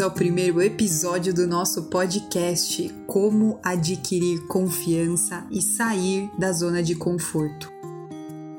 ao 0.00 0.10
primeiro 0.10 0.62
episódio 0.62 1.34
do 1.34 1.46
nosso 1.46 1.82
podcast 1.84 2.88
Como 3.06 3.60
Adquirir 3.62 4.46
Confiança 4.46 5.46
e 5.50 5.60
Sair 5.60 6.30
da 6.38 6.50
Zona 6.52 6.82
de 6.82 6.94
Conforto. 6.94 7.70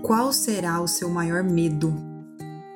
Qual 0.04 0.31
será 0.31 0.79
o 0.79 0.88
seu 0.88 1.09
maior 1.09 1.43
medo? 1.43 1.95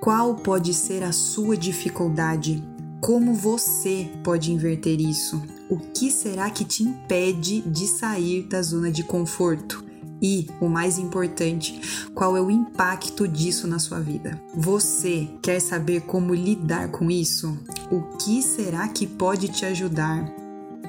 Qual 0.02 0.36
pode 0.36 0.74
ser 0.74 1.04
a 1.04 1.12
sua 1.12 1.56
dificuldade? 1.56 2.64
Como 3.02 3.36
você 3.36 4.10
pode 4.24 4.52
inverter 4.52 5.00
isso? 5.00 5.40
O 5.70 5.78
que 5.78 6.10
será 6.10 6.50
que 6.50 6.66
te 6.66 6.82
impede 6.82 7.62
de 7.62 7.86
sair 7.86 8.48
da 8.48 8.64
zona 8.64 8.92
de 8.92 9.04
conforto? 9.04 9.85
E, 10.22 10.48
o 10.62 10.68
mais 10.68 10.98
importante, 10.98 12.10
qual 12.14 12.38
é 12.38 12.42
o 12.42 12.50
impacto 12.50 13.28
disso 13.28 13.68
na 13.68 13.80
sua 13.80 14.00
vida? 14.00 14.42
Você 14.56 15.28
quer 15.42 15.60
saber 15.60 16.02
como 16.02 16.34
lidar 16.34 16.90
com 16.90 17.12
isso? 17.12 17.58
O 17.92 18.02
que 18.18 18.42
será 18.42 18.88
que 18.88 19.06
pode 19.06 19.50
te 19.50 19.66
ajudar? 19.66 20.34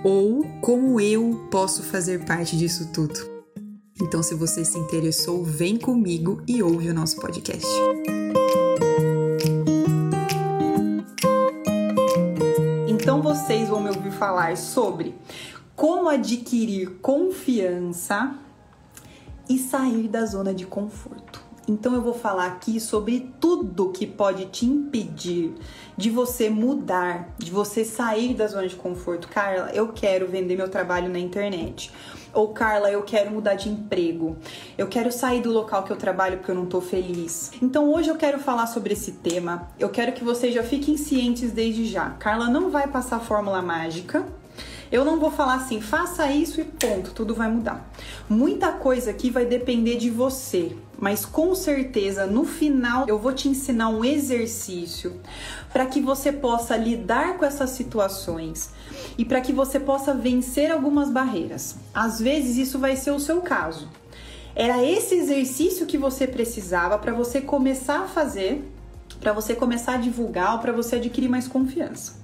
Ou 0.04 0.44
como 0.60 1.00
eu 1.00 1.48
posso 1.50 1.82
fazer 1.82 2.24
parte 2.24 2.56
disso 2.56 2.90
tudo? 2.92 3.18
Então, 4.00 4.22
se 4.22 4.34
você 4.34 4.64
se 4.64 4.78
interessou, 4.78 5.42
vem 5.42 5.76
comigo 5.76 6.42
e 6.46 6.62
ouve 6.62 6.90
o 6.90 6.94
nosso 6.94 7.16
podcast. 7.16 7.66
Então, 12.86 13.22
vocês 13.22 13.68
vão 13.68 13.80
me 13.80 13.88
ouvir 13.88 14.12
falar 14.12 14.56
sobre 14.56 15.14
como 15.74 16.08
adquirir 16.08 16.98
confiança 17.00 18.38
e 19.48 19.58
sair 19.58 20.08
da 20.08 20.24
zona 20.24 20.52
de 20.54 20.66
conforto. 20.66 21.46
Então 21.68 21.94
eu 21.94 22.00
vou 22.00 22.14
falar 22.14 22.46
aqui 22.46 22.78
sobre 22.78 23.32
tudo 23.40 23.90
que 23.90 24.06
pode 24.06 24.46
te 24.46 24.64
impedir 24.64 25.52
de 25.96 26.10
você 26.10 26.48
mudar, 26.48 27.34
de 27.36 27.50
você 27.50 27.84
sair 27.84 28.34
da 28.34 28.46
zona 28.46 28.68
de 28.68 28.76
conforto. 28.76 29.26
Carla, 29.28 29.70
eu 29.72 29.88
quero 29.88 30.28
vender 30.28 30.56
meu 30.56 30.68
trabalho 30.68 31.08
na 31.08 31.18
internet. 31.18 31.90
Ou 32.32 32.48
Carla, 32.48 32.90
eu 32.90 33.02
quero 33.02 33.32
mudar 33.32 33.54
de 33.54 33.68
emprego. 33.68 34.36
Eu 34.78 34.86
quero 34.86 35.10
sair 35.10 35.40
do 35.40 35.50
local 35.50 35.82
que 35.82 35.90
eu 35.90 35.96
trabalho 35.96 36.36
porque 36.36 36.50
eu 36.52 36.54
não 36.54 36.66
tô 36.66 36.80
feliz. 36.80 37.50
Então 37.60 37.92
hoje 37.92 38.10
eu 38.10 38.16
quero 38.16 38.38
falar 38.38 38.66
sobre 38.68 38.92
esse 38.92 39.12
tema. 39.12 39.68
Eu 39.78 39.88
quero 39.88 40.12
que 40.12 40.22
vocês 40.22 40.54
já 40.54 40.62
fiquem 40.62 40.96
cientes 40.96 41.50
desde 41.50 41.86
já. 41.86 42.10
Carla 42.10 42.48
não 42.48 42.70
vai 42.70 42.86
passar 42.86 43.18
fórmula 43.18 43.60
mágica 43.60 44.24
eu 44.90 45.04
não 45.04 45.18
vou 45.18 45.30
falar 45.30 45.54
assim, 45.54 45.80
faça 45.80 46.30
isso 46.30 46.60
e 46.60 46.64
ponto, 46.64 47.10
tudo 47.10 47.34
vai 47.34 47.50
mudar. 47.50 47.90
Muita 48.28 48.72
coisa 48.72 49.10
aqui 49.10 49.30
vai 49.30 49.44
depender 49.44 49.96
de 49.96 50.10
você, 50.10 50.76
mas 50.98 51.24
com 51.24 51.54
certeza 51.54 52.26
no 52.26 52.44
final 52.44 53.06
eu 53.08 53.18
vou 53.18 53.32
te 53.32 53.48
ensinar 53.48 53.88
um 53.88 54.04
exercício 54.04 55.20
para 55.72 55.86
que 55.86 56.00
você 56.00 56.32
possa 56.32 56.76
lidar 56.76 57.36
com 57.36 57.44
essas 57.44 57.70
situações 57.70 58.70
e 59.18 59.24
para 59.24 59.40
que 59.40 59.52
você 59.52 59.78
possa 59.78 60.14
vencer 60.14 60.70
algumas 60.70 61.10
barreiras. 61.10 61.76
Às 61.92 62.20
vezes 62.20 62.56
isso 62.56 62.78
vai 62.78 62.96
ser 62.96 63.10
o 63.10 63.20
seu 63.20 63.40
caso. 63.40 63.88
Era 64.54 64.82
esse 64.82 65.14
exercício 65.14 65.84
que 65.84 65.98
você 65.98 66.26
precisava 66.26 66.96
para 66.96 67.12
você 67.12 67.42
começar 67.42 68.04
a 68.04 68.08
fazer, 68.08 68.64
para 69.20 69.32
você 69.32 69.54
começar 69.54 69.94
a 69.94 69.98
divulgar 69.98 70.60
para 70.60 70.72
você 70.72 70.96
adquirir 70.96 71.28
mais 71.28 71.46
confiança. 71.46 72.14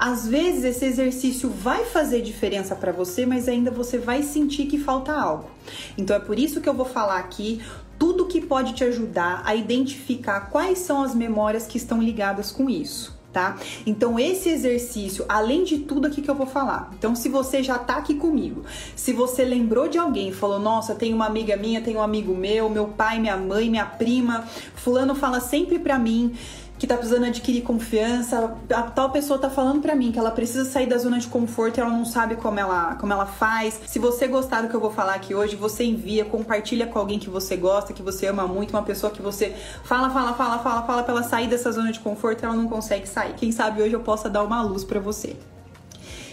Às 0.00 0.26
vezes 0.26 0.64
esse 0.64 0.86
exercício 0.86 1.50
vai 1.50 1.84
fazer 1.84 2.22
diferença 2.22 2.74
para 2.74 2.90
você, 2.90 3.26
mas 3.26 3.46
ainda 3.46 3.70
você 3.70 3.98
vai 3.98 4.22
sentir 4.22 4.64
que 4.64 4.78
falta 4.78 5.12
algo. 5.12 5.50
Então 5.98 6.16
é 6.16 6.18
por 6.18 6.38
isso 6.38 6.58
que 6.58 6.68
eu 6.70 6.72
vou 6.72 6.86
falar 6.86 7.18
aqui 7.18 7.60
tudo 7.98 8.24
que 8.24 8.40
pode 8.40 8.72
te 8.72 8.82
ajudar 8.82 9.42
a 9.44 9.54
identificar 9.54 10.48
quais 10.48 10.78
são 10.78 11.02
as 11.02 11.14
memórias 11.14 11.66
que 11.66 11.76
estão 11.76 12.02
ligadas 12.02 12.50
com 12.50 12.70
isso 12.70 13.20
tá? 13.32 13.56
Então 13.86 14.18
esse 14.18 14.48
exercício, 14.48 15.24
além 15.28 15.62
de 15.62 15.78
tudo 15.78 16.06
aqui 16.06 16.20
que 16.20 16.28
eu 16.28 16.34
vou 16.34 16.46
falar. 16.46 16.90
Então 16.98 17.14
se 17.14 17.28
você 17.28 17.62
já 17.62 17.78
tá 17.78 17.96
aqui 17.96 18.14
comigo, 18.14 18.64
se 18.96 19.12
você 19.12 19.44
lembrou 19.44 19.86
de 19.86 19.98
alguém, 19.98 20.32
falou: 20.32 20.58
"Nossa, 20.58 20.96
tem 20.96 21.14
uma 21.14 21.26
amiga 21.26 21.56
minha, 21.56 21.80
tem 21.80 21.96
um 21.96 22.02
amigo 22.02 22.34
meu, 22.34 22.68
meu 22.68 22.88
pai, 22.88 23.20
minha 23.20 23.36
mãe, 23.36 23.70
minha 23.70 23.86
prima, 23.86 24.44
fulano 24.74 25.14
fala 25.14 25.38
sempre 25.38 25.78
para 25.78 25.96
mim 25.96 26.34
que 26.80 26.86
tá 26.86 26.96
precisando 26.96 27.26
adquirir 27.26 27.60
confiança, 27.60 28.56
a 28.74 28.82
tal 28.84 29.10
pessoa 29.10 29.38
tá 29.38 29.50
falando 29.50 29.82
para 29.82 29.94
mim 29.94 30.10
que 30.10 30.18
ela 30.18 30.30
precisa 30.30 30.64
sair 30.64 30.86
da 30.86 30.96
zona 30.96 31.18
de 31.18 31.26
conforto 31.26 31.76
e 31.76 31.80
ela 31.82 31.90
não 31.90 32.06
sabe 32.06 32.36
como 32.36 32.58
ela, 32.58 32.94
como 32.94 33.12
ela 33.12 33.26
faz. 33.26 33.78
Se 33.86 33.98
você 33.98 34.26
gostar 34.26 34.62
do 34.62 34.68
que 34.68 34.74
eu 34.74 34.80
vou 34.80 34.90
falar 34.90 35.14
aqui 35.14 35.34
hoje, 35.34 35.56
você 35.56 35.84
envia, 35.84 36.24
compartilha 36.24 36.86
com 36.86 36.98
alguém 36.98 37.18
que 37.18 37.28
você 37.28 37.54
gosta, 37.54 37.92
que 37.92 38.02
você 38.02 38.28
ama 38.28 38.48
muito, 38.48 38.70
uma 38.70 38.82
pessoa 38.82 39.12
que 39.12 39.20
você 39.20 39.54
fala, 39.84 40.08
fala, 40.08 40.32
fala, 40.32 40.58
fala, 40.60 40.82
fala 40.84 41.02
pra 41.02 41.12
ela 41.12 41.22
sair 41.22 41.48
dessa 41.48 41.70
zona 41.70 41.92
de 41.92 42.00
conforto 42.00 42.42
e 42.42 42.44
ela 42.46 42.56
não 42.56 42.66
consegue 42.66 43.06
sair. 43.06 43.34
Quem 43.34 43.52
sabe 43.52 43.82
hoje 43.82 43.92
eu 43.92 44.00
possa 44.00 44.30
dar 44.30 44.42
uma 44.42 44.62
luz 44.62 44.82
para 44.82 44.98
você. 44.98 45.36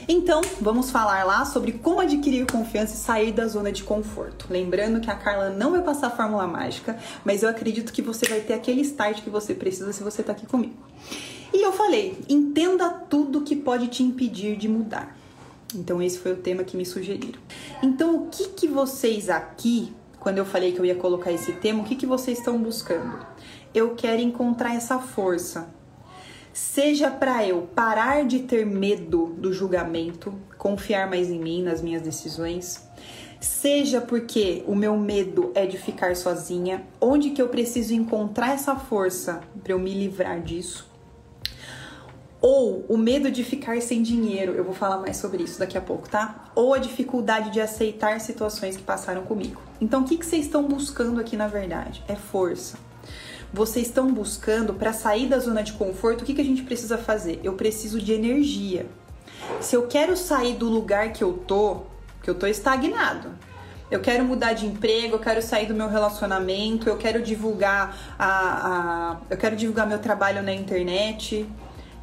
Então, 0.09 0.40
vamos 0.62 0.90
falar 0.90 1.25
lá 1.25 1.44
sobre 1.44 1.73
como 1.73 2.00
adquirir 2.00 2.50
confiança 2.50 2.94
e 2.94 2.97
sair 2.97 3.34
da 3.34 3.45
zona 3.45 3.73
de 3.73 3.84
conforto. 3.84 4.47
Lembrando 4.50 5.01
que 5.01 5.12
a 5.12 5.16
Carla 5.16 5.50
não 5.50 5.72
vai 5.72 5.81
passar 5.81 6.07
a 6.07 6.12
fórmula 6.12 6.47
mágica, 6.47 6.97
mas 7.25 7.44
eu 7.44 7.50
acredito 7.50 7.91
que 7.91 8.01
você 8.01 8.25
vai 8.25 8.40
ter 8.40 8.53
aquele 8.53 8.81
start 8.81 9.22
que 9.22 9.29
você 9.29 9.53
precisa 9.53 9.91
se 9.91 10.01
você 10.01 10.23
tá 10.23 10.31
aqui 10.31 10.45
comigo. 10.45 10.78
E 11.53 11.62
eu 11.62 11.73
falei, 11.73 12.18
entenda 12.29 12.90
tudo 12.90 13.41
que 13.41 13.56
pode 13.56 13.88
te 13.88 14.01
impedir 14.01 14.56
de 14.56 14.69
mudar. 14.69 15.18
Então 15.75 16.01
esse 16.01 16.18
foi 16.19 16.31
o 16.31 16.38
tema 16.38 16.63
que 16.63 16.78
me 16.78 16.85
sugeriram. 16.85 17.39
Então 17.84 18.16
o 18.16 18.28
que 18.28 18.47
que 18.50 18.68
vocês 18.68 19.29
aqui, 19.29 19.94
quando 20.19 20.38
eu 20.38 20.45
falei 20.45 20.72
que 20.72 20.79
eu 20.79 20.85
ia 20.85 20.95
colocar 20.95 21.31
esse 21.31 21.51
tema, 21.53 21.81
o 21.81 21.85
que 21.85 21.95
que 21.95 22.06
vocês 22.06 22.38
estão 22.38 22.57
buscando? 22.57 23.25
Eu 23.74 23.95
quero 23.95 24.22
encontrar 24.22 24.74
essa 24.74 25.00
força, 25.00 25.69
Seja 26.57 27.12
para 27.12 27.45
eu 27.45 27.69
parar 27.75 28.25
de 28.25 28.40
ter 28.40 28.66
medo 28.66 29.28
do 29.38 29.53
julgamento, 29.53 30.34
confiar 30.57 31.07
mais 31.07 31.29
em 31.29 31.38
mim, 31.38 31.62
nas 31.62 31.84
minhas 31.84 32.01
decisões, 32.01 32.81
seja 33.40 34.01
porque 34.01 34.63
o 34.66 34.75
meu 34.75 34.97
medo 34.97 35.51
é 35.53 35.68
de 35.68 35.78
ficar 35.78 36.16
sozinha, 36.16 36.84
onde 37.00 37.29
que 37.29 37.40
eu 37.40 37.47
preciso 37.47 37.94
encontrar 37.94 38.56
essa 38.56 38.75
força 38.75 39.40
para 39.63 39.73
eu 39.73 39.78
me 39.78 39.94
livrar 39.94 40.41
disso? 40.41 40.90
Ou 42.41 42.84
o 42.89 42.97
medo 42.97 43.29
de 43.29 43.44
ficar 43.44 43.79
sem 43.79 44.01
dinheiro, 44.01 44.53
eu 44.53 44.63
vou 44.63 44.74
falar 44.74 44.97
mais 44.97 45.18
sobre 45.18 45.44
isso 45.44 45.59
daqui 45.59 45.78
a 45.78 45.81
pouco, 45.81 46.09
tá? 46.09 46.51
Ou 46.56 46.74
a 46.74 46.79
dificuldade 46.79 47.51
de 47.51 47.62
aceitar 47.62 48.19
situações 48.19 48.75
que 48.75 48.81
passaram 48.81 49.22
comigo. 49.22 49.62
Então, 49.79 50.01
o 50.01 50.06
que, 50.06 50.18
que 50.18 50.25
vocês 50.25 50.45
estão 50.45 50.63
buscando 50.63 51.22
aqui 51.22 51.38
na 51.38 51.47
verdade? 51.47 52.03
É 52.07 52.16
força 52.16 52.87
vocês 53.53 53.88
estão 53.88 54.12
buscando 54.12 54.74
para 54.74 54.94
sair 54.94 55.28
da 55.28 55.40
zona 55.40 55.63
de 55.63 55.74
conforto, 55.74 56.22
o 56.22 56.25
que, 56.25 56.34
que 56.34 56.41
a 56.41 56.46
gente 56.46 56.63
precisa 56.63 56.97
fazer? 56.97 57.40
Eu 57.44 57.53
preciso 57.53 58.02
de 58.02 58.13
energia. 58.13 58.85
Se 59.62 59.75
eu 59.75 59.88
quero 59.88 60.18
sair 60.18 60.56
do 60.56 60.68
lugar 60.69 61.13
que 61.13 61.24
eu 61.24 61.34
tô, 61.34 61.81
que 62.22 62.30
eu 62.30 62.36
tô 62.36 62.46
estagnado, 62.46 63.31
eu 63.90 64.02
quero 64.02 64.25
mudar 64.25 64.53
de 64.53 64.66
emprego, 64.66 65.16
eu 65.16 65.19
quero 65.19 65.41
sair 65.41 65.66
do 65.66 65.74
meu 65.74 65.88
relacionamento, 65.88 66.90
eu 66.90 66.97
quero 66.97 67.22
divulgar 67.22 68.16
a, 68.19 68.28
a 68.28 69.18
eu 69.30 69.38
quero 69.38 69.56
divulgar 69.56 69.88
meu 69.88 70.00
trabalho 70.00 70.44
na 70.44 70.53
internet. 70.53 71.47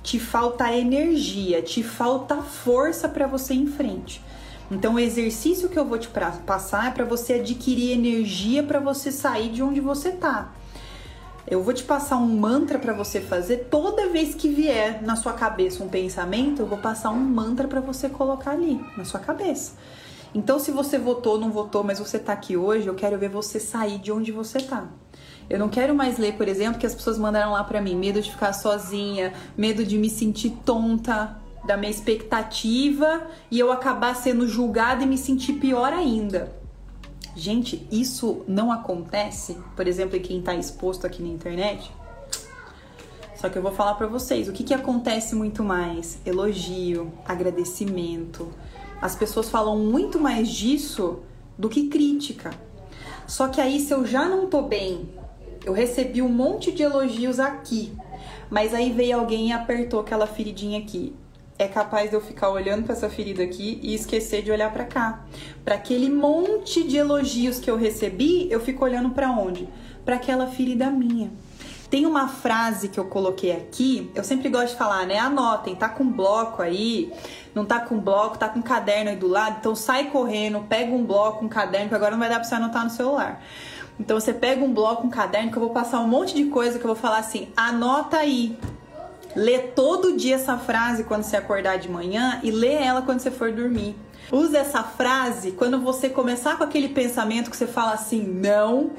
Te 0.02 0.18
falta 0.18 0.70
energia, 0.72 1.62
te 1.62 1.82
falta 1.82 2.36
força 2.36 3.08
para 3.08 3.26
você 3.26 3.54
ir 3.54 3.62
em 3.62 3.66
frente. 3.66 4.22
Então, 4.70 4.94
o 4.94 4.98
exercício 4.98 5.68
que 5.68 5.78
eu 5.78 5.84
vou 5.84 5.98
te 5.98 6.08
passar 6.08 6.88
é 6.88 6.90
para 6.90 7.04
você 7.04 7.34
adquirir 7.34 7.92
energia 7.92 8.62
para 8.62 8.80
você 8.80 9.12
sair 9.12 9.50
de 9.50 9.62
onde 9.62 9.80
você 9.80 10.12
tá. 10.12 10.52
Eu 11.46 11.62
vou 11.62 11.74
te 11.74 11.84
passar 11.84 12.16
um 12.16 12.38
mantra 12.38 12.78
para 12.78 12.94
você 12.94 13.20
fazer 13.20 13.68
toda 13.70 14.08
vez 14.08 14.34
que 14.34 14.48
vier 14.48 15.02
na 15.02 15.14
sua 15.14 15.34
cabeça 15.34 15.84
um 15.84 15.88
pensamento, 15.88 16.62
eu 16.62 16.66
vou 16.66 16.78
passar 16.78 17.10
um 17.10 17.20
mantra 17.20 17.68
para 17.68 17.80
você 17.80 18.08
colocar 18.08 18.52
ali 18.52 18.80
na 18.96 19.04
sua 19.04 19.20
cabeça. 19.20 19.72
Então, 20.34 20.58
se 20.58 20.70
você 20.70 20.98
votou, 20.98 21.38
não 21.38 21.50
votou, 21.50 21.84
mas 21.84 21.98
você 21.98 22.18
tá 22.18 22.32
aqui 22.32 22.56
hoje, 22.56 22.86
eu 22.86 22.94
quero 22.94 23.18
ver 23.18 23.28
você 23.28 23.60
sair 23.60 23.98
de 23.98 24.10
onde 24.10 24.32
você 24.32 24.58
tá. 24.58 24.88
Eu 25.48 25.58
não 25.58 25.68
quero 25.68 25.94
mais 25.94 26.18
ler, 26.18 26.36
por 26.36 26.48
exemplo, 26.48 26.80
que 26.80 26.86
as 26.86 26.94
pessoas 26.94 27.18
mandaram 27.18 27.52
lá 27.52 27.62
para 27.62 27.80
mim, 27.80 27.94
medo 27.94 28.20
de 28.20 28.30
ficar 28.30 28.52
sozinha, 28.54 29.32
medo 29.56 29.84
de 29.84 29.98
me 29.98 30.08
sentir 30.08 30.50
tonta 30.64 31.36
da 31.66 31.76
minha 31.76 31.90
expectativa 31.90 33.26
e 33.50 33.60
eu 33.60 33.70
acabar 33.70 34.16
sendo 34.16 34.48
julgada 34.48 35.04
e 35.04 35.06
me 35.06 35.18
sentir 35.18 35.54
pior 35.54 35.92
ainda. 35.92 36.63
Gente, 37.36 37.84
isso 37.90 38.44
não 38.46 38.70
acontece, 38.70 39.58
por 39.74 39.88
exemplo, 39.88 40.16
em 40.16 40.22
quem 40.22 40.38
está 40.38 40.54
exposto 40.54 41.04
aqui 41.04 41.20
na 41.20 41.28
internet. 41.28 41.90
Só 43.34 43.48
que 43.48 43.58
eu 43.58 43.62
vou 43.62 43.72
falar 43.72 43.94
para 43.94 44.06
vocês, 44.06 44.48
o 44.48 44.52
que, 44.52 44.62
que 44.62 44.72
acontece 44.72 45.34
muito 45.34 45.64
mais? 45.64 46.18
Elogio, 46.24 47.12
agradecimento. 47.26 48.52
As 49.02 49.16
pessoas 49.16 49.50
falam 49.50 49.78
muito 49.78 50.20
mais 50.20 50.48
disso 50.48 51.20
do 51.58 51.68
que 51.68 51.88
crítica. 51.88 52.52
Só 53.26 53.48
que 53.48 53.60
aí, 53.60 53.80
se 53.80 53.92
eu 53.92 54.06
já 54.06 54.28
não 54.28 54.46
tô 54.46 54.62
bem, 54.62 55.10
eu 55.64 55.72
recebi 55.72 56.22
um 56.22 56.28
monte 56.28 56.70
de 56.70 56.84
elogios 56.84 57.40
aqui, 57.40 57.92
mas 58.48 58.72
aí 58.72 58.92
veio 58.92 59.18
alguém 59.18 59.48
e 59.48 59.52
apertou 59.52 60.00
aquela 60.00 60.26
feridinha 60.26 60.78
aqui 60.78 61.14
é 61.58 61.68
capaz 61.68 62.10
de 62.10 62.16
eu 62.16 62.20
ficar 62.20 62.48
olhando 62.50 62.84
para 62.84 62.94
essa 62.94 63.08
ferida 63.08 63.42
aqui 63.42 63.78
e 63.82 63.94
esquecer 63.94 64.42
de 64.42 64.50
olhar 64.50 64.72
para 64.72 64.84
cá. 64.84 65.24
Para 65.64 65.76
aquele 65.76 66.10
monte 66.10 66.82
de 66.82 66.96
elogios 66.96 67.60
que 67.60 67.70
eu 67.70 67.76
recebi, 67.76 68.48
eu 68.50 68.60
fico 68.60 68.84
olhando 68.84 69.10
para 69.10 69.30
onde? 69.30 69.68
Para 70.04 70.16
aquela 70.16 70.46
ferida 70.48 70.90
minha. 70.90 71.30
Tem 71.88 72.06
uma 72.06 72.26
frase 72.26 72.88
que 72.88 72.98
eu 72.98 73.04
coloquei 73.04 73.52
aqui, 73.52 74.10
eu 74.16 74.24
sempre 74.24 74.48
gosto 74.48 74.70
de 74.70 74.76
falar, 74.76 75.06
né? 75.06 75.18
Anotem, 75.18 75.76
tá 75.76 75.88
com 75.88 76.04
bloco 76.04 76.60
aí, 76.60 77.12
não 77.54 77.64
tá 77.64 77.78
com 77.78 78.00
bloco, 78.00 78.36
tá 78.36 78.48
com 78.48 78.60
caderno 78.60 79.10
aí 79.10 79.16
do 79.16 79.28
lado, 79.28 79.58
então 79.60 79.76
sai 79.76 80.10
correndo, 80.10 80.64
pega 80.68 80.92
um 80.92 81.04
bloco, 81.04 81.44
um 81.44 81.48
caderno, 81.48 81.88
que 81.88 81.94
agora 81.94 82.10
não 82.10 82.18
vai 82.18 82.28
dar 82.28 82.36
pra 82.36 82.44
você 82.44 82.54
anotar 82.56 82.82
no 82.82 82.90
celular. 82.90 83.40
Então 84.00 84.18
você 84.18 84.32
pega 84.32 84.64
um 84.64 84.74
bloco, 84.74 85.06
um 85.06 85.10
caderno, 85.10 85.52
que 85.52 85.56
eu 85.56 85.62
vou 85.62 85.70
passar 85.70 86.00
um 86.00 86.08
monte 86.08 86.34
de 86.34 86.46
coisa 86.46 86.80
que 86.80 86.84
eu 86.84 86.88
vou 86.88 86.96
falar 86.96 87.18
assim, 87.18 87.48
anota 87.56 88.16
aí. 88.16 88.58
Lê 89.36 89.58
todo 89.58 90.16
dia 90.16 90.36
essa 90.36 90.56
frase 90.56 91.04
quando 91.04 91.24
você 91.24 91.36
acordar 91.36 91.76
de 91.76 91.88
manhã 91.88 92.40
e 92.42 92.50
lê 92.50 92.74
ela 92.74 93.02
quando 93.02 93.20
você 93.20 93.30
for 93.30 93.50
dormir. 93.50 93.96
Use 94.30 94.56
essa 94.56 94.82
frase 94.82 95.52
quando 95.52 95.80
você 95.80 96.08
começar 96.08 96.56
com 96.56 96.64
aquele 96.64 96.88
pensamento 96.88 97.50
que 97.50 97.56
você 97.56 97.66
fala 97.66 97.92
assim, 97.92 98.22
não, 98.22 98.92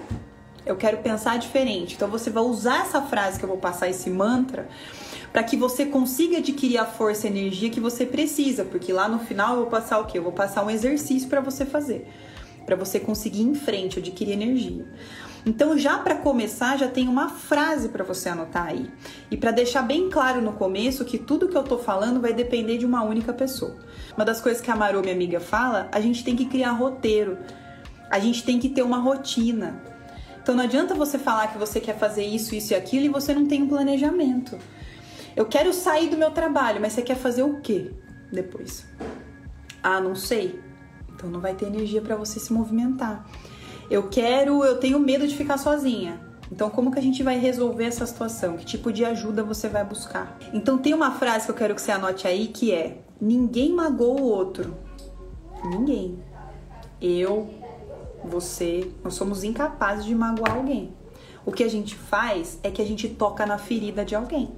eu 0.65 0.75
quero 0.75 0.97
pensar 0.97 1.37
diferente. 1.37 1.95
Então 1.95 2.07
você 2.09 2.29
vai 2.29 2.43
usar 2.43 2.81
essa 2.81 3.01
frase 3.01 3.39
que 3.39 3.45
eu 3.45 3.49
vou 3.49 3.57
passar, 3.57 3.89
esse 3.89 4.09
mantra, 4.09 4.67
para 5.31 5.43
que 5.43 5.55
você 5.55 5.85
consiga 5.85 6.37
adquirir 6.37 6.77
a 6.77 6.85
força 6.85 7.27
e 7.27 7.29
energia 7.29 7.69
que 7.69 7.79
você 7.79 8.05
precisa, 8.05 8.65
porque 8.65 8.91
lá 8.91 9.07
no 9.07 9.19
final 9.19 9.55
eu 9.55 9.61
vou 9.61 9.69
passar 9.69 9.99
o 9.99 10.05
quê? 10.05 10.17
Eu 10.17 10.23
vou 10.23 10.31
passar 10.31 10.65
um 10.65 10.69
exercício 10.69 11.29
para 11.29 11.41
você 11.41 11.65
fazer, 11.65 12.07
para 12.65 12.75
você 12.75 12.99
conseguir 12.99 13.41
ir 13.41 13.47
em 13.47 13.55
frente, 13.55 13.99
adquirir 13.99 14.33
energia. 14.33 14.85
Então, 15.45 15.77
já 15.77 15.99
para 15.99 16.15
começar, 16.15 16.75
já 16.77 16.87
tem 16.87 17.07
uma 17.07 17.29
frase 17.29 17.89
para 17.89 18.03
você 18.03 18.29
anotar 18.29 18.67
aí. 18.67 18.91
E 19.29 19.37
para 19.37 19.51
deixar 19.51 19.83
bem 19.83 20.09
claro 20.09 20.41
no 20.41 20.53
começo 20.53 21.05
que 21.05 21.19
tudo 21.19 21.47
que 21.47 21.55
eu 21.55 21.63
tô 21.63 21.77
falando 21.77 22.19
vai 22.19 22.33
depender 22.33 22.77
de 22.77 22.85
uma 22.85 23.03
única 23.03 23.31
pessoa. 23.31 23.77
Uma 24.15 24.25
das 24.25 24.41
coisas 24.41 24.61
que 24.61 24.71
a 24.71 24.75
Maru, 24.75 25.01
minha 25.01 25.13
amiga, 25.13 25.39
fala, 25.39 25.87
a 25.91 26.01
gente 26.01 26.23
tem 26.23 26.35
que 26.35 26.45
criar 26.45 26.71
roteiro. 26.71 27.37
A 28.09 28.17
gente 28.17 28.43
tem 28.43 28.57
que 28.57 28.69
ter 28.69 28.81
uma 28.81 28.97
rotina. 28.97 29.81
Então 30.41 30.55
não 30.55 30.63
adianta 30.63 30.95
você 30.95 31.17
falar 31.17 31.47
que 31.47 31.57
você 31.57 31.79
quer 31.79 31.97
fazer 31.97 32.23
isso, 32.23 32.55
isso 32.55 32.73
e 32.73 32.75
aquilo 32.75 33.05
e 33.05 33.09
você 33.09 33.33
não 33.33 33.47
tem 33.47 33.63
um 33.63 33.67
planejamento. 33.67 34.57
Eu 35.35 35.45
quero 35.45 35.73
sair 35.73 36.09
do 36.09 36.17
meu 36.17 36.31
trabalho, 36.31 36.79
mas 36.79 36.93
você 36.93 37.01
quer 37.01 37.17
fazer 37.17 37.43
o 37.43 37.61
quê 37.61 37.91
depois? 38.31 38.85
Ah, 39.81 39.99
não 39.99 40.15
sei. 40.15 40.59
Então 41.13 41.29
não 41.29 41.39
vai 41.39 41.53
ter 41.53 41.65
energia 41.65 42.01
para 42.01 42.15
você 42.15 42.39
se 42.39 42.53
movimentar. 42.53 43.25
Eu 43.89 44.09
quero, 44.09 44.63
eu 44.63 44.79
tenho 44.79 44.99
medo 44.99 45.27
de 45.27 45.35
ficar 45.35 45.57
sozinha. 45.57 46.19
Então, 46.51 46.69
como 46.69 46.91
que 46.91 46.99
a 46.99 47.01
gente 47.01 47.23
vai 47.23 47.37
resolver 47.37 47.85
essa 47.85 48.05
situação? 48.05 48.57
Que 48.57 48.65
tipo 48.65 48.91
de 48.91 49.03
ajuda 49.03 49.43
você 49.43 49.67
vai 49.67 49.83
buscar? 49.83 50.37
Então, 50.53 50.77
tem 50.77 50.93
uma 50.93 51.11
frase 51.11 51.45
que 51.45 51.51
eu 51.51 51.55
quero 51.55 51.75
que 51.75 51.81
você 51.81 51.91
anote 51.91 52.27
aí 52.27 52.47
que 52.47 52.71
é: 52.71 52.99
Ninguém 53.19 53.73
magoa 53.73 54.21
o 54.21 54.23
outro. 54.23 54.75
Ninguém. 55.63 56.19
Eu, 57.01 57.49
você, 58.23 58.91
nós 59.03 59.15
somos 59.15 59.43
incapazes 59.43 60.05
de 60.05 60.13
magoar 60.13 60.55
alguém. 60.55 60.93
O 61.45 61.51
que 61.51 61.63
a 61.63 61.69
gente 61.69 61.95
faz 61.95 62.59
é 62.63 62.71
que 62.71 62.81
a 62.81 62.85
gente 62.85 63.07
toca 63.07 63.45
na 63.45 63.57
ferida 63.57 64.03
de 64.03 64.15
alguém. 64.15 64.51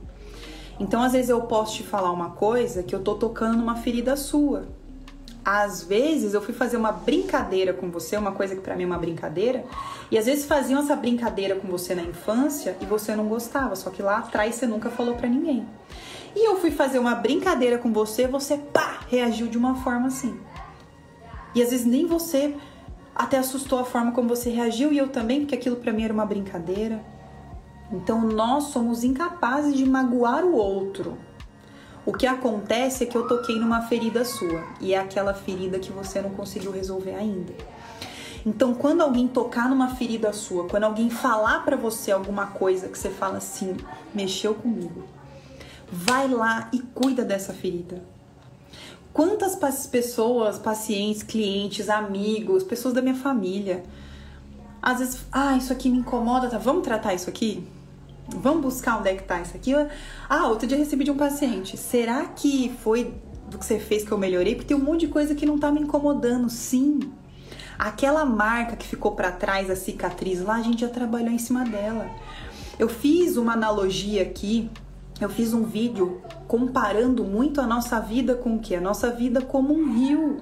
Então, 0.80 1.02
às 1.02 1.14
vezes 1.14 1.30
eu 1.30 1.42
posso 1.42 1.76
te 1.76 1.84
falar 1.84 2.12
uma 2.12 2.32
coisa 2.32 2.84
que 2.84 2.94
eu 2.94 3.02
tô 3.02 3.16
tocando 3.16 3.58
numa 3.58 3.76
ferida 3.76 4.16
sua. 4.16 4.68
Às 5.50 5.82
vezes 5.82 6.34
eu 6.34 6.42
fui 6.42 6.54
fazer 6.54 6.76
uma 6.76 6.92
brincadeira 6.92 7.72
com 7.72 7.90
você, 7.90 8.18
uma 8.18 8.34
coisa 8.34 8.54
que 8.54 8.60
para 8.60 8.76
mim 8.76 8.84
é 8.84 8.86
uma 8.86 8.98
brincadeira, 8.98 9.64
e 10.12 10.18
às 10.18 10.26
vezes 10.26 10.46
faziam 10.46 10.82
essa 10.82 10.94
brincadeira 10.94 11.56
com 11.56 11.70
você 11.70 11.96
na 11.96 12.02
infância 12.02 12.76
e 12.82 12.86
você 12.86 13.16
não 13.16 13.30
gostava, 13.30 13.74
só 13.74 13.90
que 13.90 14.02
lá 14.02 14.18
atrás 14.18 14.56
você 14.56 14.68
nunca 14.68 14.90
falou 14.90 15.16
para 15.16 15.30
ninguém. 15.30 15.66
E 16.36 16.46
eu 16.46 16.58
fui 16.60 16.70
fazer 16.70 17.00
uma 17.00 17.16
brincadeira 17.16 17.78
com 17.78 17.94
você, 17.94 18.28
você 18.28 18.58
pá, 18.58 19.00
reagiu 19.08 19.48
de 19.48 19.58
uma 19.58 19.76
forma 19.76 20.08
assim. 20.08 20.38
E 21.56 21.62
às 21.62 21.70
vezes 21.70 21.86
nem 21.86 22.06
você 22.06 22.54
até 23.16 23.38
assustou 23.38 23.80
a 23.80 23.86
forma 23.86 24.12
como 24.12 24.28
você 24.28 24.50
reagiu 24.50 24.92
e 24.92 24.98
eu 24.98 25.08
também, 25.08 25.40
porque 25.40 25.56
aquilo 25.56 25.78
para 25.78 25.94
mim 25.94 26.04
era 26.04 26.14
uma 26.14 26.26
brincadeira. 26.26 27.02
Então 27.90 28.20
nós 28.20 28.66
somos 28.66 29.02
incapazes 29.06 29.74
de 29.78 29.86
magoar 29.86 30.44
o 30.44 30.56
outro. 30.56 31.18
O 32.08 32.14
que 32.14 32.26
acontece 32.26 33.04
é 33.04 33.06
que 33.06 33.18
eu 33.18 33.28
toquei 33.28 33.60
numa 33.60 33.82
ferida 33.82 34.24
sua 34.24 34.64
e 34.80 34.94
é 34.94 34.98
aquela 34.98 35.34
ferida 35.34 35.78
que 35.78 35.92
você 35.92 36.22
não 36.22 36.30
conseguiu 36.30 36.72
resolver 36.72 37.14
ainda. 37.14 37.54
Então, 38.46 38.74
quando 38.74 39.02
alguém 39.02 39.28
tocar 39.28 39.68
numa 39.70 39.94
ferida 39.94 40.32
sua, 40.32 40.70
quando 40.70 40.86
alguém 40.86 41.10
falar 41.10 41.66
para 41.66 41.76
você 41.76 42.10
alguma 42.10 42.48
coisa 42.48 42.88
que 42.88 42.98
você 42.98 43.10
fala 43.10 43.40
assim, 43.40 43.76
mexeu 44.16 44.56
comigo, 44.56 45.04
vai 45.92 46.30
lá 46.30 46.70
e 46.72 46.80
cuida 46.80 47.26
dessa 47.26 47.52
ferida. 47.52 48.02
Quantas 49.12 49.58
pessoas, 49.88 50.58
pacientes, 50.58 51.24
clientes, 51.24 51.90
amigos, 51.90 52.64
pessoas 52.64 52.94
da 52.94 53.02
minha 53.02 53.16
família, 53.16 53.84
às 54.82 55.00
vezes, 55.00 55.26
ah, 55.30 55.58
isso 55.58 55.74
aqui 55.74 55.90
me 55.90 55.98
incomoda, 55.98 56.48
tá? 56.48 56.58
Vamos 56.58 56.84
tratar 56.84 57.14
isso 57.14 57.30
aqui? 57.30 57.68
Vamos 58.30 58.62
buscar 58.62 59.00
onde 59.00 59.10
é 59.10 59.16
que 59.16 59.24
tá 59.24 59.42
isso 59.42 59.56
aqui? 59.56 59.74
Ah, 60.30 60.48
outro 60.48 60.68
dia 60.68 60.78
recebi 60.78 61.04
de 61.04 61.12
um 61.12 61.18
paciente. 61.18 61.78
Será 61.78 62.26
que 62.26 62.76
foi 62.84 63.14
do 63.50 63.58
que 63.58 63.66
você 63.66 63.80
fez 63.80 64.04
que 64.04 64.12
eu 64.12 64.18
melhorei? 64.18 64.56
Porque 64.56 64.68
tem 64.68 64.78
um 64.78 64.84
monte 64.84 65.02
de 65.02 65.08
coisa 65.08 65.34
que 65.34 65.46
não 65.46 65.58
tá 65.58 65.72
me 65.72 65.82
incomodando. 65.82 66.50
Sim. 66.50 67.00
Aquela 67.80 68.26
marca 68.26 68.76
que 68.76 68.88
ficou 68.88 69.12
para 69.12 69.32
trás, 69.32 69.70
a 69.70 69.76
cicatriz 69.76 70.42
lá, 70.42 70.56
a 70.56 70.62
gente 70.62 70.82
já 70.82 70.90
trabalhou 70.90 71.30
em 71.30 71.38
cima 71.38 71.64
dela. 71.64 72.10
Eu 72.78 72.90
fiz 72.90 73.38
uma 73.38 73.54
analogia 73.54 74.24
aqui 74.24 74.70
eu 75.20 75.30
fiz 75.30 75.52
um 75.54 75.64
vídeo 75.64 76.22
comparando 76.48 77.24
muito 77.24 77.60
a 77.60 77.66
nossa 77.66 78.00
vida 78.00 78.36
com 78.36 78.56
o 78.56 78.60
que? 78.60 78.76
A 78.76 78.82
nossa 78.82 79.10
vida 79.10 79.42
como 79.42 79.74
um 79.74 79.92
rio. 79.94 80.38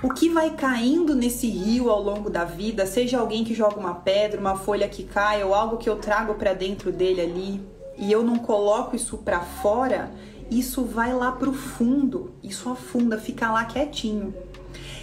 O 0.00 0.10
que 0.10 0.28
vai 0.28 0.50
caindo 0.50 1.12
nesse 1.12 1.48
rio 1.48 1.90
ao 1.90 2.00
longo 2.00 2.30
da 2.30 2.44
vida, 2.44 2.86
seja 2.86 3.18
alguém 3.18 3.42
que 3.42 3.52
joga 3.52 3.80
uma 3.80 3.94
pedra, 3.94 4.40
uma 4.40 4.56
folha 4.56 4.88
que 4.88 5.02
cai 5.02 5.42
ou 5.42 5.52
algo 5.52 5.76
que 5.76 5.90
eu 5.90 5.96
trago 5.96 6.34
para 6.34 6.54
dentro 6.54 6.92
dele 6.92 7.20
ali, 7.20 7.60
e 7.96 8.12
eu 8.12 8.22
não 8.22 8.38
coloco 8.38 8.94
isso 8.94 9.18
para 9.18 9.40
fora, 9.40 10.08
isso 10.48 10.84
vai 10.84 11.12
lá 11.12 11.32
pro 11.32 11.52
fundo, 11.52 12.32
isso 12.44 12.70
afunda, 12.70 13.18
fica 13.18 13.50
lá 13.50 13.64
quietinho. 13.64 14.32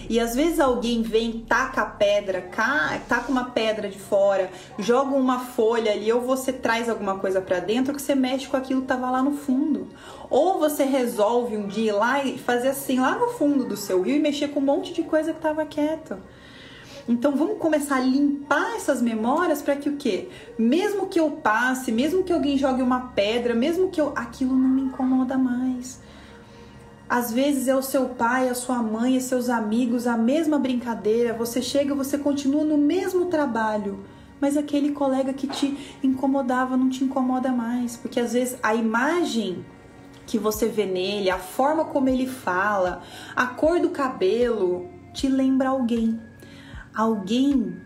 E 0.09 0.19
às 0.19 0.35
vezes 0.35 0.59
alguém 0.59 1.01
vem, 1.01 1.45
taca 1.47 1.81
a 1.81 1.85
pedra, 1.85 2.49
taca 3.07 3.31
uma 3.31 3.45
pedra 3.45 3.87
de 3.87 3.97
fora, 3.97 4.51
joga 4.77 5.15
uma 5.15 5.39
folha 5.39 5.91
ali, 5.91 6.11
ou 6.11 6.21
você 6.21 6.51
traz 6.51 6.89
alguma 6.89 7.17
coisa 7.19 7.39
para 7.39 7.59
dentro 7.59 7.93
que 7.93 8.01
você 8.01 8.15
mexe 8.15 8.47
com 8.47 8.57
aquilo 8.57 8.81
que 8.81 8.87
tava 8.87 9.09
lá 9.09 9.23
no 9.23 9.31
fundo. 9.31 9.87
Ou 10.29 10.59
você 10.59 10.83
resolve 10.83 11.55
um 11.55 11.67
dia 11.67 11.85
ir 11.85 11.91
lá 11.91 12.23
e 12.23 12.37
fazer 12.37 12.69
assim, 12.69 12.99
lá 12.99 13.17
no 13.17 13.29
fundo 13.29 13.63
do 13.65 13.77
seu 13.77 14.01
rio 14.01 14.15
e 14.15 14.19
mexer 14.19 14.49
com 14.49 14.59
um 14.59 14.63
monte 14.63 14.93
de 14.93 15.03
coisa 15.03 15.33
que 15.33 15.39
tava 15.39 15.65
quieto. 15.65 16.17
Então 17.07 17.35
vamos 17.35 17.59
começar 17.59 17.97
a 17.97 18.01
limpar 18.01 18.75
essas 18.75 19.01
memórias 19.01 19.61
para 19.61 19.75
que 19.75 19.87
o 19.87 19.95
quê? 19.95 20.27
Mesmo 20.57 21.07
que 21.07 21.19
eu 21.19 21.29
passe, 21.31 21.91
mesmo 21.91 22.23
que 22.23 22.33
alguém 22.33 22.57
jogue 22.57 22.81
uma 22.81 23.09
pedra, 23.09 23.53
mesmo 23.53 23.89
que 23.89 24.01
eu 24.01 24.11
aquilo 24.15 24.55
não 24.55 24.69
me 24.69 24.81
incomoda 24.81 25.37
mais. 25.37 25.99
Às 27.07 27.31
vezes 27.31 27.67
é 27.67 27.75
o 27.75 27.83
seu 27.83 28.09
pai, 28.09 28.49
a 28.49 28.55
sua 28.55 28.81
mãe, 28.81 29.19
seus 29.19 29.47
amigos, 29.49 30.07
a 30.07 30.17
mesma 30.17 30.57
brincadeira. 30.57 31.33
Você 31.33 31.61
chega, 31.61 31.93
você 31.93 32.17
continua 32.17 32.63
no 32.63 32.77
mesmo 32.77 33.25
trabalho, 33.25 34.03
mas 34.41 34.57
aquele 34.57 34.91
colega 34.91 35.31
que 35.31 35.47
te 35.47 35.97
incomodava 36.03 36.75
não 36.75 36.89
te 36.89 37.03
incomoda 37.03 37.51
mais, 37.51 37.95
porque 37.95 38.19
às 38.19 38.33
vezes 38.33 38.57
a 38.61 38.73
imagem 38.73 39.63
que 40.25 40.39
você 40.39 40.67
vê 40.67 40.85
nele, 40.85 41.29
a 41.29 41.37
forma 41.37 41.85
como 41.85 42.09
ele 42.09 42.25
fala, 42.25 43.03
a 43.35 43.45
cor 43.45 43.79
do 43.79 43.91
cabelo 43.91 44.89
te 45.13 45.27
lembra 45.27 45.69
alguém. 45.69 46.19
Alguém 46.93 47.77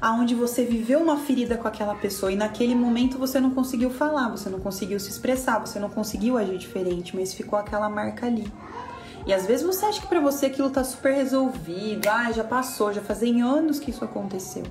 aonde 0.00 0.34
você 0.34 0.64
viveu 0.64 1.00
uma 1.00 1.18
ferida 1.18 1.56
com 1.56 1.68
aquela 1.68 1.94
pessoa 1.94 2.32
e 2.32 2.36
naquele 2.36 2.74
momento 2.74 3.18
você 3.18 3.38
não 3.38 3.50
conseguiu 3.50 3.90
falar, 3.90 4.30
você 4.30 4.48
não 4.48 4.58
conseguiu 4.58 4.98
se 4.98 5.10
expressar, 5.10 5.58
você 5.58 5.78
não 5.78 5.90
conseguiu 5.90 6.38
agir 6.38 6.56
diferente, 6.56 7.14
mas 7.14 7.34
ficou 7.34 7.58
aquela 7.58 7.88
marca 7.90 8.26
ali. 8.26 8.50
E 9.26 9.34
às 9.34 9.46
vezes 9.46 9.66
você 9.66 9.84
acha 9.84 10.00
que 10.00 10.06
para 10.06 10.20
você 10.20 10.46
aquilo 10.46 10.70
tá 10.70 10.82
super 10.82 11.12
resolvido, 11.12 12.08
ah, 12.08 12.32
já 12.32 12.42
passou, 12.42 12.92
já 12.92 13.02
fazem 13.02 13.42
anos 13.42 13.78
que 13.78 13.90
isso 13.90 14.04
aconteceu. 14.04 14.64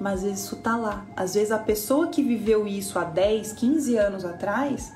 Mas 0.00 0.22
isso 0.22 0.56
tá 0.56 0.76
lá. 0.76 1.04
Às 1.14 1.34
vezes 1.34 1.52
a 1.52 1.58
pessoa 1.58 2.08
que 2.08 2.22
viveu 2.22 2.66
isso 2.66 2.98
há 2.98 3.04
10, 3.04 3.52
15 3.52 3.96
anos 3.98 4.24
atrás 4.24 4.92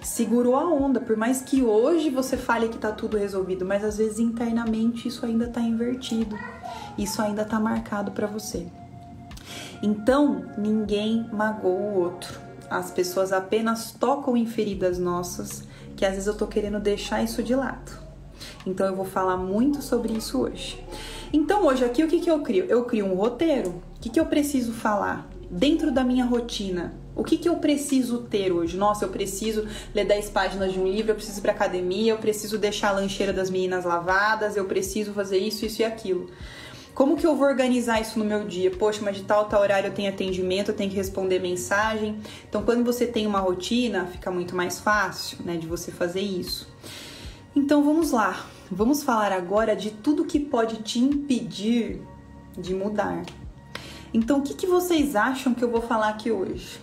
segurou 0.00 0.54
a 0.54 0.64
onda, 0.64 1.00
por 1.00 1.16
mais 1.16 1.42
que 1.42 1.62
hoje 1.62 2.08
você 2.08 2.36
fale 2.36 2.68
que 2.68 2.78
tá 2.78 2.92
tudo 2.92 3.18
resolvido, 3.18 3.66
mas 3.66 3.82
às 3.84 3.98
vezes 3.98 4.20
internamente 4.20 5.08
isso 5.08 5.26
ainda 5.26 5.48
tá 5.48 5.60
invertido. 5.60 6.38
Isso 6.96 7.20
ainda 7.20 7.44
tá 7.44 7.58
marcado 7.58 8.12
para 8.12 8.28
você. 8.28 8.68
Então, 9.82 10.44
ninguém 10.56 11.28
magoa 11.32 11.70
o 11.70 12.00
outro. 12.00 12.40
As 12.70 12.90
pessoas 12.90 13.32
apenas 13.32 13.92
tocam 13.92 14.36
em 14.36 14.46
feridas 14.46 14.98
nossas, 14.98 15.64
que 15.96 16.04
às 16.04 16.12
vezes 16.12 16.26
eu 16.26 16.36
tô 16.36 16.46
querendo 16.46 16.78
deixar 16.78 17.22
isso 17.22 17.42
de 17.42 17.54
lado. 17.54 18.08
Então 18.66 18.86
eu 18.86 18.94
vou 18.94 19.04
falar 19.04 19.36
muito 19.36 19.82
sobre 19.82 20.12
isso 20.12 20.40
hoje. 20.40 20.84
Então 21.32 21.66
hoje 21.66 21.84
aqui 21.84 22.04
o 22.04 22.08
que, 22.08 22.20
que 22.20 22.30
eu 22.30 22.40
crio? 22.40 22.66
Eu 22.66 22.84
crio 22.84 23.06
um 23.06 23.14
roteiro. 23.14 23.82
O 23.96 24.00
que, 24.00 24.08
que 24.08 24.20
eu 24.20 24.26
preciso 24.26 24.72
falar 24.72 25.28
dentro 25.50 25.90
da 25.90 26.04
minha 26.04 26.24
rotina? 26.24 26.94
O 27.16 27.24
que, 27.24 27.36
que 27.36 27.48
eu 27.48 27.56
preciso 27.56 28.18
ter 28.18 28.52
hoje? 28.52 28.76
Nossa, 28.76 29.04
eu 29.04 29.08
preciso 29.08 29.66
ler 29.92 30.04
10 30.04 30.30
páginas 30.30 30.72
de 30.72 30.78
um 30.78 30.86
livro, 30.86 31.10
eu 31.10 31.16
preciso 31.16 31.40
ir 31.40 31.42
pra 31.42 31.52
academia, 31.52 32.12
eu 32.12 32.18
preciso 32.18 32.58
deixar 32.58 32.90
a 32.90 32.92
lancheira 32.92 33.32
das 33.32 33.50
meninas 33.50 33.84
lavadas, 33.84 34.56
eu 34.56 34.66
preciso 34.66 35.12
fazer 35.12 35.38
isso, 35.38 35.66
isso 35.66 35.82
e 35.82 35.84
aquilo. 35.84 36.30
Como 36.98 37.16
que 37.16 37.24
eu 37.24 37.36
vou 37.36 37.46
organizar 37.46 38.00
isso 38.00 38.18
no 38.18 38.24
meu 38.24 38.44
dia? 38.44 38.72
Poxa, 38.72 38.98
mas 39.04 39.16
de 39.16 39.22
tal 39.22 39.44
tal 39.44 39.60
horário 39.60 39.86
eu 39.86 39.94
tenho 39.94 40.08
atendimento, 40.08 40.72
eu 40.72 40.74
tenho 40.74 40.90
que 40.90 40.96
responder 40.96 41.38
mensagem. 41.38 42.18
Então, 42.48 42.64
quando 42.64 42.84
você 42.84 43.06
tem 43.06 43.24
uma 43.24 43.38
rotina, 43.38 44.06
fica 44.06 44.32
muito 44.32 44.56
mais 44.56 44.80
fácil, 44.80 45.38
né, 45.44 45.56
de 45.56 45.64
você 45.64 45.92
fazer 45.92 46.22
isso. 46.22 46.68
Então, 47.54 47.84
vamos 47.84 48.10
lá. 48.10 48.44
Vamos 48.68 49.04
falar 49.04 49.30
agora 49.30 49.76
de 49.76 49.92
tudo 49.92 50.24
que 50.24 50.40
pode 50.40 50.82
te 50.82 50.98
impedir 50.98 52.02
de 52.58 52.74
mudar. 52.74 53.22
Então, 54.12 54.40
o 54.40 54.42
que, 54.42 54.52
que 54.52 54.66
vocês 54.66 55.14
acham 55.14 55.54
que 55.54 55.62
eu 55.62 55.70
vou 55.70 55.80
falar 55.80 56.08
aqui 56.08 56.32
hoje? 56.32 56.80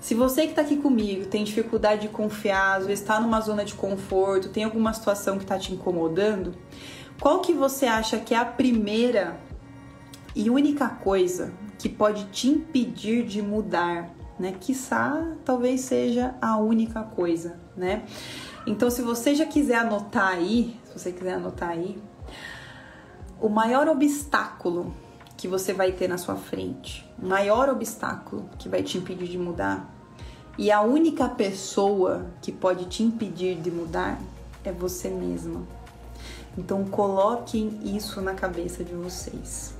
Se 0.00 0.14
você 0.14 0.44
que 0.44 0.52
está 0.52 0.62
aqui 0.62 0.78
comigo 0.78 1.26
tem 1.26 1.44
dificuldade 1.44 2.02
de 2.02 2.08
confiar, 2.08 2.80
vezes 2.80 3.00
está 3.00 3.20
numa 3.20 3.42
zona 3.42 3.62
de 3.62 3.74
conforto, 3.74 4.48
tem 4.48 4.64
alguma 4.64 4.94
situação 4.94 5.36
que 5.36 5.44
está 5.44 5.58
te 5.58 5.72
incomodando, 5.72 6.54
qual 7.22 7.38
que 7.38 7.52
você 7.52 7.86
acha 7.86 8.18
que 8.18 8.34
é 8.34 8.36
a 8.36 8.44
primeira 8.44 9.38
e 10.34 10.50
única 10.50 10.88
coisa 10.88 11.52
que 11.78 11.88
pode 11.88 12.24
te 12.32 12.48
impedir 12.48 13.24
de 13.24 13.40
mudar, 13.40 14.10
né? 14.36 14.56
Quiçá 14.58 15.36
talvez 15.44 15.82
seja 15.82 16.34
a 16.42 16.56
única 16.56 17.04
coisa, 17.04 17.60
né? 17.76 18.02
Então, 18.66 18.90
se 18.90 19.02
você 19.02 19.36
já 19.36 19.46
quiser 19.46 19.76
anotar 19.76 20.32
aí, 20.32 20.76
se 20.82 20.98
você 20.98 21.12
quiser 21.12 21.34
anotar 21.34 21.68
aí, 21.68 21.96
o 23.40 23.48
maior 23.48 23.86
obstáculo 23.86 24.92
que 25.36 25.46
você 25.46 25.72
vai 25.72 25.92
ter 25.92 26.08
na 26.08 26.18
sua 26.18 26.34
frente, 26.34 27.08
o 27.22 27.26
maior 27.28 27.68
obstáculo 27.68 28.50
que 28.58 28.68
vai 28.68 28.82
te 28.82 28.98
impedir 28.98 29.28
de 29.28 29.38
mudar, 29.38 29.88
e 30.58 30.72
a 30.72 30.80
única 30.80 31.28
pessoa 31.28 32.26
que 32.42 32.50
pode 32.50 32.86
te 32.86 33.04
impedir 33.04 33.60
de 33.60 33.70
mudar 33.70 34.18
é 34.64 34.72
você 34.72 35.08
mesma. 35.08 35.81
Então 36.56 36.84
coloquem 36.84 37.80
isso 37.82 38.20
na 38.20 38.34
cabeça 38.34 38.84
de 38.84 38.94
vocês. 38.94 39.74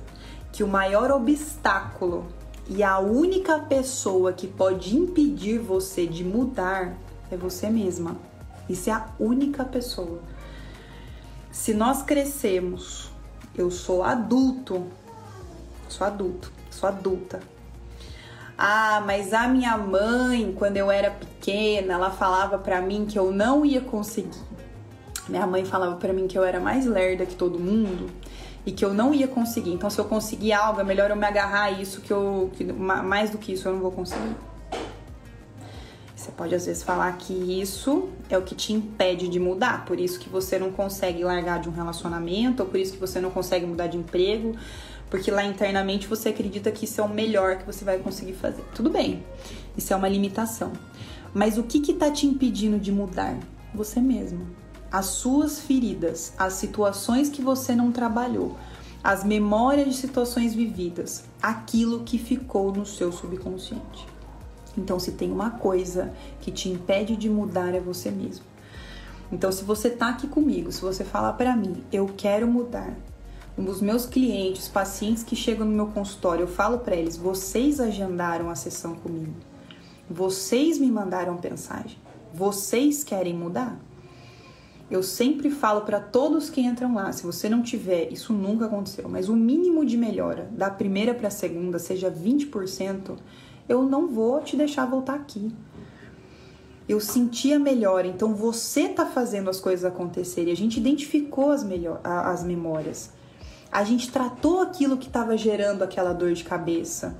Que 0.51 0.63
o 0.63 0.67
maior 0.67 1.11
obstáculo 1.11 2.27
e 2.67 2.81
a 2.81 2.99
única 2.99 3.59
pessoa 3.59 4.33
que 4.33 4.47
pode 4.47 4.95
impedir 4.95 5.59
você 5.59 6.07
de 6.07 6.23
mudar 6.23 6.95
é 7.29 7.37
você 7.37 7.69
mesma. 7.69 8.15
Isso 8.69 8.89
é 8.89 8.93
a 8.93 9.07
única 9.19 9.65
pessoa. 9.65 10.19
Se 11.51 11.73
nós 11.73 12.01
crescemos, 12.01 13.11
eu 13.55 13.69
sou 13.69 14.03
adulto, 14.03 14.87
sou 15.87 16.07
adulto, 16.07 16.51
sou 16.71 16.89
adulta. 16.89 17.39
Ah, 18.57 19.03
mas 19.05 19.33
a 19.33 19.47
minha 19.47 19.77
mãe, 19.77 20.53
quando 20.57 20.77
eu 20.77 20.89
era 20.89 21.11
pequena, 21.11 21.93
ela 21.93 22.11
falava 22.11 22.57
para 22.57 22.81
mim 22.81 23.05
que 23.05 23.17
eu 23.17 23.31
não 23.31 23.65
ia 23.65 23.81
conseguir. 23.81 24.52
Minha 25.27 25.47
mãe 25.47 25.63
falava 25.63 25.95
para 25.95 26.11
mim 26.11 26.27
que 26.27 26.37
eu 26.37 26.43
era 26.43 26.59
mais 26.59 26.85
lerda 26.85 27.25
que 27.25 27.35
todo 27.35 27.59
mundo 27.59 28.09
e 28.65 28.71
que 28.71 28.83
eu 28.83 28.93
não 28.93 29.13
ia 29.13 29.27
conseguir. 29.27 29.71
Então, 29.71 29.89
se 29.89 29.99
eu 29.99 30.05
conseguir 30.05 30.53
algo, 30.53 30.81
é 30.81 30.83
melhor 30.83 31.09
eu 31.09 31.15
me 31.15 31.25
agarrar 31.25 31.63
a 31.63 31.71
isso 31.71 32.01
que 32.01 32.11
eu 32.11 32.51
que, 32.53 32.63
mais 32.63 33.29
do 33.29 33.37
que 33.37 33.53
isso 33.53 33.67
eu 33.67 33.73
não 33.73 33.79
vou 33.79 33.91
conseguir. 33.91 34.35
Você 36.15 36.31
pode 36.31 36.55
às 36.55 36.65
vezes 36.65 36.81
falar 36.83 37.11
que 37.17 37.33
isso 37.33 38.09
é 38.29 38.37
o 38.37 38.41
que 38.43 38.55
te 38.55 38.71
impede 38.71 39.27
de 39.27 39.39
mudar, 39.39 39.83
por 39.83 39.99
isso 39.99 40.17
que 40.17 40.29
você 40.29 40.57
não 40.57 40.71
consegue 40.71 41.21
largar 41.21 41.59
de 41.59 41.67
um 41.67 41.73
relacionamento, 41.73 42.63
ou 42.63 42.69
por 42.69 42.79
isso 42.79 42.93
que 42.93 42.99
você 42.99 43.19
não 43.19 43.29
consegue 43.29 43.65
mudar 43.65 43.87
de 43.87 43.97
emprego, 43.97 44.55
porque 45.09 45.29
lá 45.29 45.43
internamente 45.43 46.07
você 46.07 46.29
acredita 46.29 46.71
que 46.71 46.85
isso 46.85 47.01
é 47.01 47.03
o 47.03 47.09
melhor 47.09 47.57
que 47.57 47.65
você 47.65 47.83
vai 47.83 47.97
conseguir 47.97 48.33
fazer. 48.33 48.63
Tudo 48.73 48.89
bem, 48.89 49.21
isso 49.75 49.91
é 49.91 49.95
uma 49.97 50.07
limitação. 50.07 50.71
Mas 51.33 51.57
o 51.57 51.63
que 51.63 51.81
que 51.81 51.93
tá 51.93 52.09
te 52.09 52.25
impedindo 52.25 52.79
de 52.79 52.91
mudar? 52.91 53.37
Você 53.75 53.99
mesmo. 53.99 54.62
As 54.93 55.07
suas 55.07 55.59
feridas, 55.59 56.33
as 56.37 56.53
situações 56.53 57.27
que 57.27 57.41
você 57.41 57.75
não 57.75 57.91
trabalhou, 57.91 58.55
as 59.03 59.23
memórias 59.23 59.87
de 59.87 59.95
situações 59.95 60.53
vividas, 60.53 61.23
aquilo 61.41 62.03
que 62.03 62.19
ficou 62.19 62.71
no 62.71 62.85
seu 62.85 63.11
subconsciente. 63.11 64.07
Então, 64.77 64.99
se 64.99 65.13
tem 65.13 65.31
uma 65.31 65.49
coisa 65.49 66.13
que 66.39 66.51
te 66.51 66.69
impede 66.69 67.15
de 67.15 67.27
mudar, 67.27 67.73
é 67.73 67.79
você 67.79 68.11
mesmo. 68.11 68.45
Então, 69.31 69.51
se 69.51 69.63
você 69.63 69.89
tá 69.89 70.09
aqui 70.09 70.27
comigo, 70.27 70.71
se 70.71 70.81
você 70.81 71.03
falar 71.03 71.33
para 71.33 71.55
mim, 71.55 71.83
eu 71.91 72.05
quero 72.15 72.47
mudar, 72.47 72.95
os 73.57 73.81
meus 73.81 74.05
clientes, 74.05 74.67
pacientes 74.67 75.23
que 75.23 75.35
chegam 75.35 75.65
no 75.65 75.75
meu 75.75 75.87
consultório, 75.87 76.43
eu 76.43 76.47
falo 76.47 76.77
para 76.77 76.95
eles: 76.95 77.17
vocês 77.17 77.79
agendaram 77.79 78.47
a 78.47 78.55
sessão 78.55 78.93
comigo, 78.93 79.33
vocês 80.07 80.77
me 80.77 80.91
mandaram 80.91 81.39
mensagem, 81.43 81.97
vocês 82.31 83.03
querem 83.03 83.33
mudar? 83.33 83.75
Eu 84.93 85.01
sempre 85.01 85.49
falo 85.49 85.81
para 85.81 85.99
todos 85.99 86.51
que 86.51 86.61
entram 86.61 86.93
lá, 86.93 87.11
se 87.11 87.23
você 87.23 87.49
não 87.49 87.63
tiver, 87.63 88.13
isso 88.13 88.31
nunca 88.31 88.67
aconteceu, 88.67 89.09
mas 89.09 89.27
o 89.27 89.35
mínimo 89.35 89.83
de 89.83 89.97
melhora 89.97 90.47
da 90.51 90.69
primeira 90.69 91.15
para 91.15 91.29
a 91.29 91.31
segunda 91.31 91.79
seja 91.79 92.11
20%, 92.11 93.17
eu 93.67 93.81
não 93.81 94.07
vou 94.07 94.39
te 94.41 94.55
deixar 94.55 94.85
voltar 94.85 95.15
aqui. 95.15 95.51
Eu 96.87 96.99
senti 96.99 97.51
a 97.51 97.57
melhora, 97.57 98.05
então 98.05 98.35
você 98.35 98.87
tá 98.87 99.07
fazendo 99.07 99.49
as 99.49 99.59
coisas 99.59 99.83
acontecerem. 99.83 100.53
A 100.53 100.55
gente 100.55 100.79
identificou 100.79 101.49
as, 101.49 101.63
melhor, 101.63 101.99
as 102.03 102.43
memórias. 102.43 103.09
A 103.71 103.83
gente 103.83 104.11
tratou 104.11 104.61
aquilo 104.61 104.95
que 104.95 105.07
estava 105.07 105.35
gerando 105.35 105.81
aquela 105.81 106.13
dor 106.13 106.33
de 106.33 106.43
cabeça, 106.43 107.17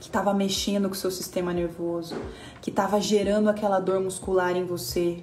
que 0.00 0.08
estava 0.08 0.34
mexendo 0.34 0.88
com 0.88 0.94
o 0.96 0.98
seu 0.98 1.12
sistema 1.12 1.52
nervoso, 1.52 2.16
que 2.60 2.70
estava 2.70 3.00
gerando 3.00 3.48
aquela 3.48 3.78
dor 3.78 4.00
muscular 4.00 4.56
em 4.56 4.64
você, 4.64 5.22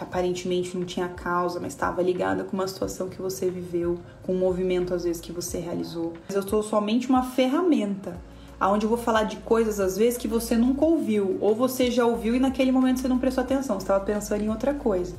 que 0.00 0.04
aparentemente 0.04 0.74
não 0.78 0.86
tinha 0.86 1.08
causa, 1.08 1.60
mas 1.60 1.74
estava 1.74 2.00
ligada 2.00 2.42
com 2.42 2.56
uma 2.56 2.66
situação 2.66 3.10
que 3.10 3.20
você 3.20 3.50
viveu, 3.50 3.98
com 4.22 4.32
um 4.32 4.38
movimento 4.38 4.94
às 4.94 5.04
vezes 5.04 5.20
que 5.20 5.30
você 5.30 5.58
realizou. 5.58 6.14
Mas 6.26 6.34
eu 6.34 6.42
sou 6.42 6.62
somente 6.62 7.10
uma 7.10 7.22
ferramenta 7.22 8.16
aonde 8.58 8.86
eu 8.86 8.88
vou 8.88 8.98
falar 8.98 9.24
de 9.24 9.36
coisas 9.36 9.78
às 9.78 9.98
vezes 9.98 10.18
que 10.18 10.26
você 10.26 10.56
nunca 10.56 10.86
ouviu, 10.86 11.36
ou 11.40 11.54
você 11.54 11.90
já 11.90 12.06
ouviu 12.06 12.34
e 12.34 12.40
naquele 12.40 12.72
momento 12.72 13.00
você 13.00 13.08
não 13.08 13.18
prestou 13.18 13.44
atenção, 13.44 13.78
você 13.78 13.84
estava 13.84 14.02
pensando 14.02 14.42
em 14.42 14.48
outra 14.48 14.72
coisa. 14.72 15.14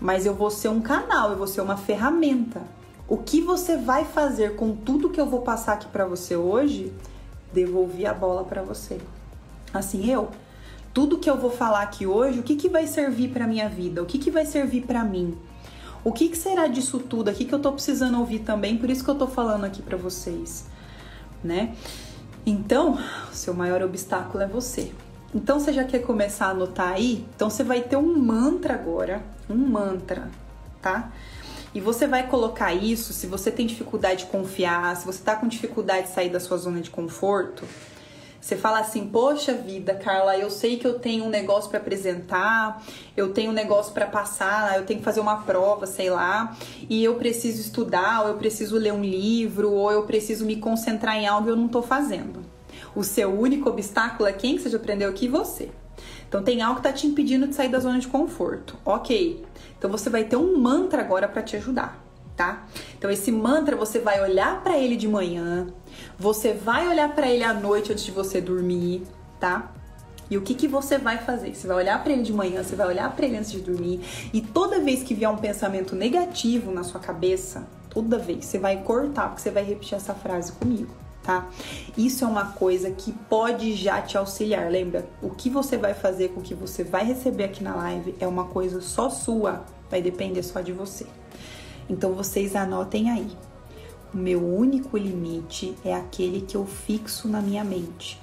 Mas 0.00 0.26
eu 0.26 0.34
vou 0.34 0.50
ser 0.50 0.68
um 0.68 0.80
canal, 0.80 1.30
eu 1.30 1.36
vou 1.36 1.46
ser 1.46 1.60
uma 1.60 1.76
ferramenta. 1.76 2.62
O 3.08 3.18
que 3.18 3.40
você 3.40 3.76
vai 3.76 4.04
fazer 4.04 4.56
com 4.56 4.74
tudo 4.74 5.10
que 5.10 5.20
eu 5.20 5.26
vou 5.26 5.42
passar 5.42 5.74
aqui 5.74 5.86
para 5.86 6.06
você 6.06 6.34
hoje? 6.34 6.92
Devolver 7.52 8.06
a 8.06 8.14
bola 8.14 8.44
para 8.44 8.62
você. 8.62 8.98
Assim, 9.72 10.10
eu, 10.10 10.28
tudo 10.98 11.16
que 11.16 11.30
eu 11.30 11.38
vou 11.38 11.52
falar 11.52 11.82
aqui 11.82 12.08
hoje, 12.08 12.40
o 12.40 12.42
que, 12.42 12.56
que 12.56 12.68
vai 12.68 12.84
servir 12.84 13.28
para 13.28 13.46
minha 13.46 13.68
vida? 13.68 14.02
O 14.02 14.04
que, 14.04 14.18
que 14.18 14.32
vai 14.32 14.44
servir 14.44 14.82
para 14.82 15.04
mim? 15.04 15.38
O 16.02 16.12
que, 16.12 16.28
que 16.28 16.36
será 16.36 16.66
disso 16.66 16.98
tudo 16.98 17.28
aqui 17.28 17.44
que 17.44 17.54
eu 17.54 17.60
tô 17.60 17.70
precisando 17.70 18.18
ouvir 18.18 18.40
também? 18.40 18.76
Por 18.76 18.90
isso 18.90 19.04
que 19.04 19.08
eu 19.08 19.14
tô 19.14 19.28
falando 19.28 19.62
aqui 19.62 19.80
para 19.80 19.96
vocês, 19.96 20.66
né? 21.44 21.72
Então, 22.44 22.98
o 23.30 23.32
seu 23.32 23.54
maior 23.54 23.80
obstáculo 23.80 24.42
é 24.42 24.48
você. 24.48 24.92
Então, 25.32 25.60
você 25.60 25.72
já 25.72 25.84
quer 25.84 26.00
começar 26.00 26.46
a 26.46 26.50
anotar 26.50 26.94
aí? 26.94 27.24
Então, 27.32 27.48
você 27.48 27.62
vai 27.62 27.80
ter 27.80 27.94
um 27.94 28.18
mantra 28.18 28.74
agora, 28.74 29.22
um 29.48 29.54
mantra, 29.54 30.28
tá? 30.82 31.12
E 31.72 31.80
você 31.80 32.08
vai 32.08 32.26
colocar 32.26 32.74
isso 32.74 33.12
se 33.12 33.28
você 33.28 33.52
tem 33.52 33.68
dificuldade 33.68 34.24
de 34.24 34.30
confiar, 34.32 34.96
se 34.96 35.06
você 35.06 35.22
tá 35.22 35.36
com 35.36 35.46
dificuldade 35.46 36.08
de 36.08 36.12
sair 36.12 36.28
da 36.30 36.40
sua 36.40 36.56
zona 36.56 36.80
de 36.80 36.90
conforto. 36.90 37.64
Você 38.40 38.56
fala 38.56 38.80
assim: 38.80 39.06
Poxa 39.06 39.52
vida, 39.52 39.94
Carla, 39.94 40.36
eu 40.36 40.50
sei 40.50 40.78
que 40.78 40.86
eu 40.86 40.98
tenho 40.98 41.24
um 41.24 41.28
negócio 41.28 41.68
para 41.70 41.78
apresentar, 41.78 42.82
eu 43.16 43.32
tenho 43.32 43.50
um 43.50 43.54
negócio 43.54 43.92
para 43.92 44.06
passar, 44.06 44.76
eu 44.76 44.86
tenho 44.86 45.00
que 45.00 45.04
fazer 45.04 45.20
uma 45.20 45.38
prova, 45.42 45.86
sei 45.86 46.10
lá, 46.10 46.56
e 46.88 47.02
eu 47.02 47.16
preciso 47.16 47.60
estudar, 47.60 48.22
ou 48.22 48.28
eu 48.28 48.34
preciso 48.36 48.76
ler 48.76 48.92
um 48.92 49.02
livro, 49.02 49.72
ou 49.72 49.90
eu 49.90 50.04
preciso 50.04 50.44
me 50.44 50.56
concentrar 50.56 51.16
em 51.16 51.26
algo 51.26 51.48
e 51.48 51.50
eu 51.50 51.56
não 51.56 51.68
tô 51.68 51.82
fazendo. 51.82 52.40
O 52.94 53.04
seu 53.04 53.30
único 53.30 53.68
obstáculo 53.68 54.28
é 54.28 54.32
quem 54.32 54.56
que 54.56 54.62
você 54.62 54.70
já 54.70 54.76
aprendeu 54.78 55.08
aqui? 55.08 55.28
Você. 55.28 55.70
Então 56.28 56.42
tem 56.42 56.60
algo 56.60 56.76
que 56.76 56.82
tá 56.82 56.92
te 56.92 57.06
impedindo 57.06 57.46
de 57.46 57.54
sair 57.54 57.68
da 57.68 57.80
zona 57.80 57.98
de 57.98 58.06
conforto. 58.06 58.76
Ok. 58.84 59.44
Então 59.78 59.90
você 59.90 60.10
vai 60.10 60.24
ter 60.24 60.36
um 60.36 60.58
mantra 60.58 61.00
agora 61.00 61.26
para 61.26 61.42
te 61.42 61.56
ajudar, 61.56 62.02
tá? 62.36 62.66
Então 62.96 63.10
esse 63.10 63.32
mantra 63.32 63.76
você 63.76 63.98
vai 63.98 64.20
olhar 64.22 64.62
para 64.62 64.78
ele 64.78 64.96
de 64.96 65.08
manhã, 65.08 65.68
você 66.18 66.52
vai 66.52 66.88
olhar 66.88 67.14
para 67.14 67.28
ele 67.28 67.44
à 67.44 67.54
noite 67.54 67.92
antes 67.92 68.04
de 68.04 68.10
você 68.10 68.40
dormir, 68.40 69.04
tá? 69.38 69.70
E 70.30 70.36
o 70.36 70.42
que, 70.42 70.54
que 70.54 70.68
você 70.68 70.98
vai 70.98 71.18
fazer? 71.18 71.54
Você 71.54 71.66
vai 71.66 71.76
olhar 71.76 72.02
para 72.02 72.12
ele 72.12 72.22
de 72.22 72.32
manhã, 72.32 72.62
você 72.62 72.76
vai 72.76 72.86
olhar 72.88 73.14
para 73.14 73.24
ele 73.24 73.38
antes 73.38 73.50
de 73.50 73.60
dormir, 73.60 74.00
e 74.32 74.42
toda 74.42 74.80
vez 74.80 75.02
que 75.02 75.14
vier 75.14 75.30
um 75.30 75.36
pensamento 75.36 75.96
negativo 75.96 76.70
na 76.70 76.82
sua 76.82 77.00
cabeça, 77.00 77.66
toda 77.88 78.18
vez 78.18 78.44
você 78.44 78.58
vai 78.58 78.82
cortar, 78.82 79.28
porque 79.28 79.40
você 79.40 79.50
vai 79.50 79.62
repetir 79.62 79.94
essa 79.94 80.12
frase 80.12 80.52
comigo, 80.52 80.94
tá? 81.22 81.48
Isso 81.96 82.24
é 82.24 82.26
uma 82.26 82.46
coisa 82.46 82.90
que 82.90 83.12
pode 83.12 83.72
já 83.72 84.02
te 84.02 84.18
auxiliar. 84.18 84.70
Lembra? 84.70 85.08
O 85.22 85.30
que 85.30 85.48
você 85.48 85.78
vai 85.78 85.94
fazer 85.94 86.28
com 86.30 86.40
o 86.40 86.42
que 86.42 86.54
você 86.54 86.84
vai 86.84 87.04
receber 87.04 87.44
aqui 87.44 87.64
na 87.64 87.74
live 87.74 88.14
é 88.20 88.26
uma 88.26 88.44
coisa 88.44 88.82
só 88.82 89.08
sua, 89.08 89.64
vai 89.90 90.02
depender 90.02 90.42
só 90.42 90.60
de 90.60 90.72
você. 90.72 91.06
Então 91.88 92.12
vocês 92.12 92.54
anotem 92.54 93.08
aí. 93.08 93.47
O 94.12 94.16
meu 94.16 94.42
único 94.42 94.96
limite 94.96 95.76
é 95.84 95.94
aquele 95.94 96.40
que 96.40 96.56
eu 96.56 96.64
fixo 96.64 97.28
na 97.28 97.42
minha 97.42 97.62
mente. 97.62 98.18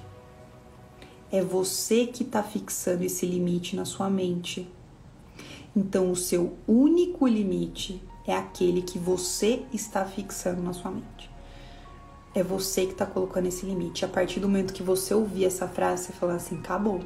É 1.30 1.40
você 1.40 2.06
que 2.06 2.24
está 2.24 2.42
fixando 2.42 3.04
esse 3.04 3.24
limite 3.24 3.76
na 3.76 3.84
sua 3.84 4.10
mente. 4.10 4.68
Então, 5.76 6.10
o 6.10 6.16
seu 6.16 6.56
único 6.66 7.24
limite 7.28 8.02
é 8.26 8.34
aquele 8.34 8.82
que 8.82 8.98
você 8.98 9.62
está 9.72 10.04
fixando 10.04 10.60
na 10.60 10.72
sua 10.72 10.90
mente. 10.90 11.30
É 12.34 12.42
você 12.42 12.84
que 12.84 12.92
está 12.92 13.06
colocando 13.06 13.46
esse 13.46 13.64
limite. 13.64 14.04
A 14.04 14.08
partir 14.08 14.40
do 14.40 14.48
momento 14.48 14.74
que 14.74 14.82
você 14.82 15.14
ouvir 15.14 15.44
essa 15.44 15.68
frase, 15.68 16.06
você 16.06 16.12
fala 16.12 16.34
assim: 16.34 16.58
acabou, 16.58 17.00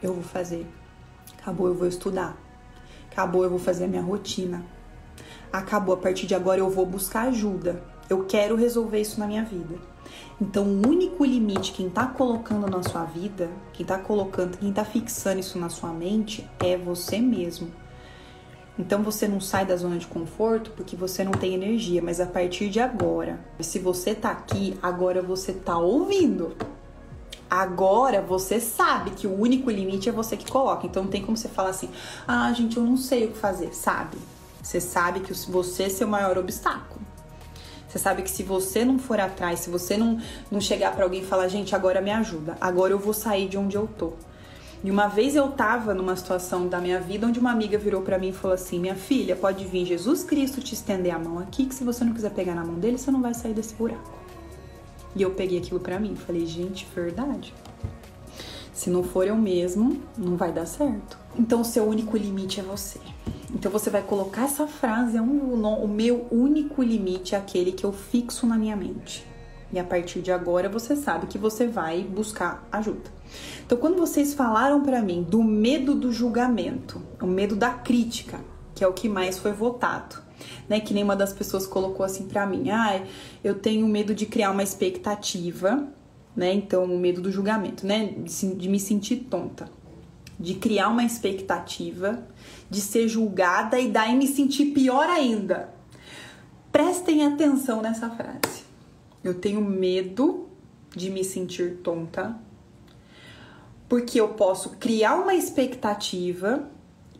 eu 0.00 0.14
vou 0.14 0.22
fazer. 0.22 0.66
Acabou, 1.36 1.66
eu 1.66 1.74
vou 1.74 1.88
estudar. 1.88 2.40
Acabou, 3.10 3.42
eu 3.42 3.50
vou 3.50 3.58
fazer 3.58 3.86
a 3.86 3.88
minha 3.88 4.02
rotina. 4.02 4.64
Acabou, 5.52 5.96
a 5.96 5.98
partir 5.98 6.28
de 6.28 6.34
agora 6.34 6.60
eu 6.60 6.70
vou 6.70 6.86
buscar 6.86 7.22
ajuda. 7.22 7.82
Eu 8.10 8.24
quero 8.24 8.56
resolver 8.56 9.00
isso 9.00 9.20
na 9.20 9.26
minha 9.28 9.44
vida. 9.44 9.76
Então, 10.40 10.64
o 10.64 10.88
único 10.88 11.24
limite, 11.24 11.70
quem 11.70 11.88
tá 11.88 12.08
colocando 12.08 12.66
na 12.66 12.82
sua 12.82 13.04
vida, 13.04 13.48
quem 13.72 13.86
tá 13.86 13.98
colocando, 13.98 14.58
quem 14.58 14.72
tá 14.72 14.84
fixando 14.84 15.38
isso 15.38 15.56
na 15.56 15.68
sua 15.68 15.90
mente 15.90 16.44
é 16.58 16.76
você 16.76 17.20
mesmo. 17.20 17.70
Então 18.76 19.02
você 19.02 19.28
não 19.28 19.40
sai 19.40 19.66
da 19.66 19.76
zona 19.76 19.98
de 19.98 20.06
conforto 20.06 20.72
porque 20.72 20.96
você 20.96 21.22
não 21.22 21.32
tem 21.32 21.54
energia, 21.54 22.00
mas 22.02 22.18
a 22.18 22.26
partir 22.26 22.70
de 22.70 22.80
agora, 22.80 23.38
se 23.60 23.78
você 23.78 24.14
tá 24.14 24.30
aqui, 24.30 24.76
agora 24.82 25.20
você 25.20 25.52
tá 25.52 25.78
ouvindo. 25.78 26.56
Agora 27.48 28.22
você 28.22 28.58
sabe 28.58 29.10
que 29.10 29.26
o 29.26 29.38
único 29.38 29.70
limite 29.70 30.08
é 30.08 30.12
você 30.12 30.36
que 30.36 30.50
coloca. 30.50 30.86
Então 30.86 31.02
não 31.02 31.10
tem 31.10 31.22
como 31.22 31.36
você 31.36 31.48
falar 31.48 31.70
assim: 31.70 31.90
"Ah, 32.26 32.50
gente, 32.54 32.76
eu 32.76 32.82
não 32.82 32.96
sei 32.96 33.26
o 33.26 33.32
que 33.32 33.38
fazer", 33.38 33.74
sabe? 33.74 34.16
Você 34.62 34.80
sabe 34.80 35.20
que 35.20 35.34
você 35.50 35.84
é 35.84 35.88
seu 35.90 36.08
maior 36.08 36.38
obstáculo. 36.38 37.09
Você 37.90 37.98
sabe 37.98 38.22
que 38.22 38.30
se 38.30 38.44
você 38.44 38.84
não 38.84 39.00
for 39.00 39.18
atrás, 39.18 39.58
se 39.58 39.68
você 39.68 39.96
não, 39.96 40.16
não 40.48 40.60
chegar 40.60 40.94
para 40.94 41.02
alguém 41.02 41.22
e 41.22 41.26
falar, 41.26 41.48
gente, 41.48 41.74
agora 41.74 42.00
me 42.00 42.12
ajuda, 42.12 42.56
agora 42.60 42.92
eu 42.92 42.98
vou 43.00 43.12
sair 43.12 43.48
de 43.48 43.58
onde 43.58 43.76
eu 43.76 43.88
tô. 43.98 44.12
E 44.84 44.90
uma 44.92 45.08
vez 45.08 45.34
eu 45.34 45.48
tava 45.48 45.92
numa 45.92 46.14
situação 46.14 46.68
da 46.68 46.80
minha 46.80 47.00
vida 47.00 47.26
onde 47.26 47.40
uma 47.40 47.50
amiga 47.50 47.76
virou 47.76 48.00
para 48.02 48.16
mim 48.16 48.28
e 48.28 48.32
falou 48.32 48.54
assim: 48.54 48.78
Minha 48.78 48.94
filha, 48.94 49.34
pode 49.34 49.64
vir 49.64 49.84
Jesus 49.84 50.22
Cristo 50.22 50.60
te 50.60 50.72
estender 50.72 51.12
a 51.12 51.18
mão 51.18 51.40
aqui, 51.40 51.66
que 51.66 51.74
se 51.74 51.82
você 51.82 52.04
não 52.04 52.14
quiser 52.14 52.30
pegar 52.30 52.54
na 52.54 52.64
mão 52.64 52.76
dele, 52.76 52.96
você 52.96 53.10
não 53.10 53.20
vai 53.20 53.34
sair 53.34 53.52
desse 53.52 53.74
buraco. 53.74 54.10
E 55.14 55.20
eu 55.20 55.32
peguei 55.32 55.58
aquilo 55.58 55.80
para 55.80 55.98
mim, 55.98 56.14
falei: 56.14 56.46
Gente, 56.46 56.86
verdade. 56.94 57.52
Se 58.72 58.88
não 58.88 59.02
for 59.02 59.26
eu 59.26 59.36
mesmo, 59.36 60.00
não 60.16 60.36
vai 60.36 60.52
dar 60.52 60.64
certo. 60.64 61.18
Então, 61.36 61.60
o 61.60 61.64
seu 61.64 61.84
único 61.84 62.16
limite 62.16 62.60
é 62.60 62.62
você. 62.62 63.00
Então, 63.54 63.70
você 63.70 63.90
vai 63.90 64.02
colocar 64.02 64.44
essa 64.44 64.66
frase: 64.66 65.16
é 65.16 65.22
um, 65.22 65.62
o 65.64 65.88
meu 65.88 66.26
único 66.30 66.82
limite 66.82 67.34
é 67.34 67.38
aquele 67.38 67.72
que 67.72 67.84
eu 67.84 67.92
fixo 67.92 68.46
na 68.46 68.56
minha 68.56 68.76
mente. 68.76 69.26
E 69.72 69.78
a 69.78 69.84
partir 69.84 70.20
de 70.20 70.32
agora, 70.32 70.68
você 70.68 70.96
sabe 70.96 71.26
que 71.26 71.38
você 71.38 71.66
vai 71.66 72.02
buscar 72.02 72.66
ajuda. 72.72 73.10
Então, 73.64 73.78
quando 73.78 73.96
vocês 73.96 74.34
falaram 74.34 74.82
para 74.82 75.00
mim 75.00 75.22
do 75.22 75.42
medo 75.42 75.94
do 75.94 76.12
julgamento, 76.12 77.00
o 77.22 77.26
medo 77.26 77.54
da 77.54 77.70
crítica, 77.70 78.40
que 78.74 78.82
é 78.82 78.88
o 78.88 78.92
que 78.92 79.08
mais 79.08 79.38
foi 79.38 79.52
votado, 79.52 80.16
né? 80.68 80.80
Que 80.80 80.92
nem 80.92 81.04
uma 81.04 81.14
das 81.14 81.32
pessoas 81.32 81.66
colocou 81.66 82.04
assim 82.04 82.26
para 82.26 82.46
mim: 82.46 82.70
"Ah, 82.70 83.00
eu 83.44 83.54
tenho 83.54 83.86
medo 83.86 84.12
de 84.14 84.26
criar 84.26 84.50
uma 84.50 84.62
expectativa, 84.62 85.86
né? 86.34 86.52
Então, 86.52 86.84
o 86.84 86.98
medo 86.98 87.20
do 87.20 87.30
julgamento, 87.30 87.86
né? 87.86 88.14
De 88.56 88.68
me 88.68 88.80
sentir 88.80 89.16
tonta, 89.30 89.70
de 90.40 90.54
criar 90.54 90.88
uma 90.88 91.04
expectativa, 91.04 92.26
de 92.68 92.80
ser 92.80 93.06
julgada 93.06 93.78
e 93.78 93.88
daí 93.88 94.16
me 94.16 94.26
sentir 94.26 94.72
pior 94.72 95.08
ainda." 95.08 95.72
Prestem 96.72 97.26
atenção 97.26 97.82
nessa 97.82 98.08
frase. 98.10 98.64
Eu 99.22 99.34
tenho 99.34 99.60
medo 99.60 100.48
de 100.96 101.10
me 101.10 101.22
sentir 101.22 101.78
tonta 101.82 102.36
porque 103.90 104.20
eu 104.20 104.28
posso 104.28 104.70
criar 104.78 105.16
uma 105.16 105.34
expectativa 105.34 106.70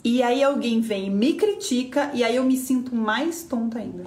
e 0.04 0.22
aí 0.22 0.40
alguém 0.42 0.80
vem 0.80 1.08
e 1.08 1.10
me 1.10 1.34
critica 1.34 2.12
e 2.14 2.22
aí 2.22 2.36
eu 2.36 2.44
me 2.44 2.56
sinto 2.56 2.94
mais 2.94 3.42
tonta 3.42 3.80
ainda. 3.80 4.04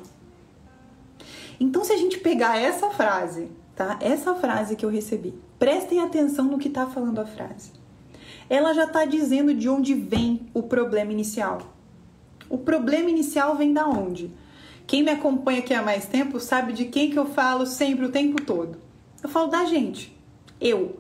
Então, 1.60 1.84
se 1.84 1.92
a 1.92 1.98
gente 1.98 2.20
pegar 2.20 2.58
essa 2.58 2.90
frase, 2.90 3.52
tá? 3.76 4.00
Essa 4.02 4.34
frase 4.34 4.76
que 4.76 4.86
eu 4.86 4.90
recebi, 4.90 5.34
prestem 5.60 6.00
atenção 6.00 6.46
no 6.46 6.58
que 6.58 6.70
tá 6.70 6.88
falando 6.88 7.20
a 7.20 7.26
frase. 7.26 7.72
Ela 8.50 8.74
já 8.74 8.88
tá 8.88 9.06
dizendo 9.06 9.54
de 9.54 9.70
onde 9.70 9.94
vem 9.94 10.48
o 10.54 10.64
problema 10.64 11.12
inicial. 11.12 11.74
O 12.50 12.58
problema 12.58 13.10
inicial 13.10 13.56
vem 13.56 13.74
da 13.74 13.88
onde? 13.88 14.32
Quem 14.86 15.02
me 15.02 15.12
acompanha 15.12 15.60
aqui 15.60 15.74
há 15.74 15.82
mais 15.82 16.06
tempo 16.06 16.40
sabe 16.40 16.74
de 16.74 16.86
quem 16.86 17.10
que 17.10 17.18
eu 17.18 17.26
falo 17.26 17.66
sempre 17.66 18.06
o 18.06 18.12
tempo 18.12 18.42
todo. 18.44 18.78
Eu 19.24 19.30
falo 19.30 19.48
da 19.48 19.66
gente. 19.66 20.16
Eu. 20.60 21.00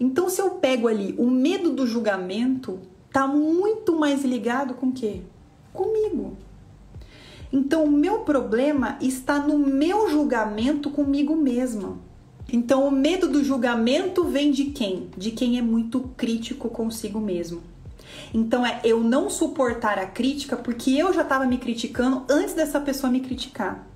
Então, 0.00 0.28
se 0.28 0.40
eu 0.40 0.50
pego 0.50 0.88
ali 0.88 1.14
o 1.18 1.30
medo 1.30 1.70
do 1.70 1.86
julgamento, 1.86 2.80
tá 3.12 3.26
muito 3.26 3.98
mais 3.98 4.24
ligado 4.24 4.74
com 4.74 4.86
o 4.86 4.92
quê? 4.92 5.20
Comigo. 5.72 6.36
Então, 7.52 7.84
o 7.84 7.90
meu 7.90 8.20
problema 8.20 8.98
está 9.00 9.38
no 9.38 9.58
meu 9.58 10.10
julgamento 10.10 10.90
comigo 10.90 11.36
mesma. 11.36 11.98
Então, 12.52 12.86
o 12.86 12.90
medo 12.90 13.28
do 13.28 13.42
julgamento 13.42 14.24
vem 14.24 14.52
de 14.52 14.66
quem? 14.66 15.10
De 15.16 15.30
quem 15.32 15.58
é 15.58 15.62
muito 15.62 16.00
crítico 16.16 16.68
consigo 16.68 17.18
mesmo. 17.18 17.62
Então, 18.32 18.64
é 18.64 18.80
eu 18.84 19.02
não 19.02 19.28
suportar 19.28 19.98
a 19.98 20.06
crítica 20.06 20.56
porque 20.56 20.92
eu 20.92 21.12
já 21.12 21.22
estava 21.22 21.44
me 21.44 21.58
criticando 21.58 22.24
antes 22.28 22.54
dessa 22.54 22.80
pessoa 22.80 23.10
me 23.10 23.20
criticar. 23.20 23.86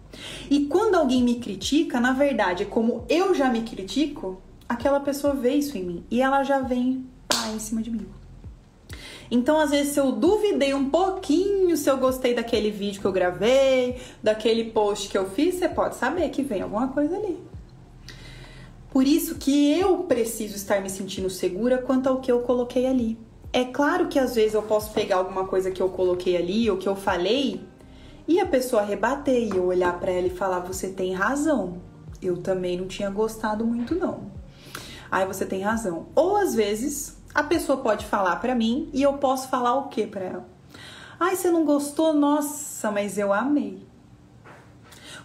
E 0.50 0.66
quando 0.66 0.96
alguém 0.96 1.22
me 1.22 1.36
critica, 1.36 2.00
na 2.00 2.12
verdade, 2.12 2.64
como 2.64 3.04
eu 3.08 3.34
já 3.34 3.48
me 3.48 3.62
critico, 3.62 4.42
aquela 4.68 4.98
pessoa 5.00 5.34
vê 5.34 5.54
isso 5.54 5.78
em 5.78 5.84
mim 5.84 6.04
e 6.10 6.20
ela 6.20 6.42
já 6.42 6.60
vem 6.60 7.06
ah, 7.32 7.52
em 7.52 7.58
cima 7.60 7.80
de 7.80 7.90
mim. 7.90 8.06
Então, 9.30 9.60
às 9.60 9.70
vezes, 9.70 9.92
se 9.92 10.00
eu 10.00 10.10
duvidei 10.10 10.74
um 10.74 10.90
pouquinho 10.90 11.76
se 11.76 11.88
eu 11.88 11.96
gostei 11.96 12.34
daquele 12.34 12.70
vídeo 12.70 13.00
que 13.00 13.06
eu 13.06 13.12
gravei, 13.12 14.00
daquele 14.20 14.64
post 14.72 15.08
que 15.08 15.16
eu 15.16 15.30
fiz, 15.30 15.54
você 15.54 15.68
pode 15.68 15.94
saber 15.94 16.28
que 16.30 16.42
vem 16.42 16.62
alguma 16.62 16.88
coisa 16.88 17.16
ali. 17.16 17.49
Por 18.90 19.06
isso 19.06 19.36
que 19.36 19.78
eu 19.78 19.98
preciso 19.98 20.56
estar 20.56 20.80
me 20.80 20.90
sentindo 20.90 21.30
segura 21.30 21.78
quanto 21.78 22.08
ao 22.08 22.20
que 22.20 22.30
eu 22.30 22.40
coloquei 22.40 22.86
ali. 22.86 23.16
É 23.52 23.64
claro 23.64 24.08
que 24.08 24.18
às 24.18 24.34
vezes 24.34 24.54
eu 24.54 24.62
posso 24.62 24.92
pegar 24.92 25.16
alguma 25.16 25.46
coisa 25.46 25.70
que 25.70 25.80
eu 25.80 25.88
coloquei 25.88 26.36
ali 26.36 26.68
ou 26.68 26.76
que 26.76 26.88
eu 26.88 26.96
falei 26.96 27.60
e 28.26 28.40
a 28.40 28.46
pessoa 28.46 28.82
rebater 28.82 29.44
e 29.44 29.56
eu 29.56 29.64
olhar 29.64 29.98
para 30.00 30.10
ela 30.10 30.26
e 30.26 30.30
falar: 30.30 30.60
"Você 30.60 30.88
tem 30.88 31.12
razão. 31.12 31.80
Eu 32.20 32.38
também 32.38 32.76
não 32.76 32.88
tinha 32.88 33.10
gostado 33.10 33.64
muito 33.64 33.94
não". 33.94 34.30
Aí 35.08 35.24
você 35.24 35.46
tem 35.46 35.62
razão. 35.62 36.06
Ou 36.14 36.36
às 36.36 36.54
vezes 36.54 37.16
a 37.32 37.44
pessoa 37.44 37.78
pode 37.78 38.06
falar 38.06 38.36
para 38.36 38.56
mim 38.56 38.88
e 38.92 39.02
eu 39.02 39.14
posso 39.14 39.48
falar 39.48 39.74
o 39.74 39.88
que 39.88 40.04
para 40.06 40.24
ela? 40.24 40.48
Ai, 41.18 41.36
você 41.36 41.50
não 41.50 41.64
gostou? 41.64 42.12
Nossa, 42.12 42.90
mas 42.90 43.18
eu 43.18 43.32
amei. 43.32 43.86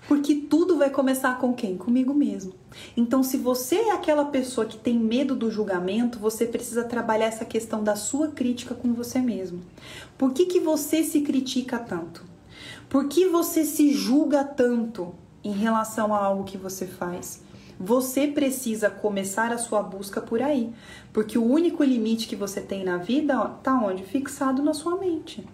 Porque 0.08 0.36
tudo 0.36 0.78
vai 0.78 0.90
começar 0.92 1.40
com 1.40 1.54
quem? 1.54 1.78
Comigo 1.78 2.14
mesmo. 2.14 2.54
Então, 2.96 3.24
se 3.24 3.38
você 3.38 3.76
é 3.76 3.92
aquela 3.92 4.26
pessoa 4.26 4.66
que 4.66 4.78
tem 4.78 4.98
medo 4.98 5.36
do 5.36 5.52
julgamento, 5.52 6.20
você 6.20 6.46
precisa 6.46 6.84
trabalhar 6.84 7.28
essa 7.28 7.46
questão 7.46 7.84
da 7.84 7.96
sua 7.96 8.30
crítica 8.30 8.74
com 8.74 8.94
você 8.94 9.20
mesmo. 9.20 9.62
Por 10.18 10.34
que, 10.34 10.46
que 10.46 10.60
você 10.60 11.04
se 11.04 11.22
critica 11.22 11.78
tanto? 11.78 12.24
Por 12.90 13.08
que 13.08 13.28
você 13.28 13.66
se 13.66 13.94
julga 13.94 14.44
tanto 14.44 15.14
em 15.44 15.52
relação 15.52 16.14
a 16.14 16.24
algo 16.24 16.44
que 16.44 16.58
você 16.58 16.86
faz? 16.86 17.44
Você 17.80 18.28
precisa 18.28 18.90
começar 18.90 19.52
a 19.52 19.58
sua 19.58 19.84
busca 19.84 20.22
por 20.22 20.42
aí, 20.42 20.74
porque 21.12 21.38
o 21.38 21.44
único 21.44 21.84
limite 21.84 22.28
que 22.28 22.36
você 22.36 22.62
tem 22.62 22.86
na 22.86 22.98
vida 22.98 23.34
está 23.58 23.78
onde? 23.78 24.04
Fixado 24.04 24.64
na 24.64 24.74
sua 24.74 24.96
mente. 24.96 25.46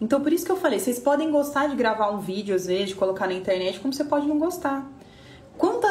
Então, 0.00 0.20
por 0.20 0.32
isso 0.32 0.44
que 0.44 0.50
eu 0.50 0.56
falei, 0.56 0.80
vocês 0.80 0.98
podem 0.98 1.30
gostar 1.30 1.68
de 1.68 1.76
gravar 1.76 2.10
um 2.10 2.18
vídeo, 2.18 2.56
às 2.56 2.66
vezes, 2.66 2.88
de 2.88 2.94
colocar 2.94 3.26
na 3.26 3.34
internet, 3.34 3.78
como 3.78 3.92
você 3.92 4.02
pode 4.02 4.26
não 4.26 4.38
gostar. 4.38 4.90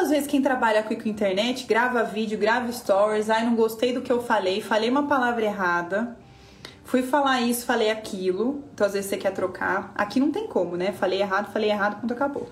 Quantas 0.02 0.16
vezes 0.16 0.28
quem 0.28 0.42
trabalha 0.42 0.82
com 0.82 0.94
internet 1.08 1.64
grava 1.64 2.02
vídeo, 2.02 2.36
grava 2.36 2.72
stories, 2.72 3.30
ai, 3.30 3.44
não 3.44 3.54
gostei 3.54 3.92
do 3.92 4.02
que 4.02 4.10
eu 4.10 4.20
falei, 4.20 4.60
falei 4.60 4.90
uma 4.90 5.06
palavra 5.06 5.44
errada, 5.44 6.16
fui 6.82 7.04
falar 7.04 7.40
isso, 7.42 7.64
falei 7.64 7.88
aquilo, 7.88 8.64
então 8.74 8.84
às 8.84 8.94
vezes 8.94 9.08
você 9.08 9.16
quer 9.16 9.30
trocar. 9.30 9.92
Aqui 9.94 10.18
não 10.18 10.32
tem 10.32 10.48
como, 10.48 10.76
né? 10.76 10.90
Falei 10.90 11.20
errado, 11.22 11.52
falei 11.52 11.70
errado, 11.70 12.00
quando 12.00 12.10
acabou. 12.10 12.48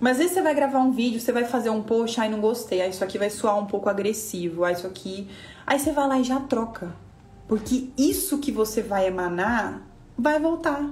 Mas 0.00 0.14
às 0.14 0.18
vezes 0.18 0.32
você 0.32 0.42
vai 0.42 0.52
gravar 0.52 0.80
um 0.80 0.90
vídeo, 0.90 1.20
você 1.20 1.30
vai 1.30 1.44
fazer 1.44 1.70
um 1.70 1.84
post, 1.84 2.20
ai 2.20 2.28
não 2.28 2.40
gostei, 2.40 2.82
aí 2.82 2.90
isso 2.90 3.04
aqui 3.04 3.16
vai 3.16 3.30
soar 3.30 3.56
um 3.56 3.66
pouco 3.66 3.88
agressivo, 3.88 4.64
aí 4.64 4.74
isso 4.74 4.88
aqui. 4.88 5.28
Aí 5.64 5.78
você 5.78 5.92
vai 5.92 6.08
lá 6.08 6.18
e 6.18 6.24
já 6.24 6.40
troca. 6.40 6.92
Porque 7.46 7.90
isso 7.96 8.38
que 8.38 8.50
você 8.50 8.82
vai 8.82 9.06
emanar 9.06 9.82
vai 10.18 10.40
voltar. 10.40 10.84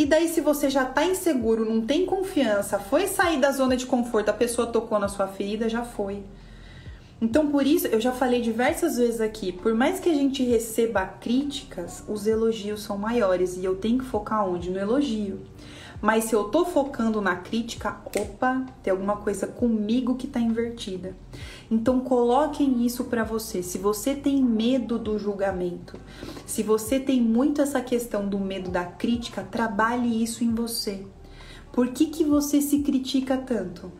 E 0.00 0.06
daí, 0.06 0.30
se 0.30 0.40
você 0.40 0.70
já 0.70 0.86
tá 0.86 1.04
inseguro, 1.04 1.62
não 1.62 1.82
tem 1.82 2.06
confiança, 2.06 2.78
foi 2.78 3.06
sair 3.06 3.38
da 3.38 3.52
zona 3.52 3.76
de 3.76 3.84
conforto, 3.84 4.30
a 4.30 4.32
pessoa 4.32 4.66
tocou 4.66 4.98
na 4.98 5.08
sua 5.08 5.28
ferida, 5.28 5.68
já 5.68 5.84
foi. 5.84 6.22
Então, 7.20 7.48
por 7.50 7.66
isso, 7.66 7.86
eu 7.86 8.00
já 8.00 8.10
falei 8.10 8.40
diversas 8.40 8.96
vezes 8.96 9.20
aqui, 9.20 9.52
por 9.52 9.74
mais 9.74 10.00
que 10.00 10.08
a 10.08 10.14
gente 10.14 10.42
receba 10.42 11.04
críticas, 11.04 12.02
os 12.08 12.26
elogios 12.26 12.82
são 12.82 12.96
maiores 12.96 13.58
e 13.58 13.64
eu 13.66 13.76
tenho 13.76 13.98
que 13.98 14.06
focar 14.06 14.48
onde? 14.48 14.70
No 14.70 14.78
elogio. 14.78 15.38
Mas 16.00 16.24
se 16.24 16.34
eu 16.34 16.44
tô 16.44 16.64
focando 16.64 17.20
na 17.20 17.36
crítica, 17.36 17.98
opa, 18.18 18.64
tem 18.82 18.90
alguma 18.90 19.18
coisa 19.18 19.46
comigo 19.46 20.14
que 20.14 20.26
tá 20.26 20.40
invertida. 20.40 21.14
Então 21.70 22.00
coloquem 22.00 22.84
isso 22.84 23.04
para 23.04 23.22
você. 23.22 23.62
Se 23.62 23.78
você 23.78 24.14
tem 24.14 24.42
medo 24.42 24.98
do 24.98 25.16
julgamento, 25.18 25.98
se 26.44 26.64
você 26.64 26.98
tem 26.98 27.20
muito 27.20 27.62
essa 27.62 27.80
questão 27.80 28.28
do 28.28 28.40
medo 28.40 28.70
da 28.70 28.84
crítica, 28.84 29.46
trabalhe 29.48 30.22
isso 30.22 30.42
em 30.42 30.52
você. 30.52 31.06
Por 31.72 31.88
que, 31.88 32.06
que 32.06 32.24
você 32.24 32.60
se 32.60 32.80
critica 32.80 33.36
tanto? 33.36 33.92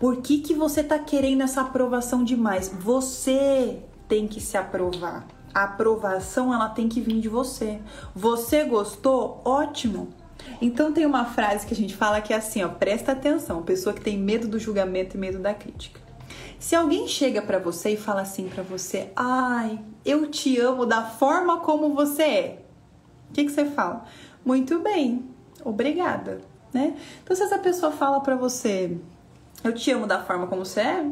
Por 0.00 0.16
que, 0.16 0.38
que 0.38 0.54
você 0.54 0.82
tá 0.82 0.98
querendo 0.98 1.42
essa 1.42 1.60
aprovação 1.60 2.24
demais? 2.24 2.74
Você 2.80 3.80
tem 4.08 4.26
que 4.26 4.40
se 4.40 4.56
aprovar. 4.56 5.28
A 5.54 5.64
aprovação 5.64 6.52
ela 6.52 6.68
tem 6.68 6.88
que 6.88 7.00
vir 7.00 7.20
de 7.20 7.28
você. 7.28 7.80
Você 8.14 8.64
gostou? 8.64 9.40
Ótimo. 9.44 10.08
Então 10.60 10.92
tem 10.92 11.06
uma 11.06 11.26
frase 11.26 11.66
que 11.66 11.74
a 11.74 11.76
gente 11.76 11.94
fala 11.94 12.20
que 12.20 12.32
é 12.32 12.36
assim, 12.36 12.62
ó, 12.62 12.68
presta 12.68 13.12
atenção, 13.12 13.62
pessoa 13.62 13.94
que 13.94 14.00
tem 14.00 14.18
medo 14.18 14.48
do 14.48 14.58
julgamento 14.58 15.16
e 15.16 15.20
medo 15.20 15.38
da 15.38 15.54
crítica. 15.54 16.09
Se 16.60 16.76
alguém 16.76 17.08
chega 17.08 17.40
para 17.40 17.58
você 17.58 17.94
e 17.94 17.96
fala 17.96 18.20
assim 18.20 18.46
para 18.46 18.62
você: 18.62 19.10
"Ai, 19.16 19.80
eu 20.04 20.30
te 20.30 20.60
amo 20.60 20.84
da 20.84 21.02
forma 21.02 21.60
como 21.60 21.94
você 21.94 22.22
é". 22.22 22.62
O 23.30 23.32
que 23.32 23.44
que 23.44 23.50
você 23.50 23.64
fala? 23.64 24.04
Muito 24.44 24.78
bem. 24.78 25.24
Obrigada, 25.64 26.42
né? 26.70 26.94
Então 27.24 27.34
se 27.34 27.42
essa 27.42 27.58
pessoa 27.58 27.90
fala 27.90 28.20
para 28.20 28.36
você: 28.36 28.94
"Eu 29.64 29.74
te 29.74 29.90
amo 29.90 30.06
da 30.06 30.22
forma 30.22 30.46
como 30.48 30.62
você 30.62 30.80
é", 30.80 31.10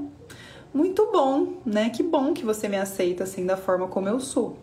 muito 0.74 1.10
bom, 1.10 1.54
né? 1.64 1.88
Que 1.88 2.02
bom 2.02 2.34
que 2.34 2.44
você 2.44 2.68
me 2.68 2.76
aceita 2.76 3.24
assim 3.24 3.46
da 3.46 3.56
forma 3.56 3.88
como 3.88 4.06
eu 4.06 4.20
sou. 4.20 4.58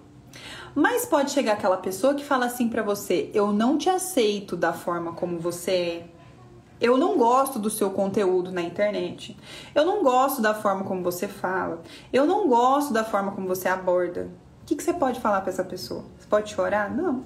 Mas 0.76 1.04
pode 1.04 1.32
chegar 1.32 1.54
aquela 1.54 1.78
pessoa 1.78 2.14
que 2.14 2.24
fala 2.24 2.46
assim 2.46 2.70
para 2.70 2.84
você: 2.84 3.32
"Eu 3.34 3.52
não 3.52 3.76
te 3.76 3.90
aceito 3.90 4.56
da 4.56 4.72
forma 4.72 5.14
como 5.14 5.40
você 5.40 5.72
é". 5.72 6.15
Eu 6.80 6.98
não 6.98 7.18
gosto 7.18 7.58
do 7.58 7.70
seu 7.70 7.90
conteúdo 7.90 8.52
na 8.52 8.62
internet. 8.62 9.38
Eu 9.74 9.86
não 9.86 10.04
gosto 10.04 10.42
da 10.42 10.54
forma 10.54 10.84
como 10.84 11.02
você 11.02 11.28
fala. 11.28 11.82
Eu 12.12 12.26
não 12.26 12.48
gosto 12.48 12.94
da 12.94 13.04
forma 13.04 13.32
como 13.32 13.48
você 13.48 13.68
aborda. 13.68 14.30
O 14.62 14.66
que, 14.66 14.76
que 14.76 14.84
você 14.84 14.94
pode 14.94 15.20
falar 15.20 15.42
para 15.42 15.52
essa 15.52 15.64
pessoa? 15.64 16.04
Você 16.18 16.28
pode 16.28 16.52
chorar? 16.52 16.90
Não. 16.94 17.24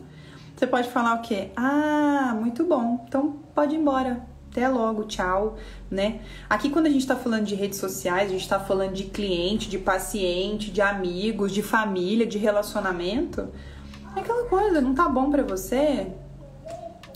Você 0.56 0.68
pode 0.68 0.90
falar 0.90 1.16
o 1.16 1.22
quê? 1.22 1.52
Ah, 1.56 2.36
muito 2.38 2.64
bom. 2.66 3.04
Então 3.08 3.38
pode 3.56 3.76
ir 3.76 3.80
embora. 3.80 4.28
Até 4.52 4.68
logo, 4.68 5.04
tchau, 5.04 5.58
né? 5.92 6.22
Aqui 6.50 6.72
quando 6.72 6.88
a 6.88 6.90
gente 6.90 7.06
tá 7.06 7.16
falando 7.16 7.46
de 7.46 7.54
redes 7.54 7.78
sociais, 7.78 8.30
a 8.30 8.34
gente 8.34 8.50
tá 8.50 8.60
falando 8.60 8.94
de 8.94 9.04
cliente, 9.04 9.70
de 9.70 9.78
paciente, 9.78 10.72
de 10.72 10.82
amigos, 10.82 11.52
de 11.54 11.62
família, 11.62 12.26
de 12.26 12.40
relacionamento. 12.40 13.48
É 14.16 14.20
aquela 14.22 14.46
coisa, 14.46 14.82
não 14.82 14.96
tá 14.96 15.08
bom 15.08 15.30
para 15.30 15.44
você? 15.44 16.08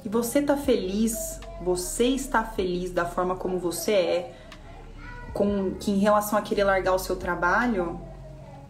E 0.06 0.10
você 0.10 0.42
tá 0.42 0.56
feliz, 0.56 1.40
você 1.64 2.06
está 2.06 2.44
feliz 2.44 2.92
da 2.92 3.06
forma 3.06 3.36
como 3.36 3.58
você 3.58 3.92
é, 3.92 4.36
com 5.34 5.72
que 5.80 5.92
em 5.92 5.98
relação 5.98 6.38
a 6.38 6.42
querer 6.42 6.64
largar 6.64 6.94
o 6.94 7.00
seu 7.00 7.16
trabalho 7.16 8.00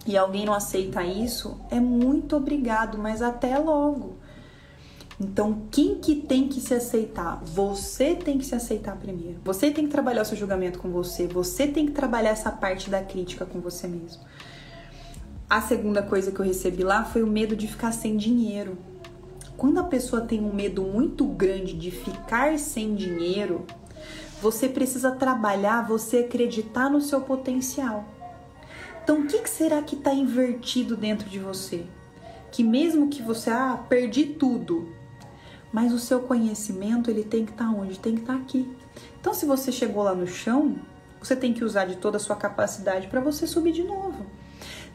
e 0.05 0.17
alguém 0.17 0.45
não 0.45 0.53
aceita 0.53 1.03
isso, 1.03 1.59
é 1.69 1.79
muito 1.79 2.35
obrigado, 2.35 2.97
mas 2.97 3.21
até 3.21 3.57
logo. 3.57 4.17
Então, 5.19 5.63
quem 5.71 5.95
que 5.95 6.15
tem 6.15 6.47
que 6.47 6.59
se 6.59 6.73
aceitar? 6.73 7.41
Você 7.45 8.15
tem 8.15 8.37
que 8.37 8.45
se 8.45 8.55
aceitar 8.55 8.95
primeiro. 8.97 9.39
Você 9.43 9.71
tem 9.71 9.85
que 9.85 9.91
trabalhar 9.91 10.23
o 10.23 10.25
seu 10.25 10.35
julgamento 10.35 10.79
com 10.79 10.89
você. 10.89 11.27
Você 11.27 11.67
tem 11.67 11.85
que 11.85 11.91
trabalhar 11.91 12.31
essa 12.31 12.51
parte 12.51 12.89
da 12.89 13.01
crítica 13.01 13.45
com 13.45 13.59
você 13.59 13.87
mesmo. 13.87 14.21
A 15.49 15.61
segunda 15.61 16.01
coisa 16.01 16.31
que 16.31 16.39
eu 16.39 16.45
recebi 16.45 16.83
lá 16.83 17.05
foi 17.05 17.21
o 17.21 17.27
medo 17.27 17.55
de 17.55 17.67
ficar 17.67 17.91
sem 17.91 18.17
dinheiro. 18.17 18.77
Quando 19.57 19.79
a 19.79 19.83
pessoa 19.83 20.21
tem 20.21 20.39
um 20.39 20.53
medo 20.53 20.81
muito 20.81 21.25
grande 21.25 21.73
de 21.73 21.91
ficar 21.91 22.57
sem 22.57 22.95
dinheiro, 22.95 23.65
você 24.41 24.67
precisa 24.67 25.11
trabalhar, 25.11 25.87
você 25.87 26.17
acreditar 26.17 26.89
no 26.89 26.99
seu 26.99 27.21
potencial. 27.21 28.05
Então, 29.03 29.21
o 29.21 29.27
que, 29.27 29.39
que 29.39 29.49
será 29.49 29.81
que 29.81 29.95
está 29.95 30.13
invertido 30.13 30.95
dentro 30.95 31.29
de 31.29 31.39
você? 31.39 31.85
Que 32.51 32.63
mesmo 32.63 33.09
que 33.09 33.21
você, 33.21 33.49
ah, 33.49 33.79
perdi 33.89 34.25
tudo, 34.25 34.89
mas 35.71 35.91
o 35.91 35.99
seu 35.99 36.19
conhecimento 36.21 37.09
ele 37.09 37.23
tem 37.23 37.45
que 37.45 37.51
estar 37.51 37.65
tá 37.65 37.71
onde? 37.71 37.97
Tem 37.97 38.15
que 38.15 38.21
estar 38.21 38.33
tá 38.33 38.39
aqui. 38.39 38.69
Então, 39.19 39.33
se 39.33 39.45
você 39.45 39.71
chegou 39.71 40.03
lá 40.03 40.13
no 40.13 40.27
chão, 40.27 40.75
você 41.21 41.35
tem 41.35 41.53
que 41.53 41.63
usar 41.63 41.85
de 41.85 41.95
toda 41.95 42.17
a 42.17 42.19
sua 42.19 42.35
capacidade 42.35 43.07
para 43.07 43.21
você 43.21 43.47
subir 43.47 43.71
de 43.71 43.83
novo. 43.83 44.12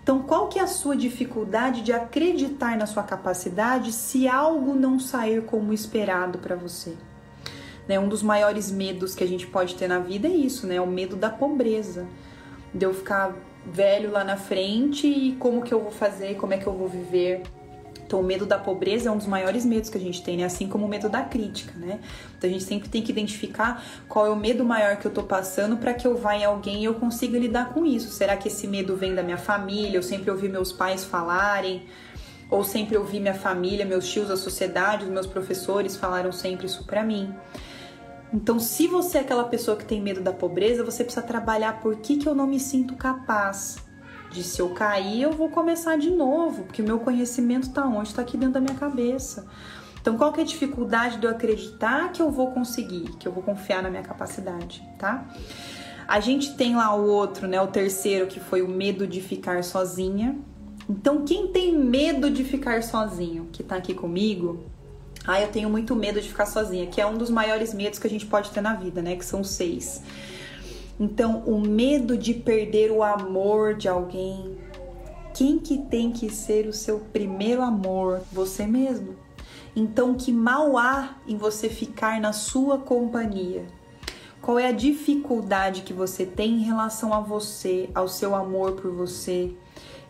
Então, 0.08 0.22
qual 0.22 0.48
que 0.48 0.58
é 0.58 0.62
a 0.62 0.66
sua 0.66 0.96
dificuldade 0.96 1.82
de 1.82 1.92
acreditar 1.92 2.78
na 2.78 2.86
sua 2.86 3.02
capacidade 3.02 3.92
se 3.92 4.26
algo 4.26 4.72
não 4.72 4.98
sair 4.98 5.42
como 5.42 5.70
esperado 5.70 6.38
para 6.38 6.56
você? 6.56 6.94
Né? 7.86 8.00
Um 8.00 8.08
dos 8.08 8.22
maiores 8.22 8.70
medos 8.70 9.14
que 9.14 9.22
a 9.22 9.26
gente 9.26 9.46
pode 9.46 9.74
ter 9.74 9.86
na 9.86 9.98
vida 9.98 10.26
é 10.26 10.30
isso, 10.30 10.66
né? 10.66 10.80
O 10.80 10.86
medo 10.86 11.14
da 11.14 11.28
pobreza. 11.28 12.06
De 12.72 12.86
eu 12.86 12.94
ficar 12.94 13.36
velho 13.66 14.10
lá 14.10 14.24
na 14.24 14.38
frente 14.38 15.06
e 15.06 15.32
como 15.32 15.60
que 15.60 15.74
eu 15.74 15.82
vou 15.82 15.92
fazer, 15.92 16.36
como 16.36 16.54
é 16.54 16.56
que 16.56 16.66
eu 16.66 16.72
vou 16.72 16.88
viver. 16.88 17.42
Então, 18.08 18.20
o 18.20 18.24
medo 18.24 18.46
da 18.46 18.56
pobreza 18.56 19.10
é 19.10 19.12
um 19.12 19.18
dos 19.18 19.26
maiores 19.26 19.66
medos 19.66 19.90
que 19.90 19.98
a 19.98 20.00
gente 20.00 20.22
tem, 20.22 20.38
né? 20.38 20.44
Assim 20.44 20.66
como 20.66 20.86
o 20.86 20.88
medo 20.88 21.10
da 21.10 21.20
crítica, 21.20 21.74
né? 21.78 22.00
Então, 22.38 22.48
a 22.48 22.52
gente 22.54 22.64
sempre 22.64 22.88
tem 22.88 23.02
que 23.02 23.12
identificar 23.12 23.84
qual 24.08 24.24
é 24.24 24.30
o 24.30 24.36
medo 24.36 24.64
maior 24.64 24.96
que 24.96 25.06
eu 25.06 25.10
tô 25.10 25.22
passando 25.22 25.76
para 25.76 25.92
que 25.92 26.06
eu 26.06 26.16
vá 26.16 26.34
em 26.34 26.42
alguém 26.42 26.80
e 26.80 26.84
eu 26.86 26.94
consiga 26.94 27.38
lidar 27.38 27.74
com 27.74 27.84
isso. 27.84 28.10
Será 28.10 28.34
que 28.34 28.48
esse 28.48 28.66
medo 28.66 28.96
vem 28.96 29.14
da 29.14 29.22
minha 29.22 29.36
família? 29.36 29.98
Eu 29.98 30.02
sempre 30.02 30.30
ouvi 30.30 30.48
meus 30.48 30.72
pais 30.72 31.04
falarem, 31.04 31.82
ou 32.50 32.64
sempre 32.64 32.96
ouvi 32.96 33.20
minha 33.20 33.34
família, 33.34 33.84
meus 33.84 34.08
tios, 34.08 34.30
a 34.30 34.38
sociedade, 34.38 35.04
os 35.04 35.10
meus 35.10 35.26
professores 35.26 35.94
falaram 35.94 36.32
sempre 36.32 36.64
isso 36.64 36.86
para 36.86 37.04
mim. 37.04 37.34
Então, 38.32 38.58
se 38.58 38.86
você 38.86 39.18
é 39.18 39.20
aquela 39.20 39.44
pessoa 39.44 39.76
que 39.76 39.84
tem 39.84 40.00
medo 40.00 40.22
da 40.22 40.32
pobreza, 40.32 40.82
você 40.82 41.04
precisa 41.04 41.26
trabalhar 41.26 41.78
por 41.80 41.96
que, 41.96 42.16
que 42.16 42.26
eu 42.26 42.34
não 42.34 42.46
me 42.46 42.58
sinto 42.58 42.96
capaz 42.96 43.86
de 44.30 44.42
se 44.42 44.60
eu 44.60 44.70
cair, 44.70 45.22
eu 45.22 45.32
vou 45.32 45.48
começar 45.48 45.96
de 45.96 46.10
novo, 46.10 46.64
porque 46.64 46.82
o 46.82 46.84
meu 46.84 46.98
conhecimento 46.98 47.68
está 47.68 47.84
onde? 47.84 48.08
Está 48.08 48.22
aqui 48.22 48.36
dentro 48.36 48.54
da 48.54 48.60
minha 48.60 48.74
cabeça. 48.74 49.46
Então, 50.00 50.16
qual 50.16 50.32
que 50.32 50.40
é 50.40 50.42
a 50.42 50.46
dificuldade 50.46 51.18
de 51.18 51.26
eu 51.26 51.30
acreditar 51.30 52.12
que 52.12 52.22
eu 52.22 52.30
vou 52.30 52.52
conseguir, 52.52 53.10
que 53.18 53.26
eu 53.26 53.32
vou 53.32 53.42
confiar 53.42 53.82
na 53.82 53.90
minha 53.90 54.02
capacidade, 54.02 54.82
tá? 54.98 55.26
A 56.06 56.20
gente 56.20 56.54
tem 56.54 56.74
lá 56.74 56.94
o 56.94 57.06
outro, 57.06 57.46
né, 57.46 57.60
o 57.60 57.66
terceiro, 57.66 58.26
que 58.26 58.40
foi 58.40 58.62
o 58.62 58.68
medo 58.68 59.06
de 59.06 59.20
ficar 59.20 59.62
sozinha. 59.62 60.38
Então, 60.88 61.24
quem 61.24 61.48
tem 61.48 61.76
medo 61.76 62.30
de 62.30 62.44
ficar 62.44 62.82
sozinho, 62.82 63.48
que 63.52 63.62
tá 63.62 63.76
aqui 63.76 63.92
comigo, 63.92 64.64
ah, 65.26 65.38
eu 65.38 65.48
tenho 65.48 65.68
muito 65.68 65.94
medo 65.94 66.18
de 66.18 66.28
ficar 66.28 66.46
sozinha, 66.46 66.86
que 66.86 66.98
é 66.98 67.06
um 67.06 67.18
dos 67.18 67.28
maiores 67.28 67.74
medos 67.74 67.98
que 67.98 68.06
a 68.06 68.10
gente 68.10 68.24
pode 68.24 68.50
ter 68.50 68.62
na 68.62 68.72
vida, 68.72 69.02
né, 69.02 69.16
que 69.16 69.24
são 69.24 69.44
seis. 69.44 70.02
Então, 71.00 71.44
o 71.46 71.60
medo 71.60 72.18
de 72.18 72.34
perder 72.34 72.90
o 72.90 73.02
amor 73.02 73.74
de 73.74 73.88
alguém. 73.88 74.58
Quem 75.32 75.58
que 75.58 75.78
tem 75.78 76.10
que 76.10 76.28
ser 76.28 76.66
o 76.66 76.72
seu 76.72 76.98
primeiro 76.98 77.62
amor? 77.62 78.22
Você 78.32 78.66
mesmo. 78.66 79.14
Então, 79.76 80.14
que 80.14 80.32
mal 80.32 80.76
há 80.76 81.16
em 81.26 81.36
você 81.36 81.68
ficar 81.68 82.20
na 82.20 82.32
sua 82.32 82.78
companhia? 82.78 83.64
Qual 84.42 84.58
é 84.58 84.66
a 84.66 84.72
dificuldade 84.72 85.82
que 85.82 85.92
você 85.92 86.26
tem 86.26 86.54
em 86.54 86.62
relação 86.62 87.14
a 87.14 87.20
você, 87.20 87.88
ao 87.94 88.08
seu 88.08 88.34
amor 88.34 88.72
por 88.72 88.90
você, 88.90 89.54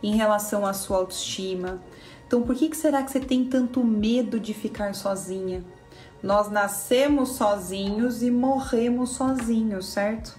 em 0.03 0.17
relação 0.17 0.65
à 0.65 0.73
sua 0.73 0.99
autoestima? 0.99 1.83
Então, 2.27 2.43
por 2.43 2.55
que, 2.55 2.69
que 2.69 2.77
será 2.77 3.03
que 3.03 3.11
você 3.11 3.21
tem 3.21 3.45
tanto 3.45 3.85
medo 3.85 4.41
de 4.41 4.55
ficar 4.55 4.95
sozinha? 4.95 5.63
Nós 6.23 6.51
nascemos 6.51 7.31
sozinhos 7.31 8.23
e 8.23 8.31
morremos 8.31 9.11
sozinhos, 9.11 9.87
certo? 9.87 10.39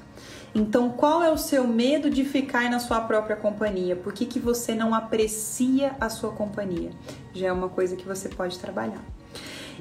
Então, 0.53 0.89
qual 0.89 1.21
é 1.21 1.31
o 1.31 1.37
seu 1.37 1.67
medo 1.67 2.09
de 2.09 2.25
ficar 2.25 2.69
na 2.69 2.79
sua 2.79 3.01
própria 3.01 3.35
companhia? 3.35 3.95
Por 3.95 4.11
que, 4.13 4.25
que 4.25 4.39
você 4.39 4.73
não 4.73 4.95
aprecia 4.95 5.95
a 5.99 6.09
sua 6.09 6.31
companhia? 6.31 6.89
Já 7.33 7.47
é 7.47 7.51
uma 7.51 7.69
coisa 7.69 7.95
que 7.95 8.05
você 8.05 8.29
pode 8.29 8.57
trabalhar. 8.57 9.03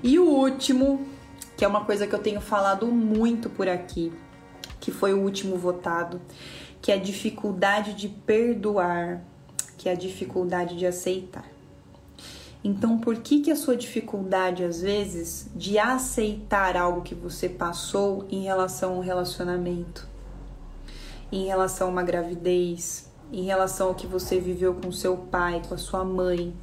E 0.03 0.19
o 0.19 0.27
último, 0.29 1.07
que 1.57 1.65
é 1.65 1.69
uma 1.69 1.85
coisa 1.85 2.07
que 2.07 2.15
eu 2.15 2.19
tenho 2.19 2.41
falado 2.41 2.87
muito 2.87 3.49
por 3.49 3.69
aqui, 3.69 4.13
que 4.79 4.91
foi 4.91 5.15
o 5.15 5.23
último 5.23 5.57
votado, 5.57 6.21
que 6.83 6.93
é 6.93 6.95
a 6.95 6.99
dificuldade 6.99 7.95
de 7.95 8.09
perdoar, 8.09 9.23
que 9.79 9.89
é 9.89 9.93
a 9.93 9.97
dificuldade 9.97 10.77
de 10.77 10.87
aceitar. 10.87 11.45
Então, 12.63 12.99
por 12.99 13.17
que 13.17 13.41
que 13.41 13.51
a 13.51 13.57
sua 13.57 13.77
dificuldade 13.77 14.65
às 14.65 14.83
vezes 14.83 15.49
de 15.55 15.79
aceitar 15.79 16.77
algo 16.77 17.03
que 17.03 17.15
você 17.15 17.49
passou 17.49 18.27
em 18.31 18.43
relação 18.43 18.97
ao 18.97 19.01
relacionamento? 19.01 20.07
Em 21.31 21.47
relação 21.47 21.89
a 21.89 21.91
uma 21.91 22.03
gravidez, 22.03 23.11
em 23.33 23.45
relação 23.45 23.89
ao 23.89 23.95
que 23.95 24.07
você 24.07 24.41
viveu 24.41 24.75
com 24.75 24.91
seu 24.91 25.17
pai, 25.17 25.63
com 25.69 25.75
a 25.75 25.79
sua 25.79 26.05
mãe, 26.05 26.55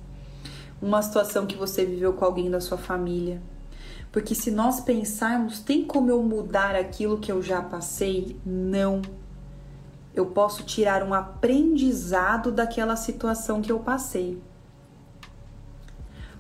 uma 0.82 1.01
situação 1.01 1.45
que 1.45 1.56
você 1.56 1.86
viveu 1.86 2.13
com 2.13 2.25
alguém 2.25 2.49
da 2.49 2.60
sua 2.60 2.78
família. 2.78 3.41
Porque 4.12 4.34
se 4.34 4.49
nós 4.49 4.80
pensarmos, 4.80 5.60
tem 5.60 5.84
como 5.84 6.10
eu 6.10 6.23
mudar 6.23 6.75
aquilo 6.75 7.19
que 7.19 7.32
eu 7.32 7.41
já 7.41 7.62
passei? 7.62 8.39
Não. 8.45 9.01
Eu 10.13 10.28
posso 10.28 10.63
tirar 10.63 11.04
um 11.04 11.13
aprendizado 11.13 12.51
daquela 12.51 12.95
situação 12.95 13.62
que 13.62 13.71
eu 13.71 13.80
passei. 13.80 14.41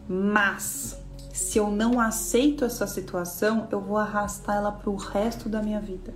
Mas 0.07 0.97
Se 1.35 1.57
eu 1.57 1.69
não 1.69 1.99
aceito 1.99 2.63
essa 2.63 2.87
situação, 2.87 3.67
eu 3.69 3.81
vou 3.81 3.97
arrastar 3.97 4.55
ela 4.55 4.71
para 4.71 4.89
o 4.89 4.95
resto 4.95 5.49
da 5.49 5.61
minha 5.61 5.81
vida. 5.81 6.13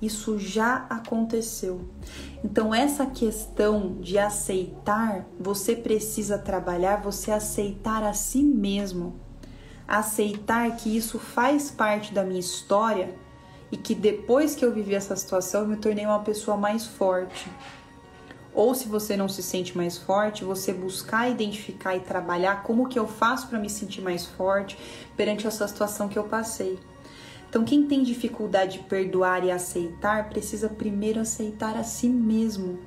Isso 0.00 0.38
já 0.38 0.86
aconteceu. 0.88 1.80
Então, 2.44 2.72
essa 2.72 3.04
questão 3.06 3.96
de 4.00 4.16
aceitar, 4.16 5.26
você 5.40 5.74
precisa 5.74 6.38
trabalhar, 6.38 7.02
você 7.02 7.32
aceitar 7.32 8.04
a 8.04 8.14
si 8.14 8.42
mesmo. 8.42 9.18
Aceitar 9.86 10.76
que 10.76 10.96
isso 10.96 11.18
faz 11.18 11.70
parte 11.70 12.14
da 12.14 12.22
minha 12.22 12.38
história 12.38 13.14
e 13.72 13.76
que 13.76 13.94
depois 13.94 14.54
que 14.54 14.64
eu 14.64 14.72
vivi 14.72 14.94
essa 14.94 15.16
situação, 15.16 15.62
eu 15.62 15.68
me 15.68 15.76
tornei 15.76 16.06
uma 16.06 16.20
pessoa 16.20 16.56
mais 16.56 16.86
forte. 16.86 17.50
Ou 18.54 18.74
se 18.74 18.88
você 18.88 19.16
não 19.16 19.28
se 19.28 19.42
sente 19.42 19.76
mais 19.76 19.98
forte, 19.98 20.44
você 20.44 20.72
buscar 20.72 21.28
identificar 21.30 21.96
e 21.96 22.00
trabalhar 22.00 22.62
como 22.62 22.88
que 22.88 22.98
eu 22.98 23.06
faço 23.06 23.48
para 23.48 23.58
me 23.58 23.68
sentir 23.68 24.00
mais 24.00 24.26
forte 24.26 24.78
perante 25.16 25.46
essa 25.46 25.66
situação 25.68 26.08
que 26.08 26.18
eu 26.18 26.24
passei. 26.24 26.78
Então, 27.48 27.64
quem 27.64 27.86
tem 27.86 28.02
dificuldade 28.02 28.78
de 28.78 28.84
perdoar 28.84 29.42
e 29.42 29.50
aceitar, 29.50 30.28
precisa 30.28 30.68
primeiro 30.68 31.18
aceitar 31.20 31.76
a 31.76 31.82
si 31.82 32.08
mesmo, 32.08 32.78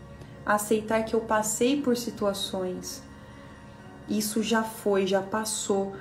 aceitar 0.46 1.04
que 1.04 1.16
eu 1.16 1.22
passei 1.22 1.82
por 1.82 1.98
situações. 1.98 3.02
Isso 4.08 4.44
já 4.44 4.64
foi, 4.64 5.08
já 5.08 5.22
passou. 5.22 5.96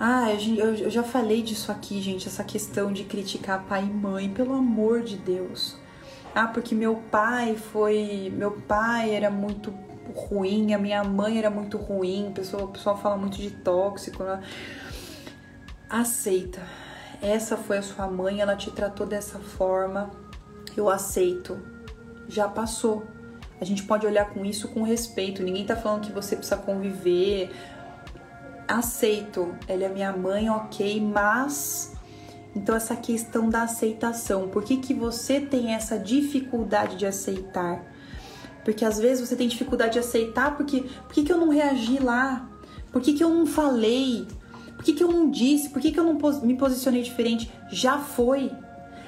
Ah, 0.00 0.28
eu 0.32 0.90
já 0.90 1.02
falei 1.02 1.42
disso 1.42 1.70
aqui, 1.70 2.00
gente, 2.00 2.26
essa 2.26 2.42
questão 2.42 2.92
de 2.92 3.04
criticar 3.04 3.64
pai 3.64 3.84
e 3.84 3.92
mãe, 3.92 4.30
pelo 4.30 4.54
amor 4.54 5.02
de 5.02 5.16
Deus. 5.16 5.76
Ah, 6.34 6.46
porque 6.46 6.74
meu 6.74 6.96
pai 7.10 7.56
foi. 7.56 8.32
Meu 8.34 8.52
pai 8.52 9.14
era 9.14 9.30
muito 9.30 9.72
ruim, 10.14 10.72
a 10.72 10.78
minha 10.78 11.04
mãe 11.04 11.38
era 11.38 11.50
muito 11.50 11.76
ruim, 11.76 12.28
o 12.28 12.32
pessoal, 12.32 12.64
o 12.64 12.68
pessoal 12.68 12.96
fala 12.96 13.16
muito 13.18 13.36
de 13.36 13.50
tóxico. 13.50 14.24
Né? 14.24 14.42
Aceita 15.90 16.62
essa 17.22 17.56
foi 17.56 17.78
a 17.78 17.82
sua 17.82 18.08
mãe, 18.08 18.40
ela 18.40 18.56
te 18.56 18.70
tratou 18.70 19.06
dessa 19.06 19.38
forma, 19.38 20.10
eu 20.76 20.90
aceito. 20.90 21.56
Já 22.28 22.48
passou. 22.48 23.04
A 23.60 23.64
gente 23.64 23.84
pode 23.84 24.04
olhar 24.04 24.30
com 24.30 24.44
isso 24.44 24.66
com 24.68 24.82
respeito. 24.82 25.42
Ninguém 25.42 25.64
tá 25.64 25.76
falando 25.76 26.04
que 26.04 26.12
você 26.12 26.34
precisa 26.34 26.56
conviver. 26.56 27.50
Aceito. 28.66 29.54
Ela 29.68 29.84
é 29.84 29.88
minha 29.88 30.12
mãe, 30.12 30.50
ok, 30.50 31.00
mas. 31.00 31.94
Então, 32.56 32.74
essa 32.74 32.96
questão 32.96 33.48
da 33.48 33.62
aceitação. 33.62 34.48
Por 34.48 34.64
que, 34.64 34.78
que 34.78 34.92
você 34.92 35.40
tem 35.40 35.74
essa 35.74 35.96
dificuldade 35.98 36.96
de 36.96 37.06
aceitar? 37.06 37.84
Porque 38.64 38.84
às 38.84 38.98
vezes 38.98 39.28
você 39.28 39.36
tem 39.36 39.46
dificuldade 39.46 39.94
de 39.94 39.98
aceitar 40.00 40.56
porque 40.56 40.82
por 40.82 41.12
que, 41.12 41.22
que 41.24 41.32
eu 41.32 41.38
não 41.38 41.48
reagi 41.48 41.98
lá? 41.98 42.48
Por 42.90 43.00
que, 43.00 43.12
que 43.12 43.22
eu 43.22 43.30
não 43.30 43.46
falei? 43.46 44.26
Por 44.82 44.86
que, 44.86 44.94
que 44.94 45.04
eu 45.04 45.12
não 45.12 45.30
disse? 45.30 45.68
Por 45.68 45.80
que, 45.80 45.92
que 45.92 46.00
eu 46.00 46.02
não 46.02 46.18
me 46.42 46.56
posicionei 46.56 47.04
diferente? 47.04 47.48
Já 47.70 48.00
foi. 48.00 48.50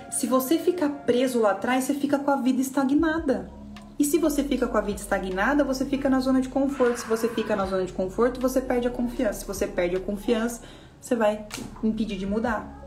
Se 0.08 0.24
você 0.24 0.56
ficar 0.56 0.88
preso 0.88 1.40
lá 1.40 1.50
atrás, 1.50 1.82
você 1.82 1.94
fica 1.94 2.16
com 2.16 2.30
a 2.30 2.36
vida 2.36 2.60
estagnada. 2.60 3.50
E 3.98 4.04
se 4.04 4.16
você 4.16 4.44
fica 4.44 4.68
com 4.68 4.78
a 4.78 4.80
vida 4.80 5.00
estagnada, 5.00 5.64
você 5.64 5.84
fica 5.84 6.08
na 6.08 6.20
zona 6.20 6.40
de 6.40 6.48
conforto. 6.48 6.98
Se 6.98 7.08
você 7.08 7.26
fica 7.26 7.56
na 7.56 7.66
zona 7.66 7.84
de 7.84 7.92
conforto, 7.92 8.40
você 8.40 8.60
perde 8.60 8.86
a 8.86 8.90
confiança. 8.90 9.40
Se 9.40 9.46
você 9.48 9.66
perde 9.66 9.96
a 9.96 10.00
confiança, 10.00 10.62
você 11.00 11.16
vai 11.16 11.44
impedir 11.82 12.18
de 12.18 12.24
mudar. 12.24 12.86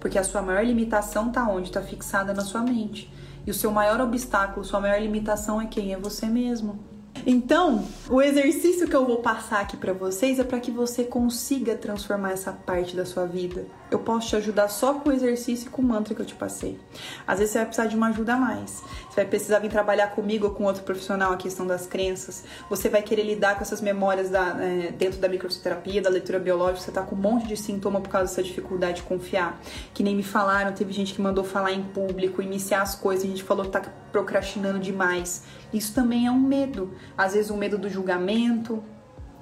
Porque 0.00 0.18
a 0.18 0.24
sua 0.24 0.42
maior 0.42 0.66
limitação 0.66 1.28
está 1.28 1.48
onde? 1.48 1.68
Está 1.68 1.80
fixada 1.80 2.34
na 2.34 2.42
sua 2.42 2.62
mente. 2.62 3.08
E 3.46 3.52
o 3.52 3.54
seu 3.54 3.70
maior 3.70 4.00
obstáculo, 4.00 4.66
sua 4.66 4.80
maior 4.80 5.00
limitação 5.00 5.60
é 5.60 5.66
quem? 5.66 5.92
É 5.92 5.96
você 5.96 6.26
mesmo. 6.26 6.95
Então, 7.28 7.84
o 8.08 8.22
exercício 8.22 8.86
que 8.86 8.94
eu 8.94 9.04
vou 9.04 9.16
passar 9.16 9.60
aqui 9.60 9.76
para 9.76 9.92
vocês 9.92 10.38
é 10.38 10.44
para 10.44 10.60
que 10.60 10.70
você 10.70 11.02
consiga 11.02 11.74
transformar 11.74 12.30
essa 12.30 12.52
parte 12.52 12.94
da 12.94 13.04
sua 13.04 13.26
vida. 13.26 13.66
Eu 13.90 14.00
posso 14.00 14.28
te 14.28 14.36
ajudar 14.36 14.68
só 14.68 14.94
com 14.94 15.10
o 15.10 15.12
exercício 15.12 15.68
e 15.68 15.70
com 15.70 15.80
o 15.80 15.84
mantra 15.84 16.14
que 16.14 16.20
eu 16.20 16.26
te 16.26 16.34
passei. 16.34 16.78
Às 17.26 17.38
vezes 17.38 17.52
você 17.52 17.58
vai 17.58 17.66
precisar 17.66 17.86
de 17.86 17.96
uma 17.96 18.08
ajuda 18.08 18.34
a 18.34 18.36
mais. 18.36 18.82
Você 19.08 19.16
vai 19.16 19.26
precisar 19.26 19.60
vir 19.60 19.70
trabalhar 19.70 20.08
comigo 20.08 20.46
ou 20.46 20.52
com 20.52 20.64
outro 20.64 20.82
profissional 20.82 21.32
a 21.32 21.36
questão 21.36 21.66
das 21.66 21.86
crenças. 21.86 22.44
Você 22.68 22.88
vai 22.88 23.02
querer 23.02 23.22
lidar 23.22 23.54
com 23.54 23.62
essas 23.62 23.80
memórias 23.80 24.28
da, 24.28 24.56
é, 24.60 24.90
dentro 24.90 25.20
da 25.20 25.28
microterapia, 25.28 26.02
da 26.02 26.10
leitura 26.10 26.38
biológica. 26.38 26.80
Você 26.80 26.90
tá 26.90 27.02
com 27.02 27.14
um 27.14 27.18
monte 27.18 27.46
de 27.46 27.56
sintoma 27.56 28.00
por 28.00 28.08
causa 28.08 28.28
dessa 28.28 28.42
dificuldade 28.42 28.96
de 28.96 29.02
confiar. 29.04 29.60
Que 29.94 30.02
nem 30.02 30.16
me 30.16 30.22
falaram, 30.24 30.72
teve 30.72 30.92
gente 30.92 31.14
que 31.14 31.22
mandou 31.22 31.44
falar 31.44 31.72
em 31.72 31.82
público, 31.82 32.42
iniciar 32.42 32.82
as 32.82 32.94
coisas, 32.94 33.24
a 33.24 33.28
gente 33.28 33.44
falou 33.44 33.64
que 33.64 33.70
tá 33.70 33.82
procrastinando 34.10 34.80
demais. 34.80 35.44
Isso 35.72 35.94
também 35.94 36.26
é 36.26 36.30
um 36.30 36.40
medo. 36.40 36.92
Às 37.16 37.34
vezes 37.34 37.50
um 37.50 37.56
medo 37.56 37.78
do 37.78 37.88
julgamento, 37.88 38.82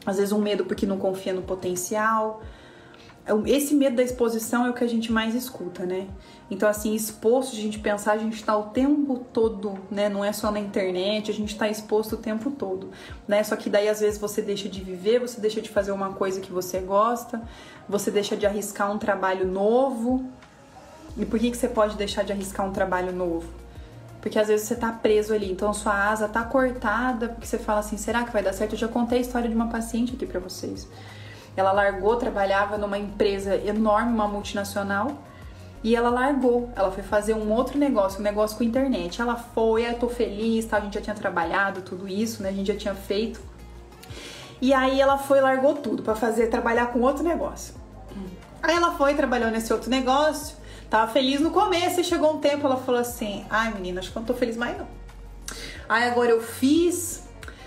às 0.05 0.17
vezes 0.17 0.33
um 0.33 0.41
medo 0.41 0.65
porque 0.65 0.87
não 0.87 0.99
confia 0.99 1.33
no 1.33 1.43
potencial. 1.43 2.43
Esse 3.47 3.75
medo 3.75 3.97
da 3.97 4.03
exposição 4.03 4.67
é 4.67 4.71
o 4.71 4.75
que 4.75 4.85
a 4.85 4.87
gente 4.87 5.11
mais 5.11 5.35
escuta, 5.35 5.87
né? 5.87 6.07
Então, 6.51 6.69
assim, 6.69 6.95
exposto, 6.95 7.53
a 7.53 7.59
gente 7.59 7.79
pensar, 7.79 8.13
a 8.13 8.19
gente 8.19 8.35
está 8.35 8.55
o 8.55 8.65
tempo 8.65 9.25
todo, 9.33 9.79
né? 9.91 10.11
Não 10.11 10.23
é 10.23 10.31
só 10.31 10.51
na 10.51 10.61
internet, 10.61 11.31
a 11.31 11.35
gente 11.35 11.53
está 11.53 11.67
exposto 11.67 12.17
o 12.17 12.19
tempo 12.19 12.51
todo, 12.51 12.91
né? 13.27 13.43
Só 13.43 13.57
que 13.57 13.71
daí, 13.71 13.89
às 13.89 14.01
vezes, 14.01 14.19
você 14.19 14.43
deixa 14.43 14.69
de 14.69 14.83
viver, 14.83 15.21
você 15.21 15.41
deixa 15.41 15.63
de 15.63 15.71
fazer 15.71 15.93
uma 15.93 16.13
coisa 16.13 16.39
que 16.39 16.53
você 16.53 16.81
gosta, 16.81 17.41
você 17.89 18.11
deixa 18.11 18.37
de 18.37 18.45
arriscar 18.45 18.93
um 18.93 18.99
trabalho 18.99 19.47
novo. 19.47 20.29
E 21.17 21.25
por 21.25 21.41
que, 21.41 21.51
que 21.51 21.57
você 21.57 21.69
pode 21.69 21.97
deixar 21.97 22.25
de 22.25 22.33
arriscar 22.33 22.67
um 22.67 22.73
trabalho 22.73 23.11
novo? 23.11 23.49
Porque 24.21 24.39
às 24.39 24.49
vezes 24.49 24.67
você 24.67 24.75
tá 24.75 24.93
preso 24.93 25.33
ali, 25.33 25.51
então 25.51 25.73
sua 25.73 26.11
asa 26.11 26.29
tá 26.29 26.43
cortada, 26.43 27.29
porque 27.29 27.47
você 27.47 27.59
fala 27.59 27.81
assim, 27.81 27.97
será 27.97 28.25
que 28.25 28.33
vai 28.33 28.43
dar 28.43 28.53
certo? 28.53 28.73
Eu 28.73 28.79
já 28.79 28.89
contei 28.89 29.19
a 29.19 29.21
história 29.21 29.49
de 29.49 29.55
uma 29.55 29.69
paciente 29.69 30.15
aqui 30.15 30.27
para 30.27 30.41
vocês. 30.41 30.89
Ela 31.57 31.73
largou, 31.73 32.17
trabalhava 32.17 32.77
numa 32.79 32.99
empresa 32.99 33.57
enorme, 33.57 34.13
uma 34.13 34.27
multinacional, 34.27 35.13
e 35.83 35.95
ela 35.95 36.11
largou. 36.11 36.71
Ela 36.75 36.91
foi 36.91 37.03
fazer 37.03 37.35
um 37.35 37.53
outro 37.53 37.79
negócio, 37.79 38.21
um 38.21 38.23
negócio 38.23 38.57
com 38.57 38.65
internet. 38.65 39.21
Ela 39.21 39.37
foi, 39.37 39.87
eu 39.87 39.99
tô 39.99 40.09
feliz, 40.09 40.65
tá? 40.67 40.79
a 40.79 40.81
gente 40.81 40.95
já 40.95 41.01
tinha 41.01 41.15
trabalhado 41.15 41.83
tudo 41.83 42.09
isso, 42.09 42.43
né? 42.43 42.49
A 42.49 42.53
gente 42.53 42.69
já 42.69 42.77
tinha 42.77 42.95
feito. 42.95 43.41
E 44.61 44.73
aí 44.73 45.01
ela 45.01 45.19
foi, 45.19 45.41
largou 45.41 45.75
tudo 45.75 46.03
para 46.03 46.15
fazer, 46.15 46.47
trabalhar 46.47 46.87
com 46.87 47.01
outro 47.01 47.23
negócio. 47.23 47.75
Aí 48.63 48.75
ela 48.75 48.93
foi, 48.93 49.15
trabalhou 49.15 49.51
nesse 49.51 49.73
outro 49.73 49.91
negócio. 49.91 50.57
Tava 50.89 51.13
feliz 51.13 51.41
no 51.41 51.51
começo 51.51 52.01
e 52.01 52.05
chegou 52.05 52.33
um 52.33 52.39
tempo 52.39 52.67
ela 52.67 52.77
falou 52.77 53.01
assim: 53.01 53.45
ai 53.51 53.73
menina, 53.75 54.01
acho 54.01 54.11
que 54.11 54.17
eu 54.17 54.21
não 54.21 54.27
tô 54.27 54.33
feliz 54.33 54.57
mais 54.57 54.79
não. 54.79 54.87
Aí 55.89 56.05
agora 56.05 56.31
eu 56.31 56.41
fiz. 56.41 57.24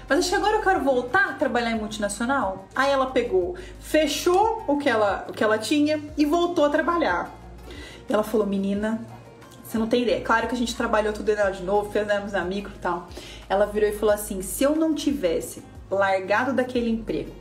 Mas 0.07 0.19
acho 0.19 0.29
que 0.29 0.35
agora 0.35 0.55
eu 0.55 0.61
quero 0.61 0.81
voltar 0.81 1.29
a 1.29 1.33
trabalhar 1.33 1.71
em 1.71 1.79
multinacional. 1.79 2.65
Aí 2.75 2.89
ela 2.89 3.07
pegou, 3.07 3.55
fechou 3.79 4.63
o 4.67 4.77
que 4.77 4.89
ela, 4.89 5.25
o 5.29 5.33
que 5.33 5.43
ela 5.43 5.57
tinha 5.57 6.01
e 6.17 6.25
voltou 6.25 6.65
a 6.65 6.69
trabalhar. 6.69 7.29
E 8.09 8.13
ela 8.13 8.23
falou: 8.23 8.47
menina, 8.47 9.01
você 9.63 9.77
não 9.77 9.87
tem 9.87 10.03
ideia. 10.03 10.21
Claro 10.21 10.47
que 10.47 10.55
a 10.55 10.57
gente 10.57 10.75
trabalhou 10.75 11.11
tudo 11.11 11.35
de 11.51 11.63
novo, 11.63 11.91
fizemos 11.91 12.33
a 12.33 12.43
micro 12.43 12.71
e 12.73 12.79
tal. 12.79 13.09
Ela 13.49 13.65
virou 13.65 13.89
e 13.89 13.93
falou 13.93 14.15
assim: 14.15 14.41
se 14.41 14.63
eu 14.63 14.75
não 14.75 14.95
tivesse 14.95 15.61
largado 15.91 16.53
daquele 16.53 16.89
emprego, 16.89 17.31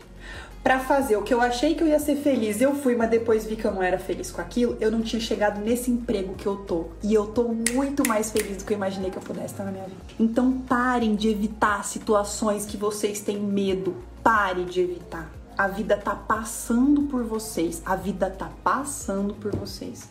para 0.66 0.80
fazer 0.80 1.16
o 1.16 1.22
que 1.22 1.32
eu 1.32 1.40
achei 1.40 1.76
que 1.76 1.84
eu 1.84 1.86
ia 1.86 2.00
ser 2.00 2.16
feliz, 2.16 2.60
eu 2.60 2.74
fui, 2.74 2.96
mas 2.96 3.08
depois 3.08 3.46
vi 3.46 3.54
que 3.54 3.64
eu 3.64 3.70
não 3.70 3.80
era 3.80 4.00
feliz 4.00 4.32
com 4.32 4.40
aquilo, 4.40 4.76
eu 4.80 4.90
não 4.90 5.00
tinha 5.00 5.20
chegado 5.20 5.60
nesse 5.60 5.92
emprego 5.92 6.34
que 6.34 6.44
eu 6.44 6.56
tô. 6.56 6.86
E 7.04 7.14
eu 7.14 7.28
tô 7.28 7.54
muito 7.72 8.02
mais 8.08 8.32
feliz 8.32 8.56
do 8.56 8.64
que 8.64 8.72
eu 8.72 8.76
imaginei 8.76 9.08
que 9.08 9.16
eu 9.16 9.22
pudesse 9.22 9.54
estar 9.54 9.62
na 9.62 9.70
minha 9.70 9.84
vida. 9.84 10.00
Então 10.18 10.58
parem 10.66 11.14
de 11.14 11.28
evitar 11.28 11.84
situações 11.84 12.66
que 12.66 12.76
vocês 12.76 13.20
têm 13.20 13.38
medo. 13.38 13.94
Pare 14.24 14.64
de 14.64 14.80
evitar. 14.80 15.30
A 15.56 15.68
vida 15.68 15.96
tá 15.96 16.16
passando 16.16 17.02
por 17.02 17.22
vocês. 17.22 17.80
A 17.86 17.94
vida 17.94 18.28
tá 18.28 18.50
passando 18.64 19.34
por 19.34 19.54
vocês. 19.54 20.10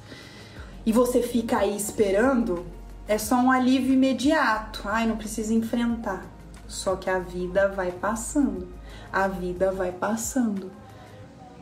E 0.86 0.94
você 0.94 1.22
fica 1.22 1.58
aí 1.58 1.76
esperando, 1.76 2.66
é 3.10 3.18
só 3.18 3.36
um 3.36 3.52
alívio 3.52 3.94
imediato. 3.94 4.84
Ai, 4.86 5.06
não 5.06 5.18
precisa 5.18 5.54
enfrentar. 5.54 6.26
Só 6.66 6.96
que 6.96 7.10
a 7.10 7.20
vida 7.20 7.68
vai 7.68 7.92
passando 7.92 8.70
a 9.16 9.30
vida 9.30 9.72
vai 9.72 9.94
passando. 9.94 10.70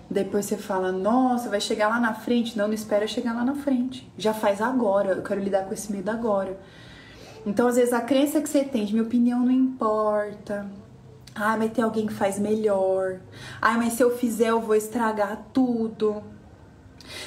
Depois 0.10 0.48
você 0.48 0.58
fala, 0.58 0.92
nossa, 0.92 1.50
vai 1.50 1.62
chegar 1.62 1.88
lá 1.88 2.00
na 2.00 2.16
frente. 2.16 2.58
Não, 2.58 2.66
não 2.66 2.74
espera 2.74 3.06
chegar 3.06 3.32
lá 3.32 3.46
na 3.46 3.54
frente. 3.54 4.12
Já 4.18 4.34
faz 4.34 4.60
agora. 4.60 5.12
Eu 5.12 5.22
quero 5.22 5.40
lidar 5.40 5.66
com 5.66 5.74
esse 5.74 5.92
medo 5.92 6.10
agora. 6.10 6.60
Então, 7.46 7.68
às 7.68 7.76
vezes, 7.76 7.94
a 7.94 8.02
crença 8.02 8.42
que 8.42 8.50
você 8.50 8.64
tem 8.64 8.86
de 8.86 8.94
minha 8.94 9.06
opinião 9.06 9.42
não 9.42 9.52
importa. 9.52 10.66
Ai, 11.36 11.60
mas 11.60 11.72
tem 11.72 11.84
alguém 11.84 12.08
que 12.08 12.14
faz 12.14 12.40
melhor. 12.40 13.20
Ai, 13.62 13.78
mas 13.78 13.94
se 13.94 14.02
eu 14.02 14.18
fizer, 14.18 14.50
eu 14.50 14.60
vou 14.60 14.76
estragar 14.76 15.46
tudo. 15.54 16.24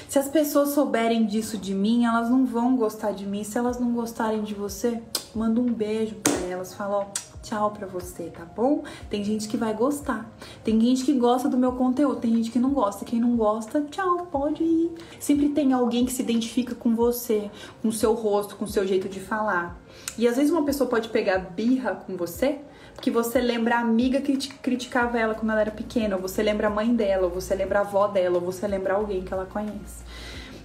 Se 0.09 0.19
as 0.19 0.29
pessoas 0.29 0.71
souberem 0.71 1.25
disso 1.25 1.57
de 1.57 1.73
mim, 1.73 2.05
elas 2.05 2.29
não 2.29 2.45
vão 2.45 2.77
gostar 2.77 3.13
de 3.13 3.27
mim. 3.27 3.45
Se 3.45 3.57
elas 3.57 3.79
não 3.79 3.93
gostarem 3.93 4.43
de 4.43 4.55
você, 4.55 5.01
manda 5.33 5.61
um 5.61 5.73
beijo 5.73 6.17
para 6.17 6.35
elas. 6.49 6.75
Fala, 6.75 6.97
ó, 6.99 7.07
tchau 7.47 7.71
pra 7.71 7.87
você, 7.87 8.25
tá 8.25 8.45
bom? 8.45 8.83
Tem 9.09 9.23
gente 9.23 9.47
que 9.47 9.57
vai 9.57 9.73
gostar. 9.73 10.29
Tem 10.65 10.81
gente 10.81 11.05
que 11.05 11.13
gosta 11.13 11.49
do 11.49 11.57
meu 11.57 11.73
conteúdo, 11.73 12.21
tem 12.21 12.35
gente 12.35 12.51
que 12.51 12.59
não 12.59 12.71
gosta. 12.71 13.05
Quem 13.05 13.21
não 13.21 13.37
gosta, 13.37 13.83
tchau, 13.83 14.27
pode 14.31 14.65
ir. 14.65 14.91
Sempre 15.21 15.51
tem 15.51 15.73
alguém 15.73 16.05
que 16.05 16.13
se 16.13 16.23
identifica 16.23 16.75
com 16.75 16.97
você, 16.97 17.49
com 17.81 17.93
seu 17.93 18.15
rosto, 18.15 18.57
com 18.57 18.67
seu 18.67 18.85
jeito 18.87 19.09
de 19.09 19.21
falar. 19.21 19.81
E 20.19 20.27
às 20.27 20.37
vezes 20.37 20.51
uma 20.51 20.65
pessoa 20.65 20.91
pode 20.91 21.09
pegar 21.09 21.39
birra 21.39 21.95
com 21.95 22.17
você, 22.17 22.59
porque 22.95 23.11
você 23.11 23.41
lembra 23.41 23.77
a 23.77 23.81
amiga 23.81 24.21
que 24.21 24.37
criticava 24.37 25.19
ela 25.19 25.35
quando 25.35 25.53
ela 25.53 25.61
era 25.61 25.71
pequena, 25.71 26.17
ou 26.17 26.23
você 26.23 26.43
lembra 26.43 26.67
a 26.67 26.71
mãe 26.71 26.95
dela, 26.95 27.27
ou 27.27 27.31
você 27.31 27.55
lembra 27.55 27.79
a 27.79 27.83
avó 27.83 28.09
dela, 28.09 28.37
ou 28.37 28.41
você 28.41 28.67
lembra 28.67 28.95
alguém 28.95 29.23
que 29.23 29.33
ela 29.33 29.47
conhece. 29.47 30.05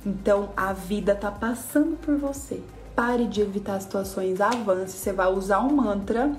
Então 0.03 0.49
a 0.57 0.73
vida 0.73 1.13
tá 1.13 1.29
passando 1.29 1.95
por 1.97 2.17
você. 2.17 2.59
Pare 2.95 3.27
de 3.27 3.41
evitar 3.41 3.79
situações, 3.79 4.41
avance. 4.41 4.97
Você 4.97 5.13
vai 5.13 5.31
usar 5.31 5.59
um 5.61 5.75
mantra 5.75 6.35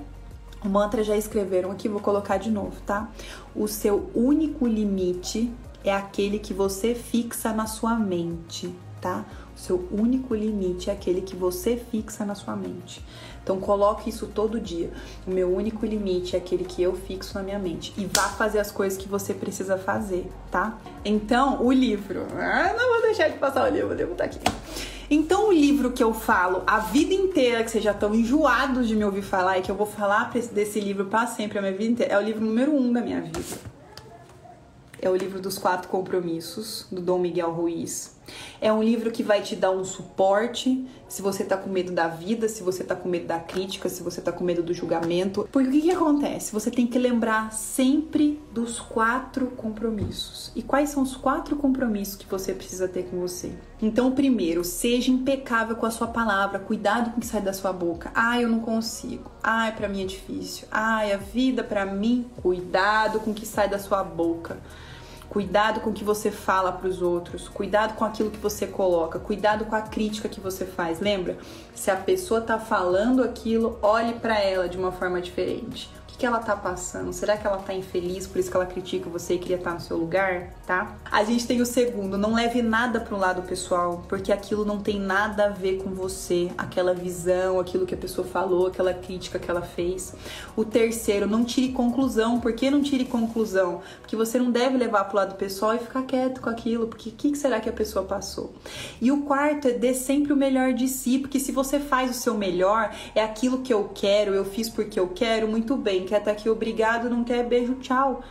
o 0.63 0.69
mantra 0.69 1.03
já 1.03 1.15
escreveram 1.17 1.71
aqui, 1.71 1.87
vou 1.87 1.99
colocar 1.99 2.37
de 2.37 2.49
novo, 2.49 2.79
tá? 2.85 3.09
O 3.55 3.67
seu 3.67 4.09
único 4.15 4.65
limite 4.65 5.51
é 5.83 5.93
aquele 5.93 6.39
que 6.39 6.53
você 6.53 6.95
fixa 6.95 7.51
na 7.51 7.65
sua 7.65 7.95
mente, 7.95 8.73
tá? 9.01 9.25
O 9.55 9.59
seu 9.59 9.87
único 9.91 10.33
limite 10.33 10.89
é 10.89 10.93
aquele 10.93 11.21
que 11.21 11.35
você 11.35 11.77
fixa 11.91 12.25
na 12.25 12.33
sua 12.33 12.55
mente. 12.55 13.03
Então 13.43 13.59
coloque 13.59 14.09
isso 14.09 14.27
todo 14.27 14.59
dia. 14.59 14.91
O 15.27 15.31
meu 15.31 15.53
único 15.53 15.85
limite 15.85 16.35
é 16.35 16.39
aquele 16.39 16.63
que 16.63 16.81
eu 16.81 16.95
fixo 16.95 17.35
na 17.35 17.43
minha 17.43 17.59
mente 17.59 17.93
e 17.97 18.05
vá 18.05 18.29
fazer 18.29 18.59
as 18.59 18.71
coisas 18.71 18.97
que 18.97 19.07
você 19.07 19.33
precisa 19.33 19.77
fazer, 19.77 20.31
tá? 20.49 20.77
Então, 21.03 21.61
o 21.61 21.71
livro. 21.71 22.25
Ah, 22.37 22.73
não 22.75 22.93
vou 22.93 23.01
deixar 23.01 23.27
de 23.27 23.37
passar 23.37 23.69
o 23.69 23.73
livro, 23.73 23.93
devo 23.93 24.13
estar 24.13 24.23
aqui. 24.23 24.39
Então, 25.13 25.49
o 25.49 25.51
livro 25.51 25.91
que 25.91 26.03
eu 26.03 26.13
falo 26.13 26.63
a 26.65 26.79
vida 26.79 27.13
inteira, 27.13 27.63
que 27.63 27.69
vocês 27.69 27.83
já 27.83 27.91
estão 27.91 28.15
enjoados 28.15 28.87
de 28.87 28.95
me 28.95 29.05
ouvir 29.05 29.21
falar 29.21 29.59
e 29.59 29.61
que 29.61 29.69
eu 29.69 29.75
vou 29.75 29.85
falar 29.85 30.31
desse 30.31 30.79
livro 30.79 31.05
para 31.05 31.27
sempre, 31.27 31.59
a 31.59 31.61
minha 31.61 31.73
vida 31.73 31.91
inteira, 31.91 32.13
é 32.13 32.17
o 32.17 32.21
livro 32.21 32.43
número 32.43 32.75
um 32.75 32.91
da 32.91 32.99
minha 32.99 33.21
vida 33.21 33.39
é 35.03 35.09
o 35.09 35.15
livro 35.17 35.41
dos 35.41 35.57
quatro 35.57 35.89
compromissos 35.89 36.87
do 36.89 37.01
Dom 37.01 37.19
Miguel 37.19 37.51
Ruiz. 37.51 38.15
É 38.61 38.71
um 38.71 38.81
livro 38.81 39.11
que 39.11 39.23
vai 39.23 39.41
te 39.41 39.55
dar 39.55 39.71
um 39.71 39.83
suporte 39.83 40.85
se 41.13 41.21
você 41.21 41.43
tá 41.43 41.55
com 41.55 41.69
medo 41.69 41.91
da 41.91 42.07
vida, 42.07 42.49
se 42.49 42.63
você 42.63 42.83
tá 42.83 42.95
com 42.95 43.07
medo 43.07 43.27
da 43.27 43.37
crítica, 43.37 43.87
se 43.87 44.01
você 44.01 44.19
tá 44.19 44.31
com 44.31 44.43
medo 44.43 44.63
do 44.63 44.73
julgamento. 44.73 45.47
Porque 45.51 45.67
o 45.67 45.71
que, 45.71 45.81
que 45.81 45.91
acontece? 45.91 46.51
Você 46.51 46.71
tem 46.71 46.87
que 46.87 46.97
lembrar 46.97 47.53
sempre 47.53 48.41
dos 48.51 48.79
quatro 48.79 49.47
compromissos. 49.47 50.51
E 50.55 50.63
quais 50.63 50.89
são 50.89 51.03
os 51.03 51.15
quatro 51.15 51.55
compromissos 51.55 52.15
que 52.15 52.25
você 52.25 52.51
precisa 52.51 52.87
ter 52.87 53.03
com 53.03 53.19
você? 53.19 53.51
Então, 53.79 54.11
primeiro, 54.11 54.63
seja 54.63 55.11
impecável 55.11 55.75
com 55.75 55.85
a 55.85 55.91
sua 55.91 56.07
palavra, 56.07 56.57
cuidado 56.57 57.11
com 57.11 57.17
o 57.17 57.19
que 57.19 57.27
sai 57.27 57.41
da 57.41 57.53
sua 57.53 57.71
boca. 57.71 58.11
Ah, 58.15 58.41
eu 58.41 58.49
não 58.49 58.59
consigo. 58.59 59.29
Ah, 59.43 59.71
para 59.75 59.87
mim 59.87 60.01
é 60.01 60.05
difícil. 60.05 60.67
Ah, 60.71 61.01
a 61.01 61.17
vida 61.17 61.63
para 61.63 61.85
mim, 61.85 62.25
cuidado 62.41 63.19
com 63.19 63.29
o 63.29 63.33
que 63.35 63.45
sai 63.45 63.69
da 63.69 63.77
sua 63.77 64.03
boca. 64.03 64.57
Cuidado 65.33 65.79
com 65.79 65.89
o 65.89 65.93
que 65.93 66.03
você 66.03 66.29
fala 66.29 66.71
para 66.71 66.87
os 66.87 67.01
outros, 67.01 67.49
cuidado 67.49 67.95
com 67.95 68.05
aquilo 68.05 68.29
que 68.29 68.37
você 68.37 68.67
coloca, 68.67 69.17
cuidado 69.17 69.65
com 69.65 69.75
a 69.75 69.81
crítica 69.81 70.29
que 70.29 70.39
você 70.39 70.63
faz. 70.63 70.99
Lembra? 70.99 71.39
Se 71.73 71.89
a 71.89 71.95
pessoa 71.95 72.39
tá 72.39 72.59
falando 72.59 73.23
aquilo, 73.23 73.79
olhe 73.81 74.13
para 74.13 74.39
ela 74.39 74.69
de 74.69 74.77
uma 74.77 74.91
forma 74.91 75.19
diferente 75.19 75.89
que, 76.23 76.27
ela 76.27 76.39
tá 76.39 76.55
passando? 76.55 77.11
Será 77.11 77.35
que 77.35 77.45
ela 77.45 77.57
tá 77.57 77.73
infeliz, 77.73 78.25
por 78.25 78.39
isso 78.39 78.49
que 78.49 78.55
ela 78.55 78.65
critica 78.65 79.09
você 79.09 79.33
e 79.33 79.37
queria 79.37 79.57
estar 79.57 79.73
no 79.73 79.81
seu 79.81 79.97
lugar, 79.97 80.53
tá? 80.65 80.95
A 81.11 81.21
gente 81.25 81.45
tem 81.45 81.61
o 81.61 81.65
segundo, 81.65 82.17
não 82.17 82.35
leve 82.35 82.61
nada 82.61 83.01
pro 83.01 83.17
lado 83.17 83.41
pessoal, 83.41 84.05
porque 84.07 84.31
aquilo 84.31 84.63
não 84.63 84.79
tem 84.79 84.97
nada 84.97 85.47
a 85.47 85.49
ver 85.49 85.83
com 85.83 85.89
você, 85.89 86.49
aquela 86.57 86.93
visão, 86.93 87.59
aquilo 87.59 87.85
que 87.85 87.93
a 87.93 87.97
pessoa 87.97 88.25
falou, 88.25 88.67
aquela 88.67 88.93
crítica 88.93 89.37
que 89.37 89.51
ela 89.51 89.63
fez. 89.63 90.15
O 90.55 90.63
terceiro, 90.63 91.27
não 91.27 91.43
tire 91.43 91.73
conclusão. 91.73 92.39
Por 92.39 92.53
que 92.53 92.71
não 92.71 92.81
tire 92.81 93.03
conclusão? 93.03 93.81
Porque 93.99 94.15
você 94.15 94.39
não 94.39 94.49
deve 94.49 94.77
levar 94.77 95.03
pro 95.03 95.17
lado 95.17 95.35
pessoal 95.35 95.75
e 95.75 95.79
ficar 95.79 96.03
quieto 96.03 96.39
com 96.39 96.49
aquilo, 96.49 96.87
porque 96.87 97.09
o 97.09 97.11
que, 97.11 97.31
que 97.31 97.37
será 97.37 97.59
que 97.59 97.67
a 97.67 97.73
pessoa 97.73 98.05
passou? 98.05 98.53
E 99.01 99.11
o 99.11 99.23
quarto 99.23 99.67
é 99.67 99.71
dê 99.71 99.93
sempre 99.93 100.31
o 100.31 100.37
melhor 100.37 100.71
de 100.71 100.87
si, 100.87 101.19
porque 101.19 101.37
se 101.37 101.51
você 101.51 101.81
faz 101.81 102.11
o 102.11 102.13
seu 102.13 102.33
melhor, 102.33 102.95
é 103.13 103.21
aquilo 103.21 103.57
que 103.57 103.73
eu 103.73 103.91
quero, 103.93 104.33
eu 104.33 104.45
fiz 104.45 104.69
porque 104.69 104.97
eu 104.97 105.09
quero, 105.09 105.49
muito 105.49 105.75
bem 105.75 106.05
quer 106.13 106.19
estar 106.19 106.31
aqui 106.31 106.49
obrigado, 106.49 107.09
não 107.09 107.23
quer 107.23 107.43
beijo, 107.43 107.75
tchau. 107.75 108.21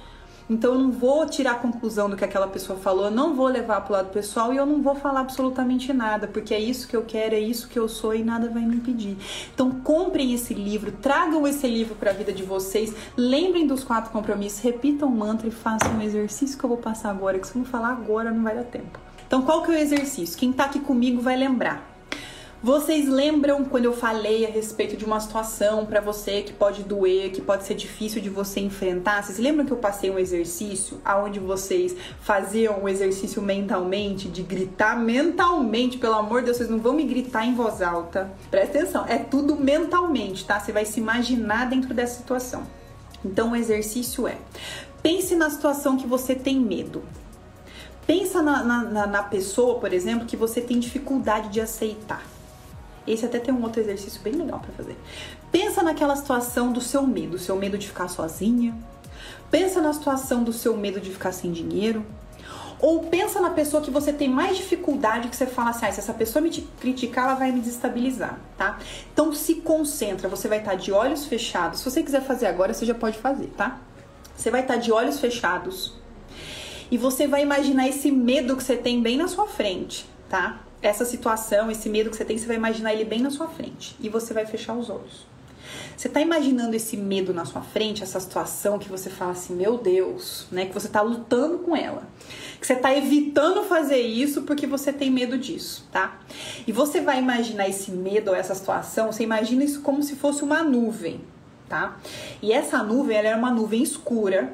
Então 0.49 0.75
eu 0.75 0.79
não 0.79 0.91
vou 0.91 1.25
tirar 1.27 1.53
a 1.53 1.55
conclusão 1.55 2.11
do 2.11 2.17
que 2.17 2.25
aquela 2.25 2.47
pessoa 2.47 2.79
falou, 2.79 3.07
eu 3.07 3.11
não 3.11 3.35
vou 3.35 3.47
levar 3.47 3.81
para 3.81 3.91
o 3.91 3.97
lado 3.97 4.13
pessoal 4.13 4.53
e 4.53 4.57
eu 4.57 4.67
não 4.67 4.83
vou 4.83 4.95
falar 4.95 5.21
absolutamente 5.21 5.93
nada, 5.93 6.27
porque 6.27 6.53
é 6.53 6.61
isso 6.61 6.87
que 6.87 6.97
eu 6.97 7.03
quero, 7.03 7.35
é 7.35 7.41
isso 7.41 7.69
que 7.69 7.79
eu 7.79 7.89
sou 7.89 8.15
e 8.15 8.23
nada 8.23 8.51
vai 8.51 8.63
me 8.63 8.77
impedir. 8.77 9.17
Então 9.55 9.71
comprem 9.71 10.35
esse 10.35 10.53
livro, 10.53 10.93
tragam 10.93 11.47
esse 11.47 11.67
livro 11.67 11.95
para 11.95 12.11
a 12.11 12.15
vida 12.15 12.33
de 12.33 12.43
vocês, 12.43 12.95
lembrem 13.17 13.67
dos 13.67 13.83
quatro 13.83 14.11
compromissos, 14.11 14.61
repitam 14.61 15.09
o 15.09 15.13
mantra 15.13 15.49
e 15.49 15.51
façam 15.51 15.95
um 15.95 16.03
exercício 16.03 16.59
que 16.59 16.65
eu 16.65 16.69
vou 16.69 16.79
passar 16.79 17.11
agora, 17.11 17.39
que 17.39 17.47
se 17.47 17.55
eu 17.57 17.61
não 17.61 17.67
falar 17.67 17.93
agora 17.93 18.31
não 18.31 18.43
vai 18.43 18.55
dar 18.55 18.65
tempo. 18.65 18.99
Então 19.27 19.43
qual 19.43 19.63
que 19.63 19.71
é 19.71 19.75
o 19.75 19.79
exercício? 19.79 20.39
Quem 20.39 20.51
está 20.51 20.65
aqui 20.65 20.81
comigo 20.81 21.23
vai 21.23 21.37
lembrar. 21.37 21.92
Vocês 22.63 23.09
lembram 23.09 23.65
quando 23.65 23.87
eu 23.87 23.93
falei 23.93 24.47
a 24.47 24.49
respeito 24.49 24.97
de 24.97 25.05
uma 25.05 25.19
situação 25.19 25.85
para 25.85 26.01
você 26.01 26.43
que 26.43 26.53
pode 26.53 26.85
doer, 26.85 27.33
que 27.33 27.41
pode 27.41 27.65
ser 27.65 27.75
difícil 27.75 28.23
de 28.23 28.31
você 28.31 28.61
enfrentar? 28.61 29.21
Vocês 29.21 29.37
lembram 29.37 29.67
que 29.67 29.73
eu 29.73 29.79
passei 29.79 30.13
um 30.13 30.19
exercício 30.19 31.01
aonde 31.05 31.41
vocês 31.41 31.97
faziam 32.21 32.85
um 32.85 32.89
exercício 32.89 33.43
mentalmente 33.43 34.29
de 34.29 34.45
gritar 34.45 34.97
mentalmente, 34.97 35.99
pelo 35.99 36.15
amor 36.15 36.39
de 36.39 36.45
Deus, 36.45 36.59
vocês 36.59 36.71
não 36.71 36.79
vão 36.79 36.93
me 36.93 37.03
gritar 37.03 37.45
em 37.45 37.53
voz 37.53 37.83
alta. 37.83 38.31
Presta 38.49 38.79
atenção, 38.79 39.07
é 39.09 39.19
tudo 39.19 39.57
mentalmente, 39.57 40.45
tá? 40.45 40.61
Você 40.61 40.71
vai 40.71 40.85
se 40.85 41.01
imaginar 41.01 41.69
dentro 41.69 41.93
dessa 41.93 42.19
situação. 42.21 42.63
Então 43.25 43.51
o 43.51 43.57
exercício 43.57 44.29
é: 44.29 44.39
pense 45.03 45.35
na 45.35 45.51
situação 45.51 45.97
que 45.97 46.07
você 46.07 46.33
tem 46.33 46.61
medo. 46.61 47.03
Pensa 48.07 48.41
na, 48.41 48.63
na, 48.63 49.07
na 49.09 49.23
pessoa, 49.25 49.81
por 49.81 49.93
exemplo, 49.93 50.27
que 50.27 50.37
você 50.37 50.61
tem 50.61 50.79
dificuldade 50.79 51.49
de 51.49 51.61
aceitar. 51.61 52.23
Esse 53.07 53.25
até 53.25 53.39
tem 53.39 53.53
um 53.53 53.63
outro 53.63 53.81
exercício 53.81 54.21
bem 54.23 54.35
legal 54.35 54.61
para 54.61 54.73
fazer. 54.73 54.97
Pensa 55.51 55.83
naquela 55.83 56.15
situação 56.17 56.73
do 56.73 56.81
seu 56.81 57.07
medo, 57.07 57.39
seu 57.39 57.57
medo 57.57 57.77
de 57.77 57.89
ficar 57.89 58.09
sozinha. 58.09 58.75
Pensa 59.51 59.81
na 59.81 59.93
situação 59.93 60.43
do 60.43 60.53
seu 60.53 60.77
medo 60.77 61.01
de 61.01 61.11
ficar 61.11 61.33
sem 61.33 61.53
dinheiro. 61.53 62.05
Ou 62.81 63.05
pensa 63.05 63.41
na 63.41 63.51
pessoa 63.51 63.81
que 63.81 63.93
você 63.93 64.13
tem 64.13 64.29
mais 64.29 64.57
dificuldade, 64.57 65.29
que 65.29 65.37
você 65.37 65.47
fala 65.47 65.71
assim, 65.71 65.87
ah, 65.87 65.93
se 65.93 66.01
essa 66.01 66.13
pessoa 66.13 66.43
me 66.43 66.51
criticar, 66.51 67.27
ela 67.27 67.35
vai 67.35 67.53
me 67.53 67.61
desestabilizar, 67.61 68.41
tá? 68.59 68.77
Então 69.13 69.33
se 69.33 69.57
concentra, 69.57 70.29
você 70.29 70.49
vai 70.49 70.59
estar 70.59 70.75
de 70.75 70.91
olhos 70.91 71.25
fechados. 71.25 71.79
Se 71.79 71.89
você 71.89 72.03
quiser 72.03 72.23
fazer 72.23 72.47
agora, 72.47 72.75
você 72.75 72.85
já 72.85 72.95
pode 72.95 73.19
fazer, 73.19 73.47
tá? 73.57 73.79
Você 74.37 74.51
vai 74.51 74.63
estar 74.63 74.77
de 74.77 74.91
olhos 74.91 75.21
fechados 75.21 75.95
e 76.91 76.99
você 76.99 77.29
vai 77.29 77.43
imaginar 77.43 77.89
esse 77.89 78.11
medo 78.11 78.57
que 78.57 78.65
você 78.65 78.77
tem 78.77 79.01
bem 79.01 79.17
na 79.17 79.29
sua 79.29 79.47
frente, 79.47 80.05
tá? 80.29 80.61
Essa 80.83 81.05
situação, 81.05 81.71
esse 81.71 81.89
medo 81.89 82.11
que 82.11 82.17
você 82.17 82.25
tem, 82.25 82.37
você 82.37 82.47
vai 82.47 82.57
imaginar 82.57 82.93
ele 82.93 83.05
bem 83.05 83.23
na 83.23 83.31
sua 83.31 83.47
frente 83.47 83.97
e 84.01 84.09
você 84.09 84.35
vai 84.35 84.45
fechar 84.45 84.75
os 84.75 84.91
olhos. 84.91 85.33
Você 85.97 86.09
está 86.09 86.21
imaginando 86.21 86.75
esse 86.75 86.97
medo 86.97 87.33
na 87.33 87.45
sua 87.45 87.63
frente, 87.63 88.03
essa 88.03 88.19
situação 88.19 88.79
que 88.79 88.89
você 88.89 89.09
fala 89.09 89.33
assim, 89.33 89.55
meu 89.55 89.79
Deus, 89.79 90.47
né? 90.51 90.67
Que 90.67 90.75
você 90.75 90.89
está 90.89 91.01
lutando 91.01 91.59
com 91.59 91.77
ela. 91.77 92.03
Que 92.61 92.67
você 92.67 92.73
está 92.73 92.95
evitando 92.95 93.63
fazer 93.63 94.01
isso 94.01 94.43
porque 94.43 94.67
você 94.67 94.93
tem 94.93 95.11
medo 95.11 95.39
disso, 95.39 95.87
tá? 95.93 96.21
E 96.67 96.73
você 96.73 97.01
vai 97.01 97.19
imaginar 97.19 97.69
esse 97.69 97.91
medo 97.91 98.31
ou 98.31 98.37
essa 98.37 98.55
situação, 98.55 99.13
você 99.13 99.23
imagina 99.23 99.63
isso 99.65 99.81
como 99.83 100.03
se 100.03 100.17
fosse 100.17 100.43
uma 100.43 100.63
nuvem, 100.63 101.21
tá? 101.69 101.97
E 102.43 102.53
essa 102.53 102.83
nuvem, 102.83 103.17
ela 103.17 103.29
é 103.29 103.37
uma 103.37 103.51
nuvem 103.51 103.83
escura, 103.83 104.53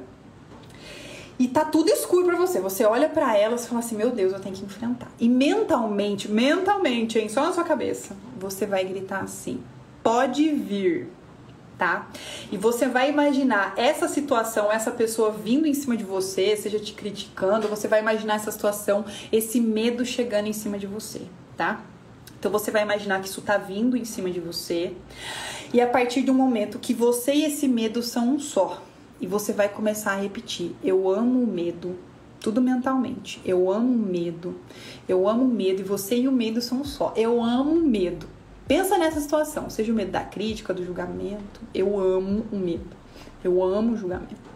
e 1.38 1.46
tá 1.46 1.64
tudo 1.64 1.88
escuro 1.90 2.26
para 2.26 2.36
você. 2.36 2.60
Você 2.60 2.84
olha 2.84 3.08
para 3.08 3.36
elas 3.36 3.64
e 3.64 3.68
fala 3.68 3.80
assim: 3.80 3.96
"Meu 3.96 4.10
Deus, 4.10 4.32
eu 4.32 4.40
tenho 4.40 4.54
que 4.54 4.64
enfrentar". 4.64 5.10
E 5.18 5.28
mentalmente, 5.28 6.30
mentalmente, 6.30 7.18
hein, 7.18 7.28
só 7.28 7.42
na 7.42 7.52
sua 7.52 7.64
cabeça, 7.64 8.16
você 8.38 8.66
vai 8.66 8.84
gritar 8.84 9.22
assim: 9.22 9.62
"Pode 10.02 10.48
vir". 10.50 11.08
Tá? 11.78 12.08
E 12.50 12.56
você 12.56 12.88
vai 12.88 13.08
imaginar 13.08 13.72
essa 13.76 14.08
situação, 14.08 14.72
essa 14.72 14.90
pessoa 14.90 15.30
vindo 15.30 15.64
em 15.64 15.74
cima 15.74 15.96
de 15.96 16.02
você, 16.02 16.56
seja 16.56 16.80
te 16.80 16.92
criticando, 16.92 17.68
você 17.68 17.86
vai 17.86 18.00
imaginar 18.00 18.34
essa 18.34 18.50
situação, 18.50 19.04
esse 19.30 19.60
medo 19.60 20.04
chegando 20.04 20.48
em 20.48 20.52
cima 20.52 20.76
de 20.76 20.88
você, 20.88 21.22
tá? 21.56 21.80
Então 22.38 22.50
você 22.50 22.72
vai 22.72 22.82
imaginar 22.82 23.20
que 23.20 23.28
isso 23.28 23.40
tá 23.42 23.56
vindo 23.58 23.96
em 23.96 24.04
cima 24.04 24.28
de 24.28 24.40
você. 24.40 24.92
E 25.72 25.80
a 25.80 25.86
partir 25.86 26.22
do 26.22 26.32
momento 26.32 26.80
que 26.80 26.94
você 26.94 27.32
e 27.32 27.44
esse 27.44 27.68
medo 27.68 28.02
são 28.02 28.34
um 28.34 28.40
só, 28.40 28.82
e 29.20 29.26
você 29.26 29.52
vai 29.52 29.68
começar 29.68 30.12
a 30.12 30.20
repetir: 30.20 30.74
Eu 30.82 31.08
amo 31.10 31.42
o 31.42 31.46
medo. 31.46 31.96
Tudo 32.40 32.60
mentalmente. 32.60 33.40
Eu 33.44 33.70
amo 33.70 33.92
o 33.92 33.98
medo. 33.98 34.54
Eu 35.08 35.28
amo 35.28 35.44
o 35.44 35.48
medo. 35.48 35.80
E 35.80 35.84
você 35.84 36.16
e 36.16 36.28
o 36.28 36.32
medo 36.32 36.60
são 36.60 36.84
só. 36.84 37.12
Eu 37.16 37.42
amo 37.42 37.72
o 37.72 37.82
medo. 37.82 38.26
Pensa 38.66 38.96
nessa 38.96 39.20
situação. 39.20 39.68
Seja 39.68 39.92
o 39.92 39.94
medo 39.94 40.12
da 40.12 40.22
crítica, 40.22 40.72
do 40.72 40.84
julgamento. 40.84 41.60
Eu 41.74 41.98
amo 41.98 42.46
o 42.52 42.56
medo. 42.56 42.96
Eu 43.42 43.62
amo 43.62 43.94
o 43.94 43.96
julgamento. 43.96 44.48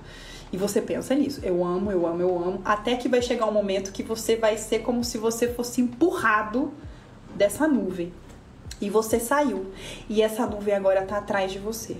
E 0.52 0.56
você 0.56 0.80
pensa 0.80 1.14
nisso. 1.14 1.40
Eu 1.42 1.64
amo, 1.64 1.90
eu 1.90 2.06
amo, 2.06 2.20
eu 2.20 2.38
amo. 2.38 2.60
Até 2.64 2.94
que 2.94 3.08
vai 3.08 3.20
chegar 3.20 3.46
um 3.46 3.52
momento 3.52 3.90
que 3.90 4.02
você 4.02 4.36
vai 4.36 4.56
ser 4.58 4.80
como 4.80 5.02
se 5.02 5.18
você 5.18 5.48
fosse 5.48 5.80
empurrado 5.80 6.72
dessa 7.34 7.66
nuvem. 7.66 8.12
E 8.80 8.90
você 8.90 9.18
saiu. 9.18 9.72
E 10.08 10.22
essa 10.22 10.46
nuvem 10.46 10.74
agora 10.74 11.02
tá 11.02 11.18
atrás 11.18 11.50
de 11.50 11.58
você. 11.58 11.96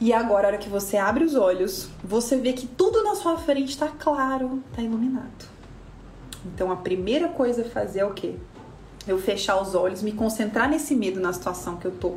E 0.00 0.14
agora, 0.14 0.46
a 0.46 0.48
hora 0.48 0.58
que 0.58 0.68
você 0.68 0.96
abre 0.96 1.24
os 1.24 1.34
olhos, 1.34 1.90
você 2.02 2.36
vê 2.36 2.54
que 2.54 2.66
tudo 2.66 3.04
na 3.04 3.14
sua 3.14 3.36
frente 3.36 3.68
está 3.68 3.88
claro, 3.88 4.62
está 4.70 4.80
iluminado. 4.80 5.46
Então 6.46 6.72
a 6.72 6.76
primeira 6.76 7.28
coisa 7.28 7.60
a 7.60 7.64
fazer 7.66 8.00
é 8.00 8.04
o 8.06 8.14
quê? 8.14 8.34
Eu 9.06 9.18
fechar 9.18 9.60
os 9.60 9.74
olhos, 9.74 10.02
me 10.02 10.12
concentrar 10.12 10.70
nesse 10.70 10.94
medo 10.94 11.20
na 11.20 11.32
situação 11.32 11.76
que 11.76 11.86
eu 11.86 11.92
tô 11.92 12.16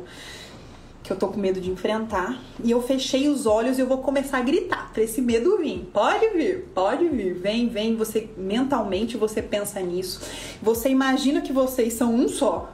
que 1.02 1.12
eu 1.12 1.18
tô 1.18 1.28
com 1.28 1.38
medo 1.38 1.60
de 1.60 1.70
enfrentar, 1.70 2.40
e 2.64 2.70
eu 2.70 2.80
fechei 2.80 3.28
os 3.28 3.44
olhos 3.44 3.76
e 3.76 3.82
eu 3.82 3.86
vou 3.86 3.98
começar 3.98 4.38
a 4.38 4.40
gritar 4.40 4.90
para 4.90 5.02
esse 5.02 5.20
medo 5.20 5.58
vir. 5.58 5.86
Pode 5.92 6.28
vir, 6.30 6.70
pode 6.74 7.06
vir, 7.10 7.34
vem, 7.34 7.68
vem, 7.68 7.94
você 7.94 8.30
mentalmente 8.38 9.14
você 9.14 9.42
pensa 9.42 9.78
nisso. 9.80 10.22
Você 10.62 10.88
imagina 10.88 11.42
que 11.42 11.52
vocês 11.52 11.92
são 11.92 12.14
um 12.14 12.26
só. 12.26 12.73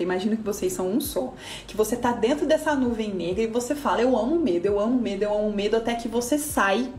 Você 0.00 0.04
imagina 0.04 0.34
que 0.34 0.42
vocês 0.42 0.72
são 0.72 0.90
um 0.90 0.98
só, 0.98 1.34
que 1.66 1.76
você 1.76 1.94
tá 1.94 2.10
dentro 2.10 2.46
dessa 2.46 2.74
nuvem 2.74 3.12
negra 3.12 3.42
e 3.42 3.46
você 3.46 3.74
fala: 3.74 4.00
"Eu 4.00 4.16
amo 4.16 4.38
medo, 4.38 4.64
eu 4.64 4.80
amo 4.80 4.98
medo, 4.98 5.24
eu 5.24 5.34
amo 5.34 5.52
medo" 5.52 5.76
até 5.76 5.94
que 5.94 6.08
você 6.08 6.38
sai 6.38 6.90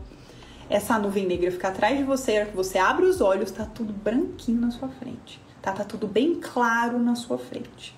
essa 0.70 0.96
nuvem 1.00 1.26
negra 1.26 1.50
fica 1.50 1.66
atrás 1.66 1.98
de 1.98 2.04
você, 2.04 2.46
que 2.46 2.54
você 2.54 2.78
abre 2.78 3.04
os 3.04 3.20
olhos, 3.20 3.50
tá 3.50 3.64
tudo 3.64 3.92
branquinho 3.92 4.60
na 4.60 4.70
sua 4.70 4.88
frente. 4.88 5.40
Tá, 5.60 5.72
tá 5.72 5.82
tudo 5.82 6.06
bem 6.06 6.36
claro 6.40 7.00
na 7.00 7.16
sua 7.16 7.38
frente. 7.38 7.92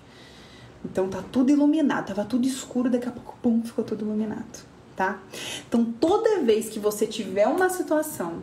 Então 0.82 1.06
tá 1.08 1.22
tudo 1.30 1.50
iluminado, 1.50 2.06
tava 2.06 2.24
tudo 2.24 2.46
escuro, 2.46 2.88
daqui 2.88 3.06
a 3.06 3.12
pouco, 3.12 3.36
pum, 3.42 3.62
ficou 3.62 3.84
tudo 3.84 4.06
iluminado, 4.06 4.64
tá? 4.96 5.20
Então 5.68 5.84
toda 5.84 6.40
vez 6.40 6.70
que 6.70 6.78
você 6.78 7.06
tiver 7.06 7.46
uma 7.46 7.68
situação, 7.68 8.42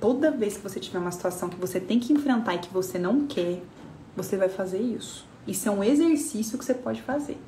toda 0.00 0.28
vez 0.32 0.56
que 0.56 0.62
você 0.62 0.80
tiver 0.80 0.98
uma 0.98 1.12
situação 1.12 1.48
que 1.48 1.56
você 1.56 1.78
tem 1.78 2.00
que 2.00 2.12
enfrentar 2.12 2.56
e 2.56 2.58
que 2.58 2.74
você 2.74 2.98
não 2.98 3.28
quer, 3.28 3.62
você 4.16 4.36
vai 4.36 4.48
fazer 4.48 4.80
isso. 4.80 5.30
Isso 5.46 5.68
é 5.68 5.72
um 5.72 5.82
exercício 5.82 6.58
que 6.58 6.64
você 6.64 6.74
pode 6.74 7.02
fazer. 7.02 7.38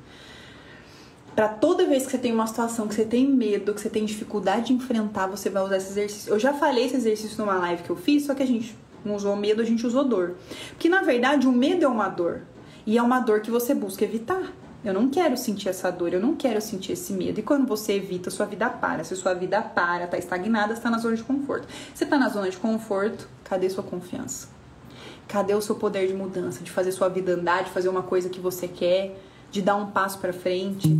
Para 1.35 1.49
toda 1.49 1.85
vez 1.85 2.05
que 2.05 2.11
você 2.11 2.17
tem 2.17 2.31
uma 2.31 2.47
situação 2.47 2.87
que 2.87 2.95
você 2.95 3.03
tem 3.03 3.27
medo, 3.27 3.73
que 3.73 3.81
você 3.81 3.89
tem 3.89 4.05
dificuldade 4.05 4.67
de 4.67 4.73
enfrentar, 4.73 5.27
você 5.27 5.49
vai 5.49 5.63
usar 5.63 5.77
esse 5.77 5.89
exercício. 5.89 6.33
Eu 6.33 6.39
já 6.39 6.53
falei 6.53 6.85
esse 6.85 6.95
exercício 6.95 7.37
numa 7.37 7.55
live 7.55 7.83
que 7.83 7.89
eu 7.89 7.95
fiz, 7.97 8.25
só 8.25 8.33
que 8.33 8.41
a 8.41 8.47
gente 8.47 8.75
não 9.03 9.15
usou 9.15 9.35
medo, 9.35 9.61
a 9.61 9.65
gente 9.65 9.85
usou 9.85 10.05
dor. 10.05 10.35
Porque 10.69 10.87
na 10.87 11.01
verdade 11.01 11.45
o 11.45 11.51
medo 11.51 11.83
é 11.83 11.87
uma 11.87 12.07
dor. 12.07 12.43
E 12.85 12.97
é 12.97 13.01
uma 13.01 13.19
dor 13.19 13.41
que 13.41 13.51
você 13.51 13.73
busca 13.73 14.05
evitar. 14.05 14.53
Eu 14.83 14.93
não 14.93 15.09
quero 15.09 15.35
sentir 15.35 15.67
essa 15.67 15.91
dor, 15.91 16.13
eu 16.13 16.21
não 16.21 16.35
quero 16.35 16.61
sentir 16.61 16.91
esse 16.91 17.11
medo. 17.11 17.39
E 17.39 17.43
quando 17.43 17.67
você 17.67 17.93
evita, 17.93 18.29
sua 18.29 18.45
vida 18.45 18.69
para. 18.69 19.03
Se 19.03 19.15
sua 19.15 19.33
vida 19.33 19.61
para, 19.61 20.07
tá 20.07 20.17
estagnada, 20.17 20.73
está 20.73 20.89
na 20.89 20.99
zona 20.99 21.15
de 21.15 21.23
conforto. 21.23 21.67
Você 21.93 22.05
tá 22.05 22.17
na 22.17 22.29
zona 22.29 22.49
de 22.49 22.57
conforto, 22.57 23.27
cadê 23.43 23.69
sua 23.69 23.83
confiança? 23.83 24.54
Cadê 25.27 25.53
o 25.53 25.61
seu 25.61 25.75
poder 25.75 26.07
de 26.07 26.13
mudança, 26.13 26.63
de 26.63 26.71
fazer 26.71 26.91
sua 26.91 27.09
vida 27.09 27.33
andar, 27.33 27.63
de 27.63 27.71
fazer 27.71 27.89
uma 27.89 28.03
coisa 28.03 28.29
que 28.29 28.39
você 28.39 28.67
quer, 28.67 29.19
de 29.51 29.61
dar 29.61 29.75
um 29.75 29.87
passo 29.87 30.19
para 30.19 30.31
frente? 30.31 30.97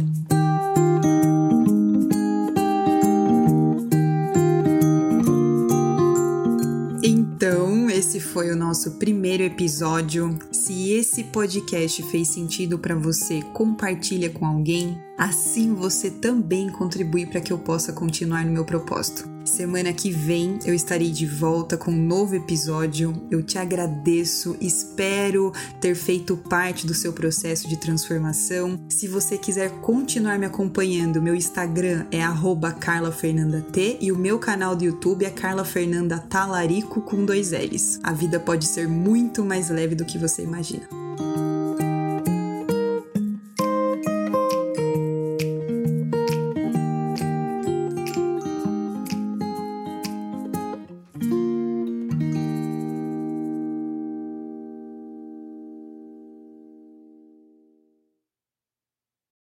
Então, 7.03 7.89
esse 7.89 8.19
foi 8.19 8.49
o 8.49 8.55
nosso 8.55 8.97
primeiro 8.97 9.43
episódio. 9.43 10.39
Se 10.51 10.91
esse 10.91 11.25
podcast 11.25 12.01
fez 12.03 12.29
sentido 12.29 12.79
para 12.79 12.95
você, 12.95 13.41
compartilha 13.53 14.29
com 14.29 14.45
alguém. 14.45 14.97
Assim 15.17 15.73
você 15.75 16.09
também 16.09 16.69
contribui 16.69 17.25
para 17.25 17.41
que 17.41 17.53
eu 17.53 17.59
possa 17.59 17.93
continuar 17.93 18.43
no 18.43 18.51
meu 18.51 18.65
propósito. 18.65 19.34
Semana 19.55 19.93
que 19.93 20.11
vem 20.11 20.59
eu 20.65 20.73
estarei 20.73 21.09
de 21.09 21.25
volta 21.25 21.77
com 21.77 21.89
um 21.89 21.95
novo 21.95 22.35
episódio. 22.35 23.25
Eu 23.31 23.41
te 23.41 23.57
agradeço, 23.57 24.57
espero 24.59 25.53
ter 25.79 25.95
feito 25.95 26.35
parte 26.35 26.85
do 26.85 26.93
seu 26.93 27.13
processo 27.13 27.65
de 27.65 27.77
transformação. 27.77 28.77
Se 28.89 29.07
você 29.07 29.37
quiser 29.37 29.71
continuar 29.79 30.37
me 30.37 30.45
acompanhando, 30.45 31.21
meu 31.21 31.33
Instagram 31.33 32.05
é 32.11 32.19
@carlafernandat 32.81 33.97
e 34.01 34.11
o 34.11 34.17
meu 34.17 34.37
canal 34.37 34.75
do 34.75 34.83
YouTube 34.83 35.23
é 35.23 35.29
Carla 35.29 35.63
Fernanda 35.63 36.19
Talarico 36.19 36.99
com 36.99 37.23
dois 37.23 37.53
L's. 37.53 37.97
A 38.03 38.11
vida 38.11 38.37
pode 38.41 38.65
ser 38.65 38.89
muito 38.89 39.45
mais 39.45 39.69
leve 39.69 39.95
do 39.95 40.03
que 40.03 40.17
você 40.17 40.43
imagina. 40.43 40.85